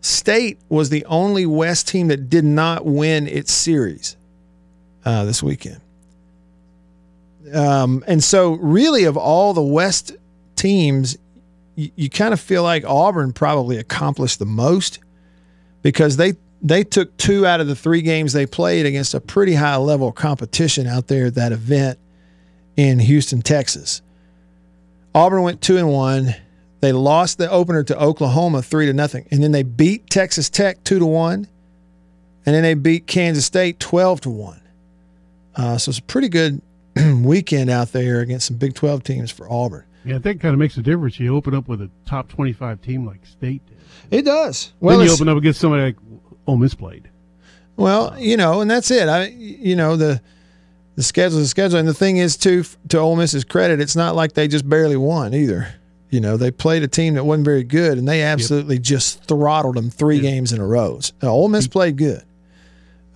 State 0.00 0.58
was 0.68 0.90
the 0.90 1.04
only 1.06 1.46
West 1.46 1.88
team 1.88 2.08
that 2.08 2.28
did 2.28 2.44
not 2.44 2.84
win 2.84 3.26
its 3.26 3.50
series 3.52 4.16
uh, 5.06 5.24
this 5.24 5.42
weekend. 5.42 5.80
Um, 7.54 8.04
and 8.06 8.22
so, 8.22 8.52
really, 8.52 9.04
of 9.04 9.16
all 9.16 9.54
the 9.54 9.62
West 9.62 10.14
teams, 10.56 11.16
you, 11.74 11.90
you 11.96 12.10
kind 12.10 12.34
of 12.34 12.40
feel 12.40 12.62
like 12.62 12.84
Auburn 12.84 13.32
probably 13.32 13.78
accomplished 13.78 14.38
the 14.38 14.46
most 14.46 14.98
because 15.80 16.18
they 16.18 16.34
they 16.60 16.84
took 16.84 17.16
two 17.16 17.46
out 17.46 17.60
of 17.60 17.66
the 17.66 17.76
three 17.76 18.02
games 18.02 18.32
they 18.32 18.46
played 18.46 18.86
against 18.86 19.14
a 19.14 19.20
pretty 19.20 19.54
high 19.54 19.76
level 19.76 20.08
of 20.08 20.14
competition 20.14 20.86
out 20.86 21.08
there 21.08 21.26
at 21.26 21.34
that 21.34 21.52
event 21.52 21.98
in 22.76 22.98
Houston, 22.98 23.42
Texas. 23.42 24.02
Auburn 25.14 25.42
went 25.42 25.60
two 25.60 25.76
and 25.76 25.90
one. 25.90 26.34
They 26.84 26.92
lost 26.92 27.38
the 27.38 27.50
opener 27.50 27.82
to 27.84 27.98
Oklahoma 27.98 28.60
three 28.60 28.84
to 28.84 28.92
nothing, 28.92 29.26
and 29.30 29.42
then 29.42 29.52
they 29.52 29.62
beat 29.62 30.10
Texas 30.10 30.50
Tech 30.50 30.84
two 30.84 30.98
to 30.98 31.06
one, 31.06 31.48
and 32.44 32.54
then 32.54 32.62
they 32.62 32.74
beat 32.74 33.06
Kansas 33.06 33.46
State 33.46 33.80
twelve 33.80 34.20
to 34.20 34.30
one. 34.30 34.60
Uh, 35.56 35.78
so 35.78 35.88
it's 35.88 35.98
a 35.98 36.02
pretty 36.02 36.28
good 36.28 36.60
weekend 37.22 37.70
out 37.70 37.92
there 37.92 38.20
against 38.20 38.48
some 38.48 38.58
Big 38.58 38.74
Twelve 38.74 39.02
teams 39.02 39.30
for 39.30 39.50
Auburn. 39.50 39.84
Yeah, 40.04 40.16
I 40.16 40.18
think 40.18 40.42
kind 40.42 40.52
of 40.52 40.58
makes 40.58 40.76
a 40.76 40.82
difference. 40.82 41.18
You 41.18 41.34
open 41.34 41.54
up 41.54 41.68
with 41.68 41.80
a 41.80 41.88
top 42.04 42.28
25 42.28 42.82
team 42.82 43.06
like 43.06 43.24
State 43.24 43.62
did. 43.66 43.78
It 44.10 44.26
does. 44.26 44.74
Well, 44.80 44.98
then 44.98 45.06
you 45.06 45.12
open 45.14 45.30
up 45.30 45.38
against 45.38 45.60
somebody 45.60 45.84
like 45.84 45.96
Ole 46.46 46.58
Miss 46.58 46.74
played. 46.74 47.08
Well, 47.76 48.14
you 48.18 48.36
know, 48.36 48.60
and 48.60 48.70
that's 48.70 48.90
it. 48.90 49.08
I, 49.08 49.28
you 49.28 49.74
know, 49.74 49.96
the 49.96 50.20
the 50.96 51.02
schedule 51.02 51.38
is 51.38 51.44
the 51.44 51.48
schedule, 51.48 51.78
and 51.78 51.88
the 51.88 51.94
thing 51.94 52.18
is, 52.18 52.36
too, 52.36 52.64
to 52.90 52.98
Ole 52.98 53.16
Miss's 53.16 53.44
credit, 53.44 53.80
it's 53.80 53.96
not 53.96 54.14
like 54.14 54.34
they 54.34 54.48
just 54.48 54.68
barely 54.68 54.98
won 54.98 55.32
either. 55.32 55.74
You 56.14 56.20
know, 56.20 56.36
they 56.36 56.52
played 56.52 56.84
a 56.84 56.88
team 56.88 57.14
that 57.14 57.24
wasn't 57.24 57.44
very 57.44 57.64
good, 57.64 57.98
and 57.98 58.06
they 58.06 58.22
absolutely 58.22 58.78
just 58.78 59.24
throttled 59.24 59.74
them 59.74 59.90
three 59.90 60.20
games 60.20 60.52
in 60.52 60.60
a 60.60 60.66
row. 60.66 61.00
Uh, 61.20 61.28
Ole 61.28 61.48
Miss 61.48 61.66
played 61.66 61.96
good. 61.96 62.22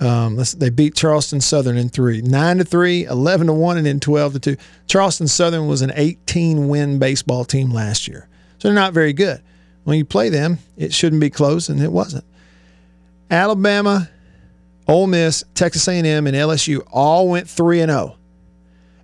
Um, 0.00 0.36
let's, 0.36 0.52
they 0.52 0.70
beat 0.70 0.96
Charleston 0.96 1.40
Southern 1.40 1.76
in 1.76 1.90
three, 1.90 2.22
nine 2.22 2.58
to 2.58 2.64
three, 2.64 3.04
11 3.04 3.46
to 3.46 3.52
one, 3.52 3.76
and 3.76 3.86
then 3.86 4.00
12 4.00 4.32
to 4.32 4.38
two. 4.40 4.56
Charleston 4.88 5.28
Southern 5.28 5.68
was 5.68 5.80
an 5.80 5.92
18 5.94 6.68
win 6.68 6.98
baseball 6.98 7.44
team 7.44 7.70
last 7.70 8.08
year, 8.08 8.28
so 8.58 8.66
they're 8.66 8.74
not 8.74 8.92
very 8.92 9.12
good. 9.12 9.40
When 9.84 9.96
you 9.96 10.04
play 10.04 10.28
them, 10.28 10.58
it 10.76 10.92
shouldn't 10.92 11.20
be 11.20 11.30
close, 11.30 11.68
and 11.68 11.80
it 11.80 11.92
wasn't. 11.92 12.24
Alabama, 13.30 14.10
Ole 14.88 15.06
Miss, 15.06 15.44
Texas 15.54 15.86
A&M, 15.86 16.26
and 16.26 16.36
LSU 16.36 16.86
all 16.90 17.28
went 17.28 17.48
three 17.48 17.80
and 17.80 17.90
zero. 17.90 18.16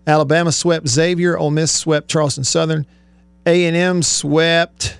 Alabama 0.07 0.51
swept 0.51 0.89
Xavier. 0.89 1.39
Ole 1.39 1.51
Miss 1.51 1.73
swept 1.73 2.09
Charleston 2.09 2.45
Southern. 2.45 2.87
A&M 3.47 4.03
swept. 4.03 4.99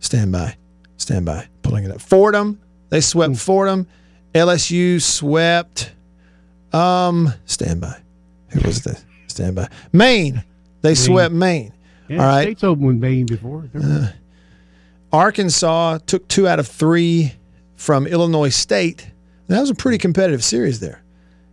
Stand 0.00 0.32
by, 0.32 0.56
stand 0.96 1.26
by. 1.26 1.46
Pulling 1.62 1.84
it 1.84 1.90
up. 1.90 2.00
Fordham. 2.00 2.60
They 2.90 3.00
swept 3.00 3.36
Fordham. 3.36 3.86
LSU 4.34 5.00
swept. 5.02 5.92
Um, 6.72 7.32
stand 7.46 7.80
by. 7.80 7.96
Who 8.50 8.60
was 8.66 8.82
the 8.82 8.98
stand 9.26 9.56
by? 9.56 9.68
Maine. 9.92 10.44
They 10.82 10.94
swept 10.94 11.32
Maine. 11.34 11.72
Yeah, 12.08 12.18
All 12.20 12.26
right. 12.26 12.42
State's 12.42 12.62
opened 12.64 12.86
with 12.86 12.96
Maine 12.96 13.26
before. 13.26 13.68
They're- 13.72 14.14
Arkansas 15.12 15.98
took 16.06 16.28
two 16.28 16.46
out 16.46 16.58
of 16.58 16.66
three 16.66 17.32
from 17.76 18.06
Illinois 18.06 18.48
State. 18.50 19.08
That 19.48 19.60
was 19.60 19.70
a 19.70 19.74
pretty 19.74 19.98
competitive 19.98 20.44
series 20.44 20.80
there. 20.80 21.02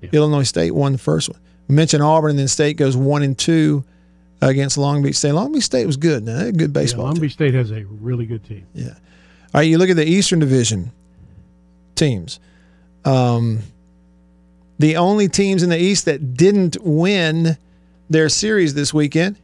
Yeah. 0.02 0.10
Illinois 0.14 0.44
State 0.44 0.72
won 0.72 0.92
the 0.94 0.98
first 0.98 1.30
one. 1.30 1.40
We 1.68 1.76
mentioned 1.76 2.04
Auburn, 2.04 2.32
and 2.32 2.40
then 2.40 2.48
State 2.48 2.78
goes 2.78 2.98
one 2.98 3.24
and 3.24 3.38
two 3.38 3.84
against 4.42 4.78
Long 4.78 5.02
Beach 5.02 5.16
State. 5.16 5.32
Long 5.32 5.52
Beach 5.52 5.64
State 5.64 5.86
was 5.86 5.98
good. 5.98 6.24
Now, 6.24 6.44
good 6.52 6.62
yeah, 6.62 6.68
baseball. 6.68 7.06
Long 7.06 7.16
team. 7.16 7.22
Beach 7.22 7.34
State 7.34 7.54
has 7.54 7.72
a 7.72 7.86
really 7.86 8.26
good 8.26 8.44
team. 8.44 8.66
Yeah. 8.74 8.90
All 8.90 9.60
right, 9.60 9.62
you 9.62 9.78
look 9.78 9.90
at 9.90 9.96
the 9.96 10.06
Eastern 10.06 10.40
Division 10.40 10.92
teams. 11.96 12.40
Um, 13.06 13.60
the 14.80 14.98
only 14.98 15.28
teams 15.28 15.64
in 15.64 15.70
the 15.70 15.78
East 15.78 16.06
that 16.06 16.34
didn't 16.34 16.78
win 16.82 17.58
their 18.10 18.30
series 18.30 18.74
this 18.74 18.94
weekend 18.94 19.38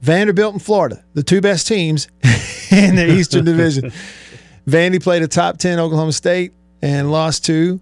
Vanderbilt 0.00 0.54
and 0.54 0.62
Florida, 0.62 1.04
the 1.14 1.22
two 1.22 1.40
best 1.40 1.66
teams 1.66 2.08
in 2.70 2.96
the 2.96 3.06
Eastern 3.10 3.44
Division. 3.44 3.92
Vandy 4.66 5.02
played 5.02 5.22
a 5.22 5.28
top 5.28 5.58
10 5.58 5.78
Oklahoma 5.78 6.12
State 6.12 6.52
and 6.80 7.10
lost 7.10 7.44
to. 7.46 7.80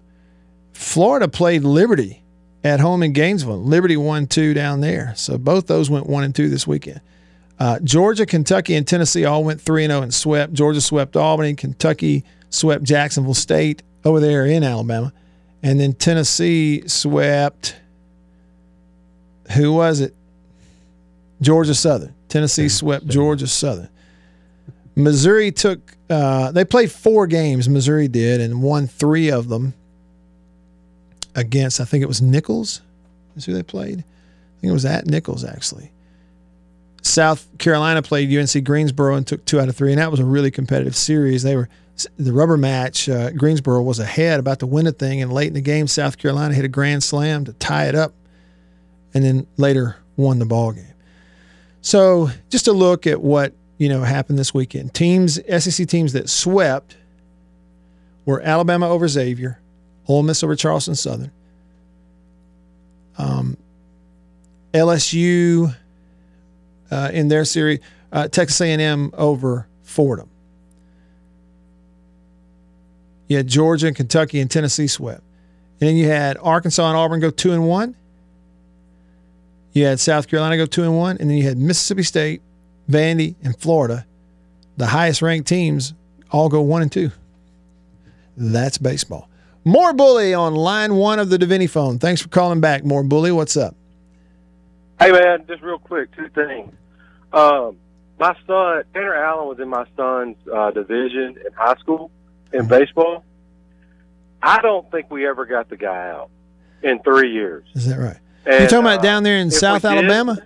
Florida 0.73 1.27
played 1.27 1.63
Liberty 1.63 2.23
at 2.63 2.79
home 2.79 3.03
in 3.03 3.13
Gainesville. 3.13 3.61
Liberty 3.61 3.97
won 3.97 4.27
two 4.27 4.53
down 4.53 4.81
there. 4.81 5.13
So 5.15 5.37
both 5.37 5.67
those 5.67 5.89
went 5.89 6.07
one 6.07 6.23
and 6.23 6.35
two 6.35 6.49
this 6.49 6.67
weekend. 6.67 7.01
Uh, 7.59 7.79
Georgia, 7.79 8.25
Kentucky, 8.25 8.75
and 8.75 8.87
Tennessee 8.87 9.25
all 9.25 9.43
went 9.43 9.59
3 9.59 9.87
0 9.87 10.01
and 10.01 10.13
swept. 10.13 10.53
Georgia 10.53 10.79
swept 10.79 11.17
Albany. 11.17 11.55
Kentucky 11.55 12.23
swept 12.49 12.83
Jacksonville 12.83 13.33
State 13.33 13.83
over 14.05 14.19
there 14.19 14.45
in 14.45 14.63
Alabama. 14.63 15.11
And 15.61 15.79
then 15.79 15.93
Tennessee 15.93 16.87
swept, 16.87 17.75
who 19.51 19.73
was 19.73 19.99
it? 19.99 20.15
Georgia 21.41 21.75
Southern. 21.75 22.15
Tennessee 22.29 22.69
swept 22.69 23.07
Georgia 23.07 23.47
Southern. 23.47 23.89
Missouri 24.95 25.51
took, 25.51 25.79
uh, 26.09 26.51
they 26.51 26.63
played 26.63 26.91
four 26.91 27.27
games, 27.27 27.67
Missouri 27.67 28.07
did, 28.07 28.39
and 28.39 28.61
won 28.61 28.87
three 28.87 29.29
of 29.29 29.49
them 29.49 29.73
against, 31.35 31.79
I 31.79 31.85
think 31.85 32.03
it 32.03 32.07
was 32.07 32.21
Nicholls, 32.21 32.81
is 33.35 33.45
who 33.45 33.53
they 33.53 33.63
played. 33.63 33.99
I 33.99 34.61
think 34.61 34.71
it 34.71 34.73
was 34.73 34.85
at 34.85 35.05
Nicholls, 35.05 35.43
actually. 35.43 35.91
South 37.01 37.47
Carolina 37.57 38.01
played 38.01 38.35
UNC 38.35 38.63
Greensboro 38.63 39.15
and 39.15 39.25
took 39.25 39.45
two 39.45 39.59
out 39.59 39.69
of 39.69 39.75
three, 39.75 39.91
and 39.91 39.99
that 39.99 40.11
was 40.11 40.19
a 40.19 40.25
really 40.25 40.51
competitive 40.51 40.95
series. 40.95 41.43
They 41.43 41.55
were 41.55 41.69
the 42.17 42.33
rubber 42.33 42.57
match. 42.57 43.09
Uh, 43.09 43.31
Greensboro 43.31 43.81
was 43.81 43.99
ahead, 43.99 44.39
about 44.39 44.59
to 44.59 44.67
win 44.67 44.85
the 44.85 44.91
thing, 44.91 45.21
and 45.21 45.31
late 45.31 45.47
in 45.47 45.53
the 45.53 45.61
game, 45.61 45.87
South 45.87 46.17
Carolina 46.17 46.53
hit 46.53 46.65
a 46.65 46.69
grand 46.69 47.03
slam 47.03 47.45
to 47.45 47.53
tie 47.53 47.87
it 47.87 47.95
up, 47.95 48.13
and 49.13 49.23
then 49.23 49.47
later 49.57 49.97
won 50.17 50.39
the 50.39 50.45
ball 50.45 50.71
game. 50.71 50.85
So, 51.81 52.29
just 52.49 52.67
a 52.67 52.73
look 52.73 53.07
at 53.07 53.21
what 53.21 53.53
you 53.77 53.89
know 53.89 54.01
happened 54.01 54.37
this 54.37 54.53
weekend. 54.53 54.93
Teams, 54.93 55.39
SEC 55.63 55.87
teams 55.87 56.13
that 56.13 56.29
swept 56.29 56.97
were 58.25 58.41
Alabama 58.41 58.89
over 58.89 59.07
Xavier, 59.07 59.59
Ole 60.09 60.23
Miss 60.23 60.43
over 60.43 60.55
Charleston 60.55 60.95
Southern, 60.95 61.31
um, 63.17 63.55
LSU 64.73 65.75
uh, 66.89 67.11
in 67.13 67.27
their 67.27 67.45
series, 67.45 67.79
uh, 68.11 68.27
Texas 68.27 68.59
A&M 68.59 69.11
over 69.13 69.67
Fordham. 69.83 70.29
You 73.27 73.37
had 73.37 73.47
Georgia 73.47 73.85
and 73.85 73.95
Kentucky 73.95 74.39
and 74.39 74.49
Tennessee 74.49 74.87
swept, 74.87 75.21
and 75.79 75.87
then 75.87 75.95
you 75.95 76.07
had 76.07 76.37
Arkansas 76.41 76.87
and 76.87 76.97
Auburn 76.97 77.19
go 77.19 77.29
two 77.29 77.51
and 77.51 77.67
one. 77.67 77.95
You 79.73 79.85
had 79.85 79.99
South 79.99 80.27
Carolina 80.27 80.57
go 80.57 80.65
two 80.65 80.81
and 80.81 80.97
one, 80.97 81.17
and 81.19 81.29
then 81.29 81.37
you 81.37 81.43
had 81.43 81.59
Mississippi 81.59 82.01
State, 82.01 82.41
Vandy, 82.89 83.35
and 83.43 83.55
Florida, 83.55 84.07
the 84.77 84.87
highest 84.87 85.21
ranked 85.21 85.47
teams, 85.47 85.93
all 86.31 86.49
go 86.49 86.61
one 86.61 86.81
and 86.81 86.91
two. 86.91 87.11
That's 88.35 88.79
baseball. 88.79 89.28
More 89.65 89.93
bully 89.93 90.33
on 90.33 90.55
line 90.55 90.95
one 90.95 91.19
of 91.19 91.29
the 91.29 91.37
Davini 91.37 91.69
phone. 91.69 91.99
Thanks 91.99 92.21
for 92.21 92.29
calling 92.29 92.59
back. 92.61 92.83
More 92.83 93.03
bully. 93.03 93.31
What's 93.31 93.57
up? 93.57 93.75
Hey 94.99 95.11
man, 95.11 95.45
just 95.47 95.61
real 95.61 95.79
quick, 95.79 96.13
two 96.15 96.27
things. 96.29 96.73
Um, 97.31 97.77
my 98.19 98.35
son 98.45 98.83
Tanner 98.93 99.13
Allen 99.15 99.47
was 99.47 99.59
in 99.59 99.69
my 99.69 99.85
son's 99.95 100.35
uh, 100.53 100.71
division 100.71 101.37
in 101.45 101.53
high 101.55 101.75
school 101.75 102.11
in 102.51 102.67
baseball. 102.67 103.23
I 104.41 104.61
don't 104.61 104.89
think 104.91 105.09
we 105.11 105.27
ever 105.27 105.45
got 105.45 105.69
the 105.69 105.77
guy 105.77 106.09
out 106.09 106.29
in 106.83 106.99
three 107.03 107.31
years. 107.31 107.65
Is 107.75 107.87
that 107.87 107.97
right? 107.99 108.17
And, 108.45 108.59
You're 108.61 108.67
talking 108.69 108.85
about 108.85 108.99
uh, 108.99 109.03
down 109.03 109.23
there 109.23 109.37
in 109.37 109.51
South 109.51 109.81
did- 109.83 109.91
Alabama? 109.91 110.37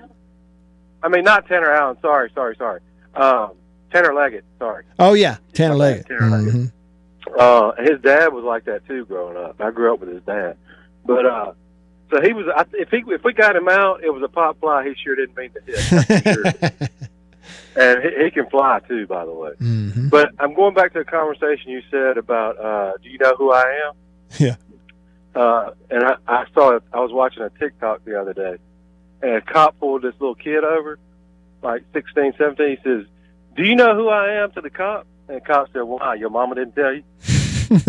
I 1.02 1.10
mean, 1.10 1.24
not 1.24 1.48
Tanner 1.48 1.72
Allen. 1.72 1.98
Sorry, 2.02 2.32
sorry, 2.34 2.56
sorry. 2.56 2.80
Um, 3.16 3.52
Tanner 3.92 4.14
Leggett. 4.14 4.46
Sorry. 4.60 4.86
Oh 5.00 5.14
yeah, 5.14 5.38
Tanner 5.54 5.76
Leggett. 5.76 6.08
Tanner 6.08 6.30
Leggett. 6.30 6.54
Mhm. 6.54 6.72
Uh, 7.38 7.72
his 7.80 8.02
dad 8.02 8.34
was 8.34 8.44
like 8.44 8.66
that 8.66 8.86
too 8.88 9.06
growing 9.06 9.38
up. 9.38 9.60
I 9.62 9.72
grew 9.72 9.94
up 9.94 10.00
with 10.02 10.10
his 10.10 10.24
dad, 10.24 10.58
but 11.06 11.26
uh, 11.26 11.54
so 12.12 12.22
he 12.22 12.34
was. 12.34 12.46
I, 12.56 12.66
if 12.74 12.90
he 12.90 13.04
if 13.08 13.24
we 13.24 13.34
got 13.34 13.56
him 13.56 13.68
out, 13.70 14.04
it 14.04 14.14
was 14.14 14.22
a 14.24 14.28
pop 14.28 14.60
fly. 14.60 14.88
He 14.88 14.94
sure 15.02 15.16
didn't 15.16 15.36
mean 15.38 15.52
to 15.54 15.62
hit. 15.62 16.24
Sure. 16.34 16.44
and 17.76 18.04
he, 18.04 18.24
he 18.26 18.32
can 18.32 18.50
fly 18.50 18.80
too, 18.88 19.08
by 19.08 19.26
the 19.26 19.32
way. 19.32 19.52
Mhm. 19.62 20.10
But 20.10 20.32
I'm 20.40 20.54
going 20.54 20.74
back 20.74 20.94
to 20.94 21.00
a 21.00 21.06
conversation 21.06 21.72
you 21.72 21.82
said 21.90 22.18
about. 22.18 22.60
Uh, 22.60 22.92
do 23.02 23.10
you 23.10 23.18
know 23.18 23.36
who 23.36 23.52
I 23.52 23.80
am? 23.88 23.94
Yeah. 24.40 24.56
Uh, 25.34 25.72
and 25.90 26.04
I, 26.04 26.16
I 26.28 26.46
saw 26.54 26.76
it. 26.76 26.84
I 26.94 27.00
was 27.00 27.12
watching 27.12 27.42
a 27.42 27.50
TikTok 27.50 28.04
the 28.06 28.20
other 28.20 28.34
day, 28.34 28.58
and 29.22 29.32
a 29.36 29.42
cop 29.42 29.80
pulled 29.80 30.04
this 30.04 30.14
little 30.20 30.36
kid 30.36 30.64
over, 30.64 31.00
like 31.64 31.84
16, 31.94 32.34
17. 32.38 32.70
He 32.70 32.84
says, 32.84 33.06
"Do 33.56 33.64
you 33.64 33.76
know 33.76 33.96
who 33.96 34.10
I 34.10 34.44
am?" 34.44 34.52
To 34.52 34.62
the 34.62 34.70
cop, 34.70 35.08
and 35.28 35.38
the 35.38 35.42
cop 35.42 35.68
said, 35.74 35.82
"Why? 35.84 36.16
Your 36.16 36.30
mama 36.30 36.56
didn't 36.56 36.76
tell 36.76 36.94
you." 36.94 37.04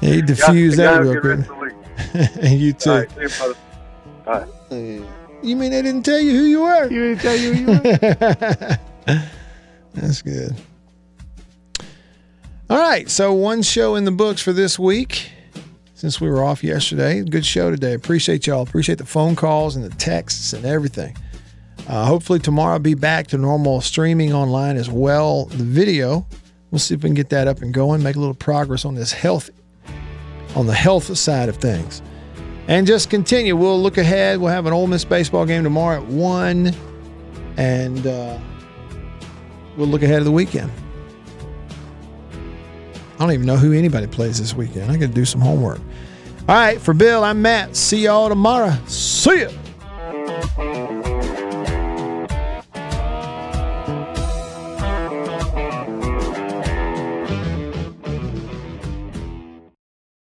he 0.00 0.22
diffused 0.22 0.78
that 0.78 1.00
real 1.00 1.14
get 1.14 1.22
quick. 1.22 1.38
rest 1.38 1.50
of 1.50 1.56
the 1.56 1.60
week. 1.60 1.74
and 2.42 2.60
you 2.60 2.72
too. 2.72 2.90
All 2.90 2.96
right, 2.98 3.10
see 4.68 4.94
you, 4.94 5.00
brother. 5.00 5.14
You 5.42 5.56
mean 5.56 5.70
they 5.70 5.80
didn't 5.82 6.02
tell 6.02 6.18
you 6.20 6.32
who 6.32 6.42
you 6.44 6.60
were? 6.62 6.90
You 6.90 7.08
didn't 7.14 7.20
tell 7.22 7.36
you 7.36 7.54
who 7.54 7.72
you 7.72 7.80
are? 9.06 9.06
That's 9.94 10.22
good. 10.22 10.54
All 12.68 12.78
right, 12.78 13.08
so 13.10 13.32
one 13.32 13.62
show 13.62 13.94
in 13.96 14.04
the 14.04 14.10
books 14.12 14.40
for 14.42 14.52
this 14.52 14.78
week. 14.78 15.30
since 15.94 16.20
we 16.20 16.28
were 16.30 16.44
off 16.44 16.62
yesterday. 16.62 17.22
Good 17.22 17.44
show 17.46 17.70
today. 17.70 17.94
Appreciate 17.94 18.46
y'all. 18.46 18.62
Appreciate 18.62 18.98
the 18.98 19.06
phone 19.06 19.34
calls 19.34 19.74
and 19.76 19.84
the 19.84 19.90
texts 19.96 20.52
and 20.52 20.64
everything. 20.64 21.16
Uh, 21.88 22.04
hopefully 22.06 22.38
tomorrow 22.38 22.74
I'll 22.74 22.78
be 22.78 22.94
back 22.94 23.26
to 23.28 23.38
normal 23.38 23.80
streaming 23.80 24.32
online 24.32 24.76
as 24.76 24.88
well. 24.88 25.46
The 25.46 25.64
video, 25.64 26.26
we'll 26.70 26.78
see 26.78 26.94
if 26.94 27.02
we 27.02 27.08
can 27.08 27.14
get 27.14 27.30
that 27.30 27.48
up 27.48 27.62
and 27.62 27.74
going. 27.74 28.02
Make 28.02 28.16
a 28.16 28.20
little 28.20 28.34
progress 28.34 28.84
on 28.84 28.94
this 28.94 29.12
health, 29.12 29.50
on 30.54 30.66
the 30.66 30.74
health 30.74 31.16
side 31.18 31.48
of 31.48 31.56
things, 31.56 32.00
and 32.68 32.86
just 32.86 33.10
continue. 33.10 33.56
We'll 33.56 33.80
look 33.82 33.98
ahead. 33.98 34.40
We'll 34.40 34.52
have 34.52 34.66
an 34.66 34.72
Ole 34.72 34.86
Miss 34.86 35.04
baseball 35.04 35.46
game 35.46 35.64
tomorrow 35.64 36.00
at 36.00 36.06
one, 36.06 36.72
and 37.56 38.06
uh, 38.06 38.38
we'll 39.76 39.88
look 39.88 40.02
ahead 40.02 40.18
of 40.18 40.24
the 40.24 40.32
weekend. 40.32 40.70
I 42.32 43.24
don't 43.24 43.32
even 43.32 43.46
know 43.46 43.56
who 43.56 43.72
anybody 43.72 44.06
plays 44.06 44.38
this 44.38 44.54
weekend. 44.54 44.90
I 44.90 44.96
got 44.96 45.08
to 45.08 45.12
do 45.12 45.24
some 45.24 45.40
homework. 45.40 45.80
All 46.48 46.54
right, 46.54 46.80
for 46.80 46.94
Bill, 46.94 47.22
I'm 47.22 47.42
Matt. 47.42 47.76
See 47.76 48.04
y'all 48.04 48.28
tomorrow. 48.28 48.76
See 48.86 49.42
ya. 49.42 49.50